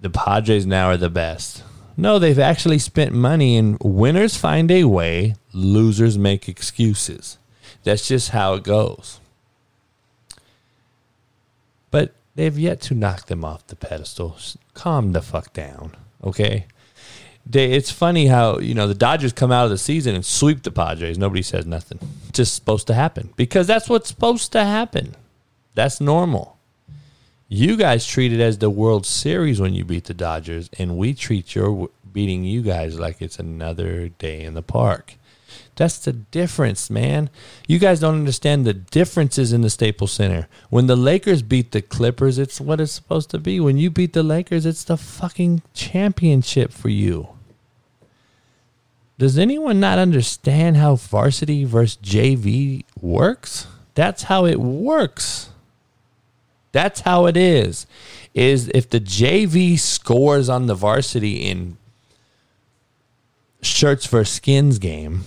the 0.00 0.08
Padres 0.08 0.64
now 0.64 0.88
are 0.88 0.96
the 0.96 1.10
best. 1.10 1.62
No, 1.98 2.18
they've 2.18 2.38
actually 2.38 2.78
spent 2.78 3.12
money, 3.12 3.58
and 3.58 3.76
winners 3.82 4.38
find 4.38 4.70
a 4.70 4.84
way, 4.84 5.34
losers 5.52 6.16
make 6.16 6.48
excuses. 6.48 7.36
That's 7.84 8.08
just 8.08 8.30
how 8.30 8.54
it 8.54 8.62
goes. 8.62 9.20
But 11.90 12.14
they've 12.34 12.58
yet 12.58 12.80
to 12.82 12.94
knock 12.94 13.26
them 13.26 13.44
off 13.44 13.66
the 13.66 13.76
pedestal. 13.76 14.36
Calm 14.74 15.12
the 15.12 15.22
fuck 15.22 15.52
down, 15.52 15.96
okay? 16.22 16.66
They, 17.46 17.72
it's 17.72 17.90
funny 17.90 18.26
how 18.26 18.58
you 18.58 18.74
know 18.74 18.86
the 18.86 18.94
Dodgers 18.94 19.32
come 19.32 19.50
out 19.50 19.64
of 19.64 19.70
the 19.70 19.78
season 19.78 20.14
and 20.14 20.24
sweep 20.24 20.62
the 20.62 20.70
Padres. 20.70 21.18
Nobody 21.18 21.42
says 21.42 21.66
nothing. 21.66 21.98
It's 22.28 22.36
just 22.36 22.54
supposed 22.54 22.86
to 22.88 22.94
happen 22.94 23.32
because 23.36 23.66
that's 23.66 23.88
what's 23.88 24.08
supposed 24.08 24.52
to 24.52 24.64
happen. 24.64 25.16
That's 25.74 26.00
normal. 26.00 26.58
You 27.48 27.76
guys 27.76 28.06
treat 28.06 28.32
it 28.32 28.40
as 28.40 28.58
the 28.58 28.70
World 28.70 29.04
Series 29.06 29.60
when 29.60 29.74
you 29.74 29.84
beat 29.84 30.04
the 30.04 30.14
Dodgers, 30.14 30.70
and 30.78 30.96
we 30.96 31.14
treat 31.14 31.54
your 31.54 31.90
beating 32.12 32.44
you 32.44 32.62
guys 32.62 32.98
like 32.98 33.20
it's 33.20 33.38
another 33.38 34.08
day 34.08 34.42
in 34.42 34.54
the 34.54 34.62
park. 34.62 35.14
That's 35.80 35.98
the 35.98 36.12
difference, 36.12 36.90
man. 36.90 37.30
You 37.66 37.78
guys 37.78 38.00
don't 38.00 38.16
understand 38.16 38.66
the 38.66 38.74
differences 38.74 39.54
in 39.54 39.62
the 39.62 39.70
Staples 39.70 40.12
Center. 40.12 40.46
When 40.68 40.88
the 40.88 40.94
Lakers 40.94 41.40
beat 41.40 41.72
the 41.72 41.80
Clippers, 41.80 42.38
it's 42.38 42.60
what 42.60 42.82
it's 42.82 42.92
supposed 42.92 43.30
to 43.30 43.38
be. 43.38 43.60
When 43.60 43.78
you 43.78 43.88
beat 43.88 44.12
the 44.12 44.22
Lakers, 44.22 44.66
it's 44.66 44.84
the 44.84 44.98
fucking 44.98 45.62
championship 45.72 46.70
for 46.70 46.90
you. 46.90 47.28
Does 49.16 49.38
anyone 49.38 49.80
not 49.80 49.98
understand 49.98 50.76
how 50.76 50.96
varsity 50.96 51.64
versus 51.64 51.96
JV 52.02 52.84
works? 53.00 53.66
That's 53.94 54.24
how 54.24 54.44
it 54.44 54.60
works. 54.60 55.48
That's 56.72 57.00
how 57.00 57.24
it 57.24 57.38
is. 57.38 57.86
Is 58.34 58.70
if 58.74 58.90
the 58.90 59.00
JV 59.00 59.78
scores 59.78 60.50
on 60.50 60.66
the 60.66 60.74
varsity 60.74 61.36
in 61.36 61.78
shirts 63.62 64.04
for 64.04 64.26
skins 64.26 64.78
game, 64.78 65.24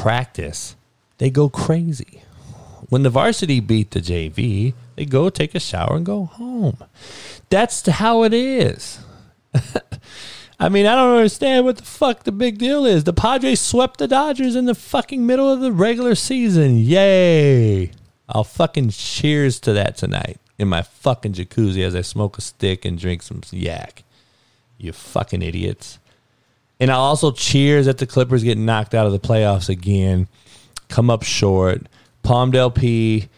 practice, 0.00 0.76
they 1.18 1.28
go 1.28 1.50
crazy. 1.50 2.22
When 2.88 3.02
the 3.02 3.10
varsity 3.10 3.60
beat 3.60 3.90
the 3.90 4.00
JV, 4.00 4.72
they 4.96 5.04
go 5.04 5.28
take 5.28 5.54
a 5.54 5.60
shower 5.60 5.94
and 5.94 6.06
go 6.06 6.24
home. 6.24 6.78
That's 7.50 7.86
how 7.86 8.22
it 8.22 8.32
is. 8.32 9.00
I 10.58 10.68
mean, 10.70 10.86
I 10.86 10.94
don't 10.94 11.16
understand 11.16 11.66
what 11.66 11.76
the 11.76 11.84
fuck 11.84 12.24
the 12.24 12.32
big 12.32 12.56
deal 12.56 12.86
is. 12.86 13.04
The 13.04 13.12
Padres 13.12 13.60
swept 13.60 13.98
the 13.98 14.08
Dodgers 14.08 14.56
in 14.56 14.64
the 14.64 14.74
fucking 14.74 15.26
middle 15.26 15.50
of 15.50 15.60
the 15.60 15.72
regular 15.72 16.14
season. 16.14 16.78
Yay. 16.78 17.90
I'll 18.26 18.44
fucking 18.44 18.90
cheers 18.90 19.60
to 19.60 19.72
that 19.74 19.96
tonight 19.96 20.38
in 20.58 20.68
my 20.68 20.82
fucking 20.82 21.34
jacuzzi 21.34 21.84
as 21.84 21.94
I 21.94 22.00
smoke 22.00 22.38
a 22.38 22.40
stick 22.40 22.84
and 22.84 22.98
drink 22.98 23.22
some 23.22 23.42
yak. 23.50 24.02
You 24.78 24.92
fucking 24.92 25.42
idiots. 25.42 25.98
And 26.80 26.90
I'll 26.90 27.00
also 27.00 27.30
cheers 27.30 27.86
at 27.86 27.98
the 27.98 28.06
Clippers 28.06 28.42
getting 28.42 28.64
knocked 28.64 28.94
out 28.94 29.06
of 29.06 29.12
the 29.12 29.18
playoffs 29.18 29.68
again, 29.68 30.26
come 30.88 31.10
up 31.10 31.22
short. 31.22 31.82
Palmdale 32.24 32.74
P 32.74 33.28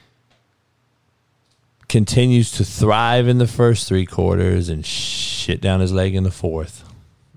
continues 1.88 2.53
to 2.53 2.64
thrive 2.64 3.28
in 3.28 3.38
the 3.38 3.47
first 3.47 3.88
three 3.88 4.07
quarters 4.07 4.68
and 4.68 4.86
shit 4.86 5.61
down 5.61 5.80
his 5.80 5.93
leg 5.93 6.14
in 6.14 6.22
the 6.22 6.30
fourth. 6.30 6.88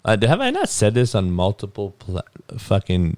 Uh, 0.05 0.15
have 0.21 0.39
I 0.39 0.51
not 0.51 0.69
said 0.69 0.93
this 0.93 1.15
on 1.15 1.31
multiple 1.31 1.95
pl- 1.97 2.23
fucking 2.57 3.17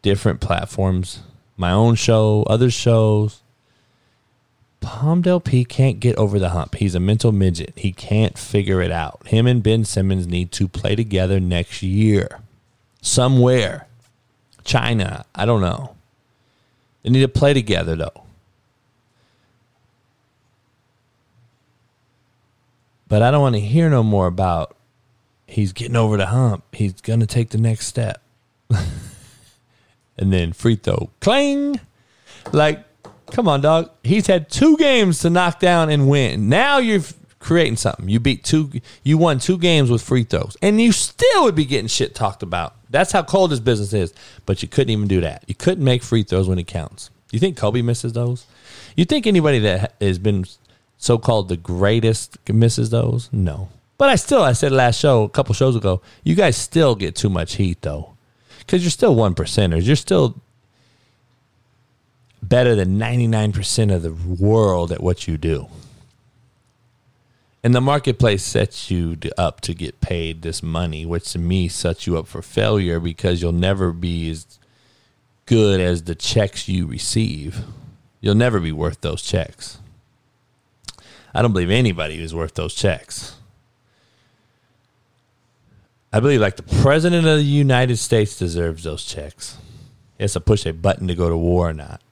different 0.00 0.40
platforms? 0.40 1.20
My 1.56 1.72
own 1.72 1.96
show, 1.96 2.44
other 2.44 2.70
shows. 2.70 3.39
Palmdale 4.80 5.44
P 5.44 5.64
can't 5.64 6.00
get 6.00 6.16
over 6.16 6.38
the 6.38 6.50
hump. 6.50 6.76
He's 6.76 6.94
a 6.94 7.00
mental 7.00 7.32
midget. 7.32 7.74
He 7.76 7.92
can't 7.92 8.38
figure 8.38 8.80
it 8.80 8.90
out. 8.90 9.26
Him 9.26 9.46
and 9.46 9.62
Ben 9.62 9.84
Simmons 9.84 10.26
need 10.26 10.52
to 10.52 10.68
play 10.68 10.96
together 10.96 11.38
next 11.38 11.82
year. 11.82 12.40
Somewhere. 13.02 13.86
China. 14.64 15.26
I 15.34 15.44
don't 15.44 15.60
know. 15.60 15.96
They 17.02 17.10
need 17.10 17.20
to 17.20 17.28
play 17.28 17.52
together, 17.54 17.96
though. 17.96 18.24
But 23.08 23.22
I 23.22 23.30
don't 23.30 23.42
want 23.42 23.56
to 23.56 23.60
hear 23.60 23.90
no 23.90 24.02
more 24.02 24.26
about 24.26 24.76
he's 25.46 25.72
getting 25.72 25.96
over 25.96 26.16
the 26.16 26.26
hump. 26.26 26.64
He's 26.72 26.92
going 27.00 27.20
to 27.20 27.26
take 27.26 27.50
the 27.50 27.58
next 27.58 27.86
step. 27.86 28.22
and 28.70 30.32
then 30.32 30.52
free 30.52 30.76
throw. 30.76 31.10
Clang. 31.20 31.80
Like, 32.52 32.84
Come 33.32 33.48
on, 33.48 33.60
dog. 33.60 33.90
He's 34.02 34.26
had 34.26 34.50
two 34.50 34.76
games 34.76 35.20
to 35.20 35.30
knock 35.30 35.60
down 35.60 35.90
and 35.90 36.08
win. 36.08 36.48
Now 36.48 36.78
you're 36.78 37.02
creating 37.38 37.76
something. 37.76 38.08
You 38.08 38.20
beat 38.20 38.44
two. 38.44 38.70
You 39.02 39.18
won 39.18 39.38
two 39.38 39.58
games 39.58 39.90
with 39.90 40.02
free 40.02 40.24
throws, 40.24 40.56
and 40.62 40.80
you 40.80 40.92
still 40.92 41.44
would 41.44 41.54
be 41.54 41.64
getting 41.64 41.88
shit 41.88 42.14
talked 42.14 42.42
about. 42.42 42.74
That's 42.90 43.12
how 43.12 43.22
cold 43.22 43.50
this 43.50 43.60
business 43.60 43.92
is. 43.92 44.14
But 44.46 44.62
you 44.62 44.68
couldn't 44.68 44.90
even 44.90 45.08
do 45.08 45.20
that. 45.20 45.44
You 45.46 45.54
couldn't 45.54 45.84
make 45.84 46.02
free 46.02 46.22
throws 46.22 46.48
when 46.48 46.58
it 46.58 46.66
counts. 46.66 47.10
You 47.32 47.38
think 47.38 47.56
Kobe 47.56 47.82
misses 47.82 48.12
those? 48.12 48.46
You 48.96 49.04
think 49.04 49.26
anybody 49.26 49.60
that 49.60 49.94
has 50.00 50.18
been 50.18 50.44
so 50.98 51.16
called 51.18 51.48
the 51.48 51.56
greatest 51.56 52.36
misses 52.48 52.90
those? 52.90 53.28
No. 53.32 53.68
But 53.96 54.08
I 54.08 54.16
still, 54.16 54.42
I 54.42 54.52
said 54.52 54.72
last 54.72 54.98
show, 54.98 55.24
a 55.24 55.28
couple 55.28 55.54
shows 55.54 55.76
ago, 55.76 56.00
you 56.24 56.34
guys 56.34 56.56
still 56.56 56.94
get 56.94 57.14
too 57.14 57.28
much 57.28 57.56
heat 57.56 57.82
though, 57.82 58.14
because 58.58 58.82
you're 58.82 58.90
still 58.90 59.14
one 59.14 59.34
percenters. 59.34 59.86
You're 59.86 59.96
still 59.96 60.40
better 62.50 62.74
than 62.74 62.98
99% 62.98 63.94
of 63.94 64.02
the 64.02 64.12
world 64.12 64.92
at 64.92 65.02
what 65.02 65.26
you 65.26 65.38
do. 65.38 65.68
And 67.62 67.74
the 67.74 67.80
marketplace 67.80 68.42
sets 68.42 68.90
you 68.90 69.16
up 69.38 69.60
to 69.62 69.72
get 69.72 70.00
paid 70.00 70.42
this 70.42 70.62
money, 70.62 71.06
which 71.06 71.32
to 71.32 71.38
me 71.38 71.68
sets 71.68 72.06
you 72.06 72.18
up 72.18 72.26
for 72.26 72.42
failure 72.42 73.00
because 73.00 73.40
you'll 73.40 73.52
never 73.52 73.92
be 73.92 74.30
as 74.30 74.58
good 75.46 75.80
as 75.80 76.04
the 76.04 76.14
checks 76.14 76.68
you 76.68 76.86
receive. 76.86 77.60
You'll 78.20 78.34
never 78.34 78.60
be 78.60 78.72
worth 78.72 79.00
those 79.00 79.22
checks. 79.22 79.78
I 81.34 81.42
don't 81.42 81.52
believe 81.52 81.70
anybody 81.70 82.20
is 82.20 82.34
worth 82.34 82.54
those 82.54 82.74
checks. 82.74 83.36
I 86.12 86.18
believe 86.18 86.40
like 86.40 86.56
the 86.56 86.62
president 86.62 87.26
of 87.26 87.38
the 87.38 87.44
United 87.44 87.98
States 87.98 88.36
deserves 88.36 88.82
those 88.82 89.04
checks. 89.04 89.56
He 90.18 90.24
has 90.24 90.32
to 90.32 90.40
push 90.40 90.66
a 90.66 90.72
button 90.72 91.06
to 91.06 91.14
go 91.14 91.28
to 91.28 91.36
war 91.36 91.68
or 91.68 91.72
not. 91.72 92.02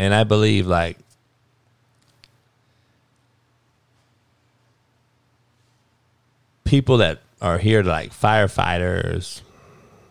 And 0.00 0.14
I 0.14 0.24
believe 0.24 0.66
like 0.66 0.96
people 6.64 6.96
that 6.96 7.20
are 7.42 7.58
here 7.58 7.82
like 7.82 8.10
firefighters, 8.10 9.42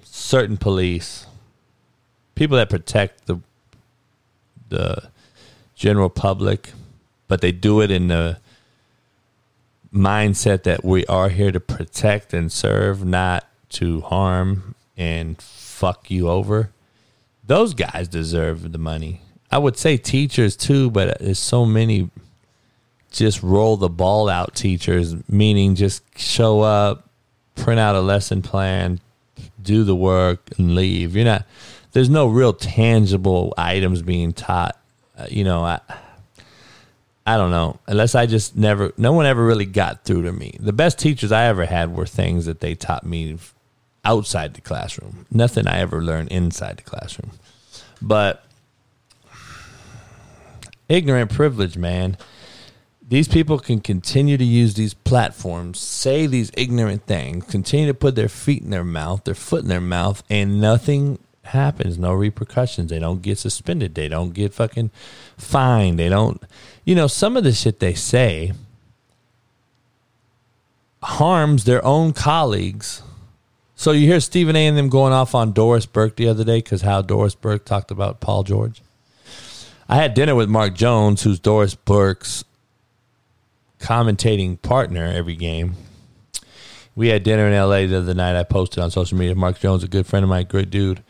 certain 0.04 0.58
police, 0.58 1.26
people 2.36 2.58
that 2.58 2.70
protect 2.70 3.26
the 3.26 3.40
the 4.70 5.10
general 5.74 6.12
public, 6.12 6.70
but 7.28 7.42
they 7.42 7.52
do 7.52 7.82
it 7.82 7.90
in 7.90 8.10
the 8.10 8.38
mindset 9.92 10.62
that 10.66 10.86
we 10.86 11.04
are 11.08 11.30
here 11.30 11.52
to 11.52 11.60
protect 11.60 12.32
and 12.32 12.52
serve, 12.52 13.04
not 13.04 13.48
to 13.70 14.02
harm 14.02 14.76
and 14.96 15.42
fuck 15.42 16.12
you 16.12 16.30
over. 16.30 16.70
Those 17.44 17.74
guys 17.74 18.08
deserve 18.08 18.72
the 18.72 18.78
money. 18.78 19.24
I 19.52 19.58
would 19.58 19.78
say 19.78 19.98
teachers 19.98 20.56
too, 20.56 20.92
but 20.92 21.20
there's 21.20 21.40
so 21.40 21.66
many 21.66 22.10
just 23.12 23.42
roll 23.42 23.78
the 23.78 23.90
ball 23.90 24.30
out 24.30 24.56
teachers, 24.56 25.16
meaning 25.30 25.76
just 25.76 26.04
show 26.18 26.62
up, 26.62 27.10
print 27.56 27.80
out 27.80 27.96
a 27.96 28.02
lesson 28.02 28.42
plan, 28.42 29.00
do 29.62 29.84
the 29.84 29.96
work, 29.96 30.50
and 30.58 30.76
leave. 30.76 31.16
You're 31.16 31.26
not. 31.26 31.46
There's 31.92 32.10
no 32.10 32.28
real 32.28 32.54
tangible 32.54 33.54
items 33.58 34.04
being 34.04 34.34
taught. 34.34 34.78
Uh, 35.18 35.26
you 35.30 35.44
know, 35.44 35.64
I. 35.64 35.80
I 37.26 37.38
don't 37.38 37.52
know. 37.52 37.78
Unless 37.86 38.16
I 38.16 38.26
just 38.26 38.56
never, 38.56 38.92
no 38.98 39.14
one 39.14 39.28
ever 39.28 39.46
really 39.46 39.68
got 39.68 40.04
through 40.04 40.24
to 40.24 40.32
me. 40.32 40.58
The 40.60 40.74
best 40.74 40.98
teachers 40.98 41.32
I 41.32 41.44
ever 41.44 41.66
had 41.66 41.96
were 41.96 42.08
things 42.08 42.48
that 42.48 42.60
they 42.60 42.74
taught 42.74 43.06
me 43.06 43.38
outside 44.04 44.56
the 44.56 44.62
classroom. 44.62 45.28
Nothing 45.30 45.68
I 45.68 45.78
ever 45.78 46.02
learned 46.02 46.32
inside 46.32 46.78
the 46.78 46.82
classroom. 46.82 47.30
But 48.02 48.44
ignorant 50.90 51.32
privilege, 51.32 51.78
man. 51.78 52.18
These 53.08 53.28
people 53.28 53.58
can 53.58 53.80
continue 53.80 54.38
to 54.38 54.44
use 54.44 54.76
these 54.76 54.94
platforms, 54.94 55.80
say 55.80 56.28
these 56.28 56.52
ignorant 56.56 57.06
things, 57.06 57.46
continue 57.46 57.88
to 57.88 57.94
put 57.94 58.16
their 58.16 58.30
feet 58.30 58.62
in 58.62 58.70
their 58.70 58.84
mouth, 58.84 59.24
their 59.24 59.34
foot 59.34 59.64
in 59.64 59.70
their 59.70 59.82
mouth, 59.82 60.22
and 60.30 60.62
nothing 60.62 61.18
happens. 61.46 61.98
No 61.98 62.14
repercussions. 62.14 62.90
They 62.90 63.00
don't 63.00 63.22
get 63.22 63.38
suspended. 63.38 63.96
They 63.96 64.08
don't 64.08 64.34
get 64.34 64.54
fucking 64.54 64.92
fined. 65.38 66.00
They 66.00 66.10
don't, 66.10 66.42
you 66.84 66.96
know, 66.96 67.08
some 67.08 67.38
of 67.38 67.44
the 67.44 67.52
shit 67.52 67.80
they 67.80 67.94
say 67.94 68.54
harms 71.02 71.64
their 71.64 71.84
own 71.86 72.14
colleagues. 72.14 73.02
So 73.76 73.92
you 73.92 74.08
hear 74.08 74.20
Stephen 74.20 74.56
A. 74.56 74.68
and 74.68 74.78
them 74.78 74.90
going 74.90 75.14
off 75.14 75.34
on 75.34 75.54
Doris 75.54 75.86
Burke 75.86 76.18
the 76.18 76.28
other 76.28 76.44
day 76.44 76.58
because 76.58 76.82
how 76.82 77.02
Doris 77.02 77.36
Burke 77.36 77.66
talked 77.66 77.92
about 77.92 78.20
Paul 78.20 78.44
George. 78.44 78.82
I 79.90 79.96
had 79.96 80.14
dinner 80.14 80.36
with 80.36 80.50
Mark 80.50 80.76
Jones, 80.76 81.24
who's 81.24 81.40
Doris 81.40 81.74
Burke's 81.74 82.46
commentating 83.80 84.62
partner 84.62 85.06
every 85.06 85.36
game. 85.36 85.74
We 86.96 87.08
had 87.08 87.24
dinner 87.24 87.48
in 87.48 87.54
LA 87.54 87.88
the 87.88 87.98
other 87.98 88.14
night. 88.14 88.36
I 88.36 88.44
posted 88.44 88.84
on 88.84 88.92
social 88.92 89.18
media. 89.18 89.34
Mark 89.34 89.60
Jones, 89.60 89.84
a 89.84 89.88
good 89.88 90.06
friend 90.06 90.24
of 90.24 90.30
mine, 90.30 90.46
great 90.48 90.70
dude 90.70 91.04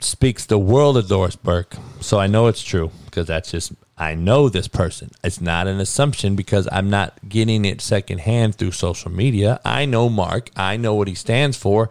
speaks 0.00 0.46
the 0.46 0.58
world 0.58 0.96
of 0.96 1.08
Doris 1.08 1.36
Burke. 1.36 1.76
So 2.00 2.18
I 2.18 2.26
know 2.26 2.46
it's 2.46 2.62
true 2.62 2.90
because 3.04 3.26
that's 3.26 3.50
just, 3.50 3.72
I 3.96 4.14
know 4.14 4.48
this 4.48 4.66
person. 4.66 5.10
It's 5.22 5.40
not 5.40 5.66
an 5.66 5.78
assumption 5.78 6.34
because 6.34 6.66
I'm 6.72 6.90
not 6.90 7.28
getting 7.28 7.64
it 7.64 7.80
secondhand 7.80 8.56
through 8.56 8.72
social 8.72 9.10
media. 9.10 9.60
I 9.64 9.84
know 9.84 10.08
Mark, 10.08 10.50
I 10.56 10.76
know 10.76 10.94
what 10.94 11.08
he 11.08 11.14
stands 11.14 11.56
for. 11.56 11.90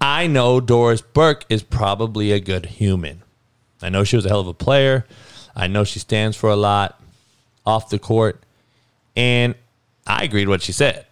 I 0.00 0.26
know 0.26 0.60
Doris 0.60 1.00
Burke 1.00 1.44
is 1.48 1.62
probably 1.62 2.30
a 2.30 2.38
good 2.38 2.66
human. 2.66 3.22
I 3.82 3.88
know 3.88 4.04
she 4.04 4.16
was 4.16 4.26
a 4.26 4.28
hell 4.28 4.40
of 4.40 4.48
a 4.48 4.54
player. 4.54 5.06
I 5.54 5.66
know 5.66 5.84
she 5.84 5.98
stands 5.98 6.36
for 6.36 6.50
a 6.50 6.56
lot 6.56 7.00
off 7.66 7.90
the 7.90 7.98
court. 7.98 8.42
And 9.16 9.54
I 10.06 10.24
agreed 10.24 10.48
what 10.48 10.62
she 10.62 10.72
said. 10.72 11.06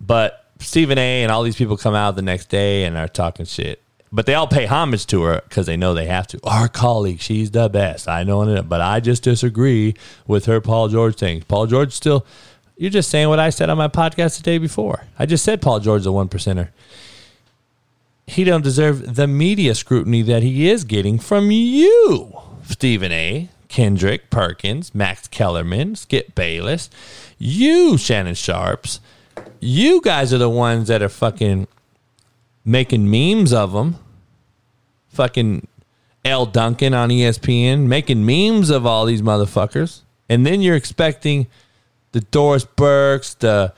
But 0.00 0.46
Stephen 0.58 0.98
A. 0.98 1.22
and 1.22 1.30
all 1.30 1.42
these 1.42 1.56
people 1.56 1.76
come 1.76 1.94
out 1.94 2.16
the 2.16 2.22
next 2.22 2.48
day 2.48 2.84
and 2.84 2.96
are 2.96 3.08
talking 3.08 3.46
shit 3.46 3.82
but 4.12 4.26
they 4.26 4.34
all 4.34 4.46
pay 4.46 4.66
homage 4.66 5.06
to 5.06 5.22
her 5.22 5.40
because 5.48 5.66
they 5.66 5.76
know 5.76 5.94
they 5.94 6.06
have 6.06 6.26
to. 6.28 6.40
Our 6.42 6.68
colleague, 6.68 7.20
she's 7.20 7.50
the 7.50 7.68
best. 7.68 8.08
I 8.08 8.24
know 8.24 8.42
it, 8.42 8.68
but 8.68 8.80
I 8.80 9.00
just 9.00 9.22
disagree 9.22 9.94
with 10.26 10.46
her 10.46 10.60
Paul 10.60 10.88
George 10.88 11.16
thing. 11.16 11.42
Paul 11.42 11.66
George 11.66 11.92
still, 11.92 12.26
you're 12.76 12.90
just 12.90 13.10
saying 13.10 13.28
what 13.28 13.38
I 13.38 13.50
said 13.50 13.70
on 13.70 13.78
my 13.78 13.88
podcast 13.88 14.36
the 14.36 14.42
day 14.42 14.58
before. 14.58 15.04
I 15.18 15.26
just 15.26 15.44
said 15.44 15.62
Paul 15.62 15.80
George 15.80 16.00
is 16.00 16.06
a 16.06 16.12
one 16.12 16.28
percenter. 16.28 16.68
He 18.30 18.44
don't 18.44 18.62
deserve 18.62 19.16
the 19.16 19.26
media 19.26 19.74
scrutiny 19.74 20.22
that 20.22 20.44
he 20.44 20.70
is 20.70 20.84
getting 20.84 21.18
from 21.18 21.50
you, 21.50 22.32
Stephen 22.62 23.10
A. 23.10 23.48
Kendrick 23.66 24.30
Perkins, 24.30 24.94
Max 24.94 25.26
Kellerman, 25.26 25.96
Skip 25.96 26.36
Bayless, 26.36 26.90
you, 27.38 27.98
Shannon 27.98 28.34
Sharpes. 28.34 29.00
You 29.58 30.00
guys 30.00 30.32
are 30.32 30.38
the 30.38 30.48
ones 30.48 30.86
that 30.86 31.02
are 31.02 31.08
fucking 31.08 31.66
making 32.64 33.10
memes 33.10 33.52
of 33.52 33.72
them. 33.72 33.96
Fucking 35.08 35.66
Elle 36.24 36.46
Duncan 36.46 36.94
on 36.94 37.08
ESPN 37.08 37.88
making 37.88 38.24
memes 38.24 38.70
of 38.70 38.86
all 38.86 39.06
these 39.06 39.22
motherfuckers. 39.22 40.02
And 40.28 40.46
then 40.46 40.62
you're 40.62 40.76
expecting 40.76 41.48
the 42.12 42.20
Doris 42.20 42.64
Burkes, 42.64 43.34
the 43.34 43.74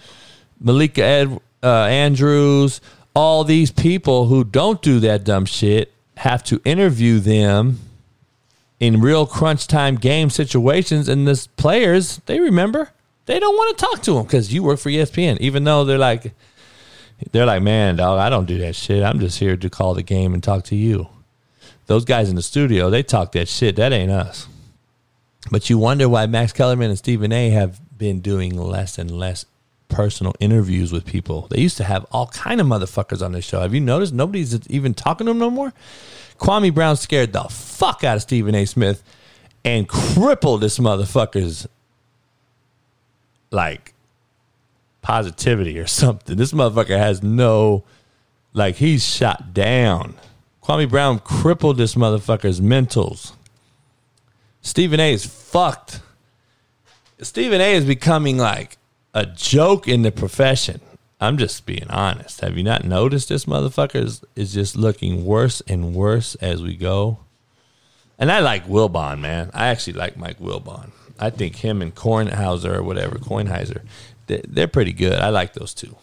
Malika 0.61 1.03
Ed, 1.03 1.41
uh, 1.63 1.85
Andrews, 1.85 2.83
all 3.15 3.45
these 3.45 3.71
people 3.71 4.27
who 4.27 4.45
don't 4.45 4.81
do 4.83 5.01
that 5.01 5.25
dumb 5.25 5.45
shit 5.45 5.93
have 6.19 6.43
to 6.45 6.61
interview 6.65 7.19
them 7.19 7.79
in 8.81 9.01
real 9.01 9.27
crunch 9.27 9.67
time 9.67 9.97
game 9.97 10.31
situations. 10.31 11.09
And 11.09 11.27
the 11.27 11.49
players, 11.57 12.21
they 12.27 12.41
remember, 12.41 12.91
they 13.27 13.39
don't 13.39 13.55
want 13.55 13.79
to 13.79 13.85
talk 13.85 14.03
to 14.03 14.15
them 14.15 14.25
because 14.25 14.53
you 14.53 14.63
work 14.63 14.79
for 14.79 14.91
ESPN, 14.91 15.39
even 15.39 15.65
though 15.65 15.85
they're 15.85 15.99
like, 15.99 16.33
they're 17.31 17.47
like, 17.47 17.63
man, 17.63 17.97
dog, 17.97 18.19
I 18.19 18.29
don't 18.29 18.47
do 18.47 18.59
that 18.59 18.75
shit. 18.75 19.03
I'm 19.03 19.21
just 19.21 19.39
here 19.39 19.57
to 19.57 19.71
call 19.71 19.95
the 19.95 20.03
game 20.03 20.35
and 20.35 20.43
talk 20.43 20.65
to 20.65 20.77
you. 20.77 21.09
Those 21.87 22.05
guys 22.05 22.29
in 22.29 22.37
the 22.37 22.43
studio, 22.43 22.91
they 22.91 23.03
talk 23.03 23.33
that 23.33 23.49
shit. 23.49 23.77
That 23.77 23.93
ain't 23.93 24.11
us. 24.11 24.49
But 25.51 25.69
you 25.69 25.79
wonder 25.79 26.09
why 26.09 26.27
Max 26.27 26.53
Kellerman 26.53 26.91
and 26.91 26.99
Stephen 26.99 27.33
A 27.33 27.51
have 27.51 27.81
been 27.97 28.21
doing 28.21 28.57
less 28.57 28.99
and 28.99 29.11
less 29.11 29.45
personal 29.93 30.35
interviews 30.41 30.93
with 30.93 31.05
people. 31.05 31.47
They 31.51 31.61
used 31.61 31.77
to 31.77 31.85
have 31.85 32.05
all 32.11 32.27
kind 32.27 32.61
of 32.61 32.67
motherfuckers 32.67 33.25
on 33.25 33.33
this 33.33 33.45
show. 33.45 33.61
Have 33.61 33.75
you 33.75 33.81
noticed? 33.81 34.13
Nobody's 34.13 34.69
even 34.69 34.95
talking 34.95 35.27
to 35.27 35.31
them 35.31 35.39
no 35.39 35.51
more. 35.51 35.73
Kwame 36.39 36.75
Brown 36.75 36.97
scared 36.97 37.33
the 37.33 37.45
fuck 37.45 38.03
out 38.03 38.17
of 38.17 38.23
Stephen 38.23 38.55
A. 38.55 38.65
Smith 38.65 39.05
and 39.65 39.89
crippled 39.89 40.61
this 40.61 40.79
motherfucker's 40.79 41.69
like 43.53 43.95
positivity 45.03 45.79
or 45.79 45.87
something. 45.87 46.37
This 46.37 46.53
motherfucker 46.53 46.99
has 46.99 47.23
no, 47.23 47.85
like, 48.55 48.77
he's 48.77 49.05
shot 49.05 49.53
down. 49.55 50.15
Kwame 50.63 50.89
Brown 50.89 51.19
crippled 51.19 51.77
this 51.77 51.95
motherfucker's 51.95 52.61
mentals. 52.61 53.35
Stephen 54.63 55.01
A 55.01 55.13
is 55.13 55.27
fucked. 55.27 56.01
Stephen 57.21 57.61
A 57.61 57.75
is 57.75 57.85
becoming 57.85 58.39
like 58.39 58.79
a 59.15 59.27
joke 59.27 59.89
in 59.89 60.03
the 60.03 60.13
profession. 60.13 60.81
I'm 61.21 61.39
just 61.39 61.67
being 61.67 61.89
honest. 61.89 62.41
Have 62.41 62.57
you 62.57 62.65
not 62.65 62.85
noticed 62.85 63.29
this 63.29 63.45
motherfucker 63.45 64.03
is, 64.03 64.25
is 64.35 64.53
just 64.53 64.77
looking 64.77 65.25
worse 65.25 65.61
and 65.69 65.95
worse 65.95 66.35
as 66.37 66.63
we 66.63 66.75
go? 66.75 67.19
And 68.19 68.31
I 68.31 68.41
like 68.41 68.67
Wilbon, 68.67 69.21
man. 69.21 69.51
I 69.55 69.69
actually 69.69 69.95
like 69.95 70.17
Mike 70.17 70.39
Wilbon. 70.39 70.91
I 71.19 71.31
think 71.31 71.57
him 71.57 71.83
and 71.83 71.95
Kornhauser 71.95 72.77
or 72.77 72.83
whatever, 72.83 73.17
Kornheiser, 73.17 73.83
they're 74.27 74.67
pretty 74.67 74.93
good. 74.93 75.15
I 75.15 75.29
like 75.29 75.53
those 75.53 75.75
two 75.75 75.97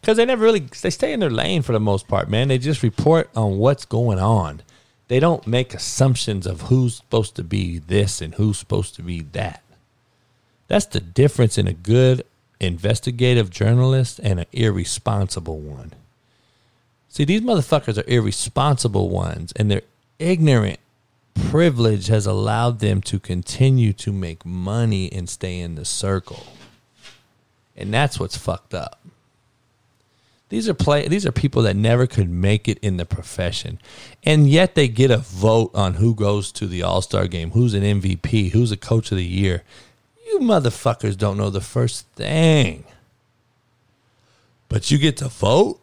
because 0.00 0.16
they 0.16 0.24
never 0.24 0.44
really 0.44 0.60
they 0.60 0.90
stay 0.90 1.12
in 1.12 1.20
their 1.20 1.30
lane 1.30 1.62
for 1.62 1.72
the 1.72 1.80
most 1.80 2.08
part, 2.08 2.30
man. 2.30 2.48
They 2.48 2.58
just 2.58 2.82
report 2.82 3.28
on 3.36 3.58
what's 3.58 3.84
going 3.84 4.18
on. 4.18 4.62
They 5.08 5.20
don't 5.20 5.46
make 5.46 5.74
assumptions 5.74 6.46
of 6.46 6.62
who's 6.62 6.96
supposed 6.96 7.34
to 7.36 7.44
be 7.44 7.78
this 7.78 8.20
and 8.20 8.34
who's 8.34 8.58
supposed 8.58 8.94
to 8.96 9.02
be 9.02 9.20
that. 9.32 9.62
That's 10.68 10.86
the 10.86 11.00
difference 11.00 11.58
in 11.58 11.66
a 11.66 11.72
good 11.72 12.24
investigative 12.60 13.50
journalist 13.50 14.20
and 14.22 14.40
an 14.40 14.46
irresponsible 14.52 15.58
one. 15.58 15.92
See, 17.08 17.24
these 17.24 17.40
motherfuckers 17.40 17.98
are 17.98 18.08
irresponsible 18.08 19.08
ones 19.08 19.52
and 19.56 19.70
they're 19.70 19.82
ignorant. 20.18 20.78
Privilege 21.34 22.08
has 22.08 22.26
allowed 22.26 22.80
them 22.80 23.00
to 23.02 23.18
continue 23.18 23.92
to 23.94 24.12
make 24.12 24.44
money 24.44 25.10
and 25.12 25.28
stay 25.28 25.58
in 25.58 25.74
the 25.74 25.84
circle. 25.84 26.46
And 27.76 27.94
that's 27.94 28.20
what's 28.20 28.36
fucked 28.36 28.74
up. 28.74 29.00
These 30.48 30.68
are 30.68 30.74
play 30.74 31.06
these 31.06 31.26
are 31.26 31.32
people 31.32 31.62
that 31.62 31.76
never 31.76 32.06
could 32.06 32.30
make 32.30 32.68
it 32.68 32.78
in 32.78 32.96
the 32.96 33.04
profession. 33.04 33.78
And 34.24 34.48
yet 34.48 34.74
they 34.74 34.88
get 34.88 35.10
a 35.10 35.18
vote 35.18 35.70
on 35.74 35.94
who 35.94 36.14
goes 36.14 36.50
to 36.52 36.66
the 36.66 36.82
All-Star 36.82 37.26
game, 37.28 37.50
who's 37.50 37.74
an 37.74 37.82
MVP, 37.82 38.50
who's 38.52 38.72
a 38.72 38.76
coach 38.76 39.12
of 39.12 39.18
the 39.18 39.24
year. 39.24 39.62
You 40.28 40.40
motherfuckers 40.40 41.16
don't 41.16 41.38
know 41.38 41.50
the 41.50 41.60
first 41.60 42.06
thing. 42.08 42.84
But 44.68 44.90
you 44.90 44.98
get 44.98 45.16
to 45.16 45.28
vote? 45.28 45.80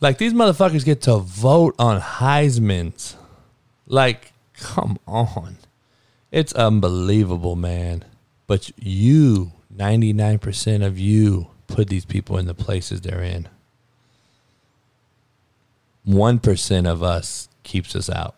Like 0.00 0.18
these 0.18 0.34
motherfuckers 0.34 0.84
get 0.84 1.00
to 1.02 1.16
vote 1.16 1.74
on 1.78 2.00
Heisman's. 2.00 3.16
Like, 3.86 4.32
come 4.54 4.98
on. 5.06 5.56
It's 6.30 6.52
unbelievable, 6.52 7.56
man. 7.56 8.04
But 8.46 8.70
you 8.76 9.52
99% 9.74 10.84
of 10.84 10.98
you 10.98 11.48
put 11.68 11.88
these 11.88 12.04
people 12.04 12.36
in 12.36 12.46
the 12.46 12.54
places 12.54 13.00
they're 13.00 13.22
in. 13.22 13.48
1% 16.06 16.86
of 16.86 17.02
us 17.02 17.48
keeps 17.62 17.96
us 17.96 18.10
out. 18.10 18.34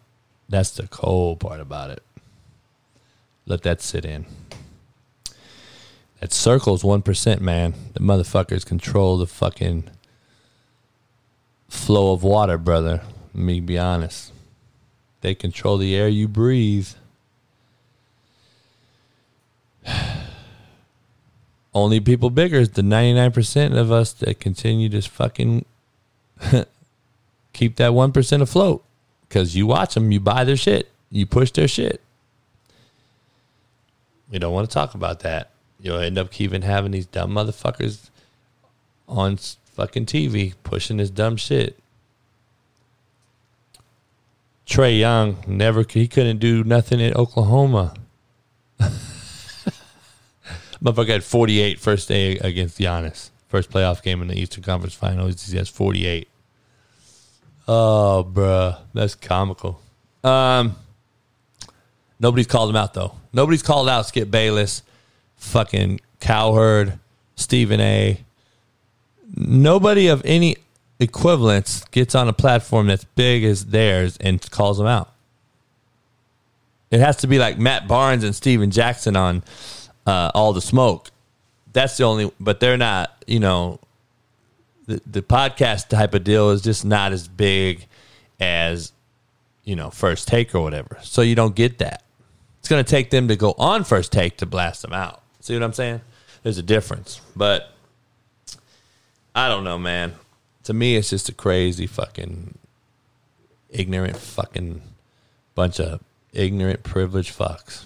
That's 0.48 0.70
the 0.70 0.86
cold 0.86 1.40
part 1.40 1.60
about 1.60 1.90
it. 1.90 2.02
Let 3.46 3.62
that 3.62 3.80
sit 3.82 4.04
in. 4.04 4.26
That 6.20 6.32
circle's 6.32 6.82
1%, 6.82 7.40
man. 7.40 7.74
The 7.92 8.00
motherfuckers 8.00 8.64
control 8.64 9.18
the 9.18 9.26
fucking 9.26 9.90
flow 11.68 12.12
of 12.12 12.22
water, 12.22 12.56
brother. 12.56 13.02
Let 13.34 13.44
me 13.44 13.60
be 13.60 13.78
honest. 13.78 14.32
They 15.20 15.34
control 15.34 15.76
the 15.76 15.94
air 15.94 16.08
you 16.08 16.28
breathe. 16.28 16.88
only 21.74 22.00
people 22.00 22.30
bigger 22.30 22.56
is 22.58 22.70
the 22.70 22.82
99% 22.82 23.76
of 23.76 23.90
us 23.90 24.12
that 24.14 24.40
continue 24.40 24.88
to 24.88 25.02
fucking 25.02 25.64
keep 27.52 27.76
that 27.76 27.90
1% 27.90 28.40
afloat 28.40 28.84
because 29.28 29.56
you 29.56 29.66
watch 29.66 29.94
them, 29.94 30.12
you 30.12 30.20
buy 30.20 30.44
their 30.44 30.56
shit, 30.56 30.90
you 31.10 31.26
push 31.26 31.50
their 31.50 31.68
shit. 31.68 32.00
We 34.34 34.40
don't 34.40 34.52
want 34.52 34.68
to 34.68 34.74
talk 34.74 34.96
about 34.96 35.20
that. 35.20 35.50
You'll 35.80 36.00
end 36.00 36.18
up 36.18 36.32
keeping 36.32 36.62
having 36.62 36.90
these 36.90 37.06
dumb 37.06 37.30
motherfuckers 37.30 38.10
on 39.06 39.36
fucking 39.36 40.06
TV 40.06 40.54
pushing 40.64 40.96
this 40.96 41.08
dumb 41.08 41.36
shit. 41.36 41.78
Trae 44.66 44.98
Young 44.98 45.36
never 45.46 45.84
he 45.88 46.08
couldn't 46.08 46.38
do 46.38 46.64
nothing 46.64 46.98
in 46.98 47.14
Oklahoma. 47.14 47.94
Motherfucker 50.82 51.06
had 51.06 51.22
48 51.22 51.78
first 51.78 52.08
day 52.08 52.36
against 52.38 52.80
Giannis. 52.80 53.30
First 53.46 53.70
playoff 53.70 54.02
game 54.02 54.20
in 54.20 54.26
the 54.26 54.36
Eastern 54.36 54.64
Conference 54.64 54.94
Finals. 54.94 55.46
He 55.46 55.56
has 55.58 55.68
48. 55.68 56.26
Oh, 57.68 58.28
bruh. 58.28 58.80
That's 58.94 59.14
comical. 59.14 59.80
Um, 60.24 60.74
nobody's 62.24 62.46
called 62.46 62.70
him 62.70 62.76
out, 62.76 62.94
though. 62.94 63.12
Nobody's 63.34 63.62
called 63.62 63.86
out 63.86 64.06
Skip 64.06 64.30
Bayless, 64.30 64.82
fucking 65.36 66.00
Cowherd, 66.20 66.98
Stephen 67.36 67.80
A. 67.80 68.18
Nobody 69.36 70.06
of 70.06 70.22
any 70.24 70.56
equivalence 70.98 71.84
gets 71.90 72.14
on 72.14 72.26
a 72.26 72.32
platform 72.32 72.86
that's 72.86 73.04
big 73.04 73.44
as 73.44 73.66
theirs 73.66 74.16
and 74.22 74.40
calls 74.50 74.78
them 74.78 74.86
out. 74.86 75.12
It 76.90 77.00
has 77.00 77.16
to 77.18 77.26
be 77.26 77.38
like 77.38 77.58
Matt 77.58 77.86
Barnes 77.86 78.24
and 78.24 78.34
Stephen 78.34 78.70
Jackson 78.70 79.16
on 79.16 79.42
uh, 80.06 80.30
All 80.34 80.54
the 80.54 80.62
Smoke. 80.62 81.10
That's 81.74 81.98
the 81.98 82.04
only, 82.04 82.32
but 82.40 82.58
they're 82.58 82.78
not, 82.78 83.22
you 83.26 83.40
know, 83.40 83.80
the, 84.86 85.02
the 85.04 85.20
podcast 85.20 85.88
type 85.88 86.14
of 86.14 86.24
deal 86.24 86.50
is 86.50 86.62
just 86.62 86.86
not 86.86 87.12
as 87.12 87.28
big 87.28 87.86
as, 88.40 88.92
you 89.62 89.76
know, 89.76 89.90
First 89.90 90.26
Take 90.26 90.54
or 90.54 90.62
whatever. 90.62 90.98
So 91.02 91.20
you 91.20 91.34
don't 91.34 91.54
get 91.54 91.78
that. 91.78 92.03
It's 92.64 92.70
going 92.70 92.82
to 92.82 92.90
take 92.90 93.10
them 93.10 93.28
to 93.28 93.36
go 93.36 93.54
on 93.58 93.84
First 93.84 94.10
Take 94.10 94.38
to 94.38 94.46
blast 94.46 94.80
them 94.80 94.94
out. 94.94 95.20
See 95.40 95.52
what 95.52 95.62
I'm 95.62 95.74
saying? 95.74 96.00
There's 96.42 96.56
a 96.56 96.62
difference. 96.62 97.20
But 97.36 97.70
I 99.34 99.50
don't 99.50 99.64
know, 99.64 99.76
man. 99.76 100.14
To 100.62 100.72
me, 100.72 100.96
it's 100.96 101.10
just 101.10 101.28
a 101.28 101.34
crazy 101.34 101.86
fucking 101.86 102.56
ignorant 103.68 104.16
fucking 104.16 104.80
bunch 105.54 105.78
of 105.78 106.00
ignorant 106.32 106.84
privileged 106.84 107.38
fucks. 107.38 107.84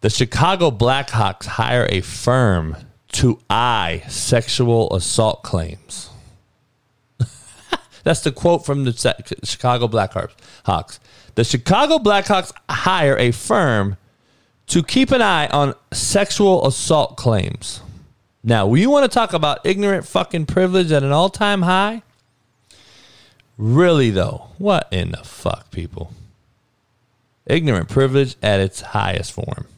The 0.00 0.08
Chicago 0.08 0.70
Blackhawks 0.70 1.44
hire 1.44 1.86
a 1.90 2.00
firm 2.00 2.74
to 3.12 3.38
eye 3.50 4.02
sexual 4.08 4.96
assault 4.96 5.42
claims. 5.42 6.08
That's 8.02 8.22
the 8.22 8.32
quote 8.32 8.64
from 8.64 8.84
the 8.84 9.36
Chicago 9.44 9.88
Blackhawks. 9.88 11.00
The 11.38 11.44
Chicago 11.44 11.98
Blackhawks 11.98 12.50
hire 12.68 13.16
a 13.16 13.30
firm 13.30 13.96
to 14.66 14.82
keep 14.82 15.12
an 15.12 15.22
eye 15.22 15.46
on 15.46 15.76
sexual 15.92 16.66
assault 16.66 17.16
claims. 17.16 17.80
Now, 18.42 18.66
we 18.66 18.88
want 18.88 19.04
to 19.04 19.14
talk 19.14 19.32
about 19.32 19.64
ignorant 19.64 20.04
fucking 20.04 20.46
privilege 20.46 20.90
at 20.90 21.04
an 21.04 21.12
all 21.12 21.28
time 21.28 21.62
high? 21.62 22.02
Really, 23.56 24.10
though, 24.10 24.48
what 24.58 24.88
in 24.90 25.12
the 25.12 25.18
fuck, 25.18 25.70
people? 25.70 26.12
Ignorant 27.46 27.88
privilege 27.88 28.34
at 28.42 28.58
its 28.58 28.80
highest 28.80 29.30
form. 29.30 29.68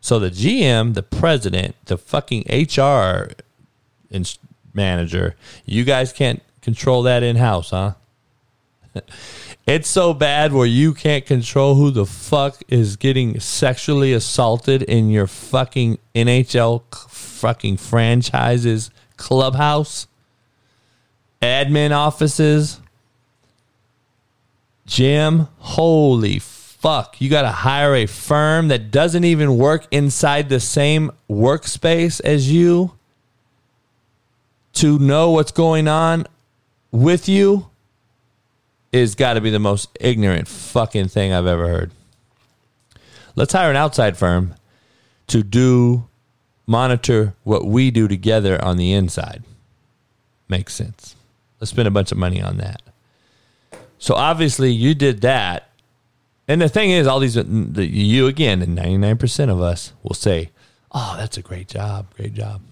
So 0.00 0.18
the 0.18 0.30
GM, 0.30 0.94
the 0.94 1.02
president, 1.02 1.76
the 1.84 1.98
fucking 1.98 2.46
HR 2.48 3.32
manager, 4.72 5.36
you 5.66 5.84
guys 5.84 6.14
can't 6.14 6.42
control 6.62 7.02
that 7.02 7.22
in 7.22 7.36
house, 7.36 7.68
huh? 7.68 7.92
it's 9.66 9.88
so 9.88 10.14
bad 10.14 10.52
where 10.52 10.66
you 10.66 10.94
can't 10.94 11.26
control 11.26 11.74
who 11.74 11.90
the 11.90 12.06
fuck 12.06 12.62
is 12.68 12.96
getting 12.96 13.40
sexually 13.40 14.12
assaulted 14.12 14.82
in 14.82 15.10
your 15.10 15.26
fucking 15.26 15.98
NHL 16.14 16.82
fucking 17.08 17.76
franchises 17.76 18.90
clubhouse, 19.16 20.06
admin 21.42 21.90
offices, 21.90 22.80
gym. 24.86 25.48
Holy 25.58 26.38
fuck, 26.38 27.20
you 27.20 27.28
got 27.28 27.42
to 27.42 27.50
hire 27.50 27.94
a 27.94 28.06
firm 28.06 28.68
that 28.68 28.90
doesn't 28.90 29.24
even 29.24 29.56
work 29.56 29.86
inside 29.90 30.48
the 30.48 30.60
same 30.60 31.10
workspace 31.28 32.20
as 32.22 32.50
you 32.50 32.92
to 34.74 34.98
know 34.98 35.30
what's 35.30 35.52
going 35.52 35.88
on 35.88 36.26
with 36.92 37.28
you 37.28 37.70
is 38.96 39.14
got 39.14 39.34
to 39.34 39.40
be 39.40 39.50
the 39.50 39.58
most 39.58 39.96
ignorant 40.00 40.48
fucking 40.48 41.08
thing 41.08 41.32
I've 41.32 41.46
ever 41.46 41.68
heard. 41.68 41.90
Let's 43.34 43.52
hire 43.52 43.70
an 43.70 43.76
outside 43.76 44.16
firm 44.16 44.54
to 45.28 45.42
do 45.42 46.08
monitor 46.66 47.34
what 47.44 47.66
we 47.66 47.90
do 47.90 48.08
together 48.08 48.62
on 48.64 48.76
the 48.76 48.92
inside. 48.92 49.44
Makes 50.48 50.74
sense. 50.74 51.14
Let's 51.60 51.70
spend 51.70 51.88
a 51.88 51.90
bunch 51.90 52.12
of 52.12 52.18
money 52.18 52.40
on 52.40 52.56
that. 52.58 52.82
So 53.98 54.14
obviously 54.14 54.72
you 54.72 54.94
did 54.94 55.20
that 55.22 55.66
and 56.48 56.60
the 56.60 56.68
thing 56.68 56.90
is, 56.90 57.06
all 57.06 57.20
these, 57.20 57.36
you 57.36 58.26
again, 58.26 58.62
and 58.62 58.78
99% 58.78 59.50
of 59.50 59.60
us 59.60 59.92
will 60.02 60.14
say, 60.14 60.50
Oh, 60.92 61.14
that's 61.18 61.36
a 61.36 61.42
great 61.42 61.68
job. 61.68 62.14
Great 62.14 62.34
job. 62.34 62.62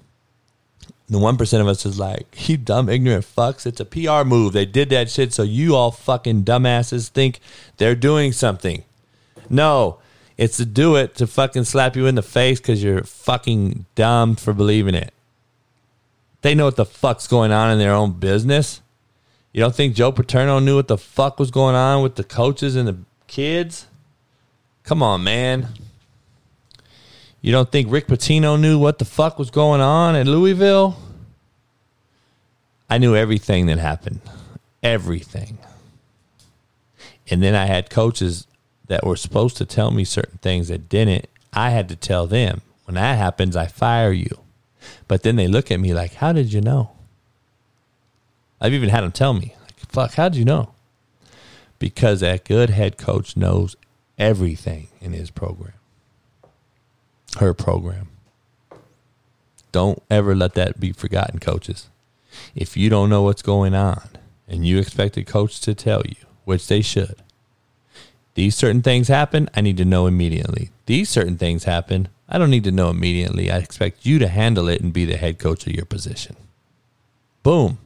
The 1.09 1.19
1% 1.19 1.61
of 1.61 1.69
us 1.69 1.85
is 1.85 1.99
like, 1.99 2.49
You 2.49 2.57
dumb, 2.57 2.89
ignorant 2.89 3.25
fucks. 3.25 3.67
It's 3.67 3.81
a 3.81 3.85
PR 3.85 4.27
move. 4.27 4.53
They 4.53 4.65
did 4.65 4.89
that 4.91 5.11
shit 5.11 5.33
so 5.33 5.43
you 5.43 5.75
all 5.77 5.91
fucking 5.91 6.45
dumbasses 6.45 7.09
think 7.09 7.41
they're 7.77 7.95
doing 7.95 8.33
something. 8.33 8.85
No, 9.51 9.99
it's 10.39 10.57
to 10.57 10.65
do 10.65 10.97
it 10.97 11.15
to 11.17 11.27
fucking 11.27 11.65
slap 11.65 11.95
you 11.95 12.07
in 12.07 12.15
the 12.15 12.23
face 12.23 12.59
because 12.59 12.83
you're 12.83 13.05
fucking 13.05 13.85
dumb 13.95 14.35
for 14.37 14.53
believing 14.53 14.95
it. 14.95 15.13
They 16.43 16.55
know 16.55 16.65
what 16.67 16.77
the 16.77 16.85
fuck's 16.85 17.27
going 17.27 17.53
on 17.53 17.71
in 17.71 17.79
their 17.79 17.93
own 17.93 18.13
business. 18.13 18.81
You 19.53 19.61
don't 19.61 19.75
think 19.75 19.95
Joe 19.95 20.11
Paterno 20.11 20.59
knew 20.59 20.77
what 20.77 20.89
the 20.89 20.99
fuck 20.99 21.39
was 21.39 21.51
going 21.51 21.77
on 21.77 22.03
with 22.03 22.17
the 22.17 22.25
coaches 22.25 22.77
and 22.77 22.89
the 22.89 22.99
kids. 23.29 23.87
Come 24.83 25.03
on, 25.03 25.23
man. 25.23 25.69
You 27.45 27.53
don't 27.53 27.71
think 27.71 27.93
Rick 27.93 28.07
Pitino 28.07 28.59
knew 28.59 28.79
what 28.79 28.99
the 28.99 29.05
fuck 29.05 29.39
was 29.39 29.51
going 29.51 29.83
on 29.83 30.17
in 30.17 30.31
Louisville? 30.31 30.97
I 32.89 32.97
knew 32.97 33.15
everything 33.15 33.67
that 33.67 33.77
happened. 33.77 34.23
Everything. 34.83 35.59
And 37.29 37.43
then 37.43 37.55
I 37.55 37.67
had 37.67 37.91
coaches 37.91 38.47
that 38.87 39.05
were 39.05 39.17
supposed 39.17 39.59
to 39.59 39.67
tell 39.67 39.91
me 39.91 40.05
certain 40.05 40.39
things 40.39 40.69
that 40.69 40.89
didn't. 40.89 41.27
I 41.53 41.69
had 41.69 41.91
to 41.91 41.97
tell 41.97 42.27
them. 42.27 42.63
When 42.87 42.95
that 42.95 43.19
happens, 43.19 43.57
I 43.57 43.67
fire 43.67 44.11
you. 44.11 44.39
But 45.07 45.23
then 45.23 45.37
they 45.37 45.47
look 45.47 45.71
at 45.71 45.81
me 45.81 45.93
like, 45.93 46.15
How 46.15 46.33
did 46.33 46.51
you 46.51 46.63
know? 46.63 46.93
I've 48.59 48.73
even 48.73 48.89
had 48.89 49.05
them 49.05 49.13
tell 49.13 49.35
me, 49.35 49.55
like, 49.61 49.79
Fuck, 49.81 50.15
how 50.15 50.31
did 50.31 50.39
you 50.39 50.47
know? 50.47 50.73
because 51.79 52.23
a 52.23 52.39
good 52.39 52.71
head 52.71 52.97
coach 52.97 53.37
knows 53.37 53.77
everything 54.17 54.89
in 55.03 55.13
his 55.13 55.31
program, 55.31 55.74
her 57.39 57.55
program. 57.55 58.09
Don't 59.73 60.03
ever 60.11 60.35
let 60.35 60.55
that 60.55 60.79
be 60.79 60.93
forgotten, 60.93 61.41
coaches. 61.41 61.89
If 62.55 62.77
you 62.77 62.89
don't 62.91 63.11
know 63.11 63.23
what's 63.23 63.43
going 63.43 63.75
on 63.75 64.09
and 64.49 64.67
you 64.67 64.79
expect 64.79 65.17
a 65.17 65.25
coach 65.25 65.61
to 65.63 65.75
tell 65.75 66.03
you, 66.07 66.17
which 66.45 66.67
they 66.67 66.81
should, 66.83 67.17
these 68.35 68.57
certain 68.57 68.83
things 68.83 69.09
happen, 69.09 69.49
I 69.55 69.61
need 69.61 69.77
to 69.79 69.85
know 69.85 70.07
immediately. 70.07 70.71
These 70.87 71.09
certain 71.09 71.39
things 71.39 71.65
happen, 71.65 72.09
I 72.29 72.39
don't 72.39 72.51
need 72.51 72.65
to 72.65 72.73
know 72.73 72.91
immediately. 72.91 73.51
I 73.51 73.59
expect 73.59 74.07
you 74.07 74.19
to 74.19 74.29
handle 74.29 74.69
it 74.69 74.81
and 74.81 74.93
be 74.93 75.05
the 75.05 75.17
head 75.17 75.39
coach 75.39 75.67
of 75.67 75.75
your 75.75 75.85
position. 75.85 76.37
Boom. 77.43 77.79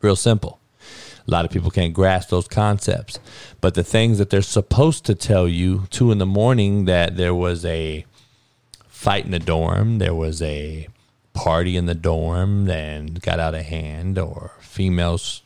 Real 0.00 0.16
simple. 0.16 0.60
A 1.26 1.30
lot 1.30 1.44
of 1.44 1.50
people 1.50 1.70
can't 1.70 1.94
grasp 1.94 2.30
those 2.30 2.48
concepts. 2.48 3.18
But 3.60 3.74
the 3.74 3.84
things 3.84 4.18
that 4.18 4.30
they're 4.30 4.42
supposed 4.42 5.04
to 5.06 5.14
tell 5.14 5.48
you, 5.48 5.86
two 5.90 6.12
in 6.12 6.18
the 6.18 6.26
morning, 6.26 6.84
that 6.84 7.16
there 7.16 7.34
was 7.34 7.64
a 7.64 8.04
fight 9.00 9.24
in 9.24 9.30
the 9.30 9.38
dorm, 9.38 9.96
there 9.96 10.14
was 10.14 10.42
a 10.42 10.86
party 11.32 11.74
in 11.74 11.86
the 11.86 11.94
dorm 11.94 12.68
and 12.68 13.22
got 13.22 13.40
out 13.40 13.54
of 13.54 13.62
hand, 13.62 14.18
or 14.18 14.52
females 14.60 15.40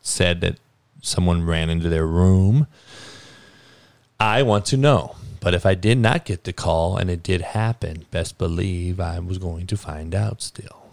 said 0.00 0.40
that 0.40 0.58
someone 1.02 1.44
ran 1.44 1.68
into 1.68 1.90
their 1.90 2.06
room. 2.06 2.66
I 4.18 4.42
want 4.42 4.64
to 4.66 4.78
know. 4.78 5.16
But 5.38 5.52
if 5.52 5.66
I 5.66 5.74
did 5.74 5.98
not 5.98 6.24
get 6.24 6.44
the 6.44 6.52
call 6.54 6.96
and 6.96 7.10
it 7.10 7.22
did 7.22 7.42
happen, 7.42 8.06
best 8.10 8.38
believe 8.38 8.98
I 9.00 9.18
was 9.18 9.36
going 9.36 9.66
to 9.66 9.76
find 9.76 10.14
out 10.14 10.40
still. 10.40 10.84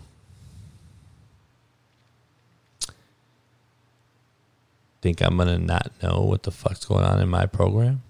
think 5.02 5.22
I'm 5.22 5.36
going 5.36 5.50
to 5.50 5.60
not 5.60 5.92
know 6.02 6.22
what 6.22 6.44
the 6.44 6.52
fuck's 6.52 6.86
going 6.86 7.04
on 7.04 7.22
in 7.22 7.28
my 7.28 7.46
program? 7.46 8.02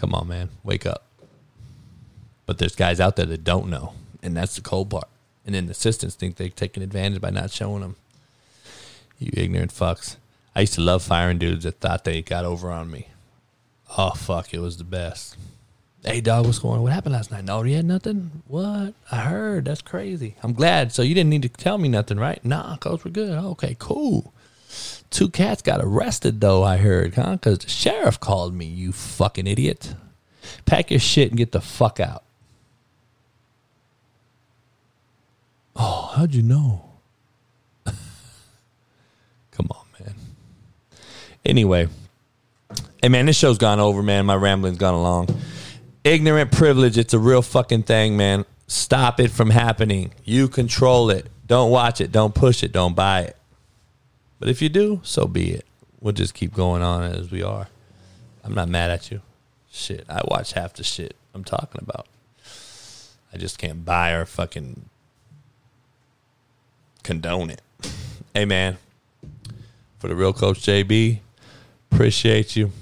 Come 0.00 0.14
on, 0.14 0.28
man. 0.28 0.48
Wake 0.64 0.86
up. 0.86 1.04
But 2.46 2.56
there's 2.56 2.74
guys 2.74 3.00
out 3.00 3.16
there 3.16 3.26
that 3.26 3.44
don't 3.44 3.68
know. 3.68 3.92
And 4.22 4.34
that's 4.34 4.56
the 4.56 4.62
cold 4.62 4.88
part. 4.88 5.08
And 5.44 5.54
then 5.54 5.66
the 5.66 5.72
assistants 5.72 6.14
think 6.14 6.36
they're 6.36 6.48
taking 6.48 6.82
advantage 6.82 7.20
by 7.20 7.28
not 7.28 7.50
showing 7.50 7.82
them. 7.82 7.96
You 9.18 9.30
ignorant 9.34 9.72
fucks. 9.72 10.16
I 10.56 10.60
used 10.60 10.74
to 10.74 10.80
love 10.80 11.02
firing 11.02 11.36
dudes 11.36 11.64
that 11.64 11.80
thought 11.80 12.04
they 12.04 12.22
got 12.22 12.46
over 12.46 12.70
on 12.70 12.90
me. 12.90 13.08
Oh, 13.98 14.12
fuck. 14.12 14.54
It 14.54 14.60
was 14.60 14.78
the 14.78 14.84
best. 14.84 15.36
Hey, 16.02 16.22
dog, 16.22 16.46
what's 16.46 16.58
going 16.58 16.76
on? 16.78 16.82
What 16.82 16.92
happened 16.92 17.12
last 17.12 17.30
night? 17.30 17.44
No, 17.44 17.62
you 17.62 17.76
had 17.76 17.84
nothing? 17.84 18.42
What? 18.48 18.94
I 19.12 19.16
heard. 19.16 19.66
That's 19.66 19.82
crazy. 19.82 20.34
I'm 20.42 20.54
glad. 20.54 20.92
So 20.92 21.02
you 21.02 21.14
didn't 21.14 21.28
need 21.28 21.42
to 21.42 21.50
tell 21.50 21.76
me 21.76 21.90
nothing, 21.90 22.18
right? 22.18 22.42
Nah, 22.42 22.78
cuz 22.78 23.04
we're 23.04 23.10
good. 23.10 23.32
Okay, 23.32 23.76
cool. 23.78 24.32
Two 25.10 25.28
cats 25.28 25.62
got 25.62 25.80
arrested, 25.82 26.40
though, 26.40 26.62
I 26.62 26.76
heard, 26.76 27.14
huh? 27.14 27.32
Because 27.32 27.58
the 27.58 27.68
sheriff 27.68 28.18
called 28.20 28.54
me, 28.54 28.64
you 28.64 28.92
fucking 28.92 29.46
idiot. 29.46 29.94
Pack 30.66 30.90
your 30.90 31.00
shit 31.00 31.30
and 31.30 31.38
get 31.38 31.52
the 31.52 31.60
fuck 31.60 32.00
out. 32.00 32.24
Oh, 35.76 36.12
how'd 36.14 36.34
you 36.34 36.42
know? 36.42 36.90
Come 37.84 39.68
on, 39.70 39.84
man. 39.98 40.14
Anyway, 41.44 41.88
hey, 43.02 43.08
man, 43.08 43.26
this 43.26 43.36
show's 43.36 43.58
gone 43.58 43.80
over, 43.80 44.02
man. 44.02 44.26
My 44.26 44.36
rambling's 44.36 44.78
gone 44.78 44.94
along 44.94 45.28
ignorant 46.04 46.52
privilege. 46.52 46.98
It's 46.98 47.14
a 47.14 47.18
real 47.18 47.42
fucking 47.42 47.84
thing, 47.84 48.16
man. 48.16 48.44
Stop 48.66 49.20
it 49.20 49.30
from 49.30 49.50
happening. 49.50 50.12
You 50.24 50.48
control 50.48 51.10
it. 51.10 51.26
Don't 51.46 51.70
watch 51.70 52.00
it. 52.00 52.12
Don't 52.12 52.34
push 52.34 52.62
it. 52.62 52.72
Don't 52.72 52.94
buy 52.94 53.22
it. 53.22 53.36
But 54.40 54.48
if 54.48 54.60
you 54.60 54.70
do, 54.70 55.00
so 55.04 55.26
be 55.26 55.52
it. 55.52 55.66
We'll 56.00 56.14
just 56.14 56.34
keep 56.34 56.54
going 56.54 56.82
on 56.82 57.02
as 57.02 57.30
we 57.30 57.42
are. 57.42 57.68
I'm 58.42 58.54
not 58.54 58.70
mad 58.70 58.90
at 58.90 59.10
you. 59.10 59.20
Shit, 59.70 60.06
I 60.08 60.22
watch 60.24 60.54
half 60.54 60.72
the 60.72 60.82
shit 60.82 61.14
I'm 61.34 61.44
talking 61.44 61.80
about. 61.82 62.06
I 63.32 63.36
just 63.36 63.58
can't 63.58 63.84
buy 63.84 64.12
or 64.12 64.24
fucking 64.24 64.86
condone 67.04 67.50
it. 67.50 67.60
hey, 68.34 68.46
man, 68.46 68.78
for 69.98 70.08
the 70.08 70.16
real 70.16 70.32
coach 70.32 70.60
JB, 70.60 71.20
appreciate 71.92 72.56
you. 72.56 72.72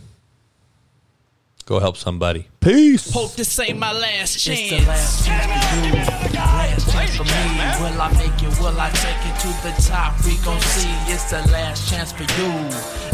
Go 1.67 1.81
help 1.81 1.99
somebody. 1.99 2.47
Peace. 2.61 3.13
Hope 3.13 3.35
this 3.35 3.59
ain't 3.59 3.79
my 3.79 3.93
last 3.93 4.39
chance. 4.39 4.59
It's 4.61 4.85
the 4.85 4.89
last 4.89 5.27
chance 5.27 5.65
for 5.67 5.87
you. 5.87 5.93
Last 5.93 6.33
chance 6.33 6.68
for 7.07 7.25
me. 7.25 7.45
Will 7.81 8.01
I 8.01 8.11
make 8.19 8.43
it? 8.43 8.59
Will 8.61 8.81
I 8.81 8.91
take 8.91 9.23
it 9.31 9.37
to 9.41 9.49
the 9.63 9.75
top? 9.89 10.15
We 10.25 10.37
gon' 10.45 10.61
see. 10.61 10.91
It's 11.13 11.31
the 11.31 11.41
last 11.53 11.89
chance 11.91 12.13
for 12.13 12.25
you. 12.25 12.51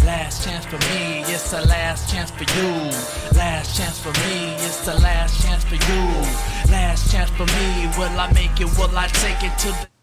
Last 0.06 0.44
chance 0.44 0.64
for 0.64 0.78
me. 0.88 1.24
It's 1.28 1.50
the 1.50 1.60
last 1.66 2.10
chance 2.10 2.30
for 2.30 2.44
you. 2.44 2.70
Last 3.36 3.76
chance 3.76 3.98
for 3.98 4.12
me. 4.24 4.54
It's 4.64 4.84
the 4.84 4.94
last 5.00 5.42
chance 5.42 5.64
for 5.64 5.74
you. 5.74 6.02
Last 6.72 7.10
chance 7.12 7.30
for 7.30 7.46
me. 7.46 7.88
Will 7.98 8.18
I 8.18 8.30
make 8.32 8.60
it? 8.60 8.70
Will 8.78 8.96
I 8.96 9.08
take 9.08 9.42
it 9.42 9.58
to 9.58 9.68
the 9.68 9.93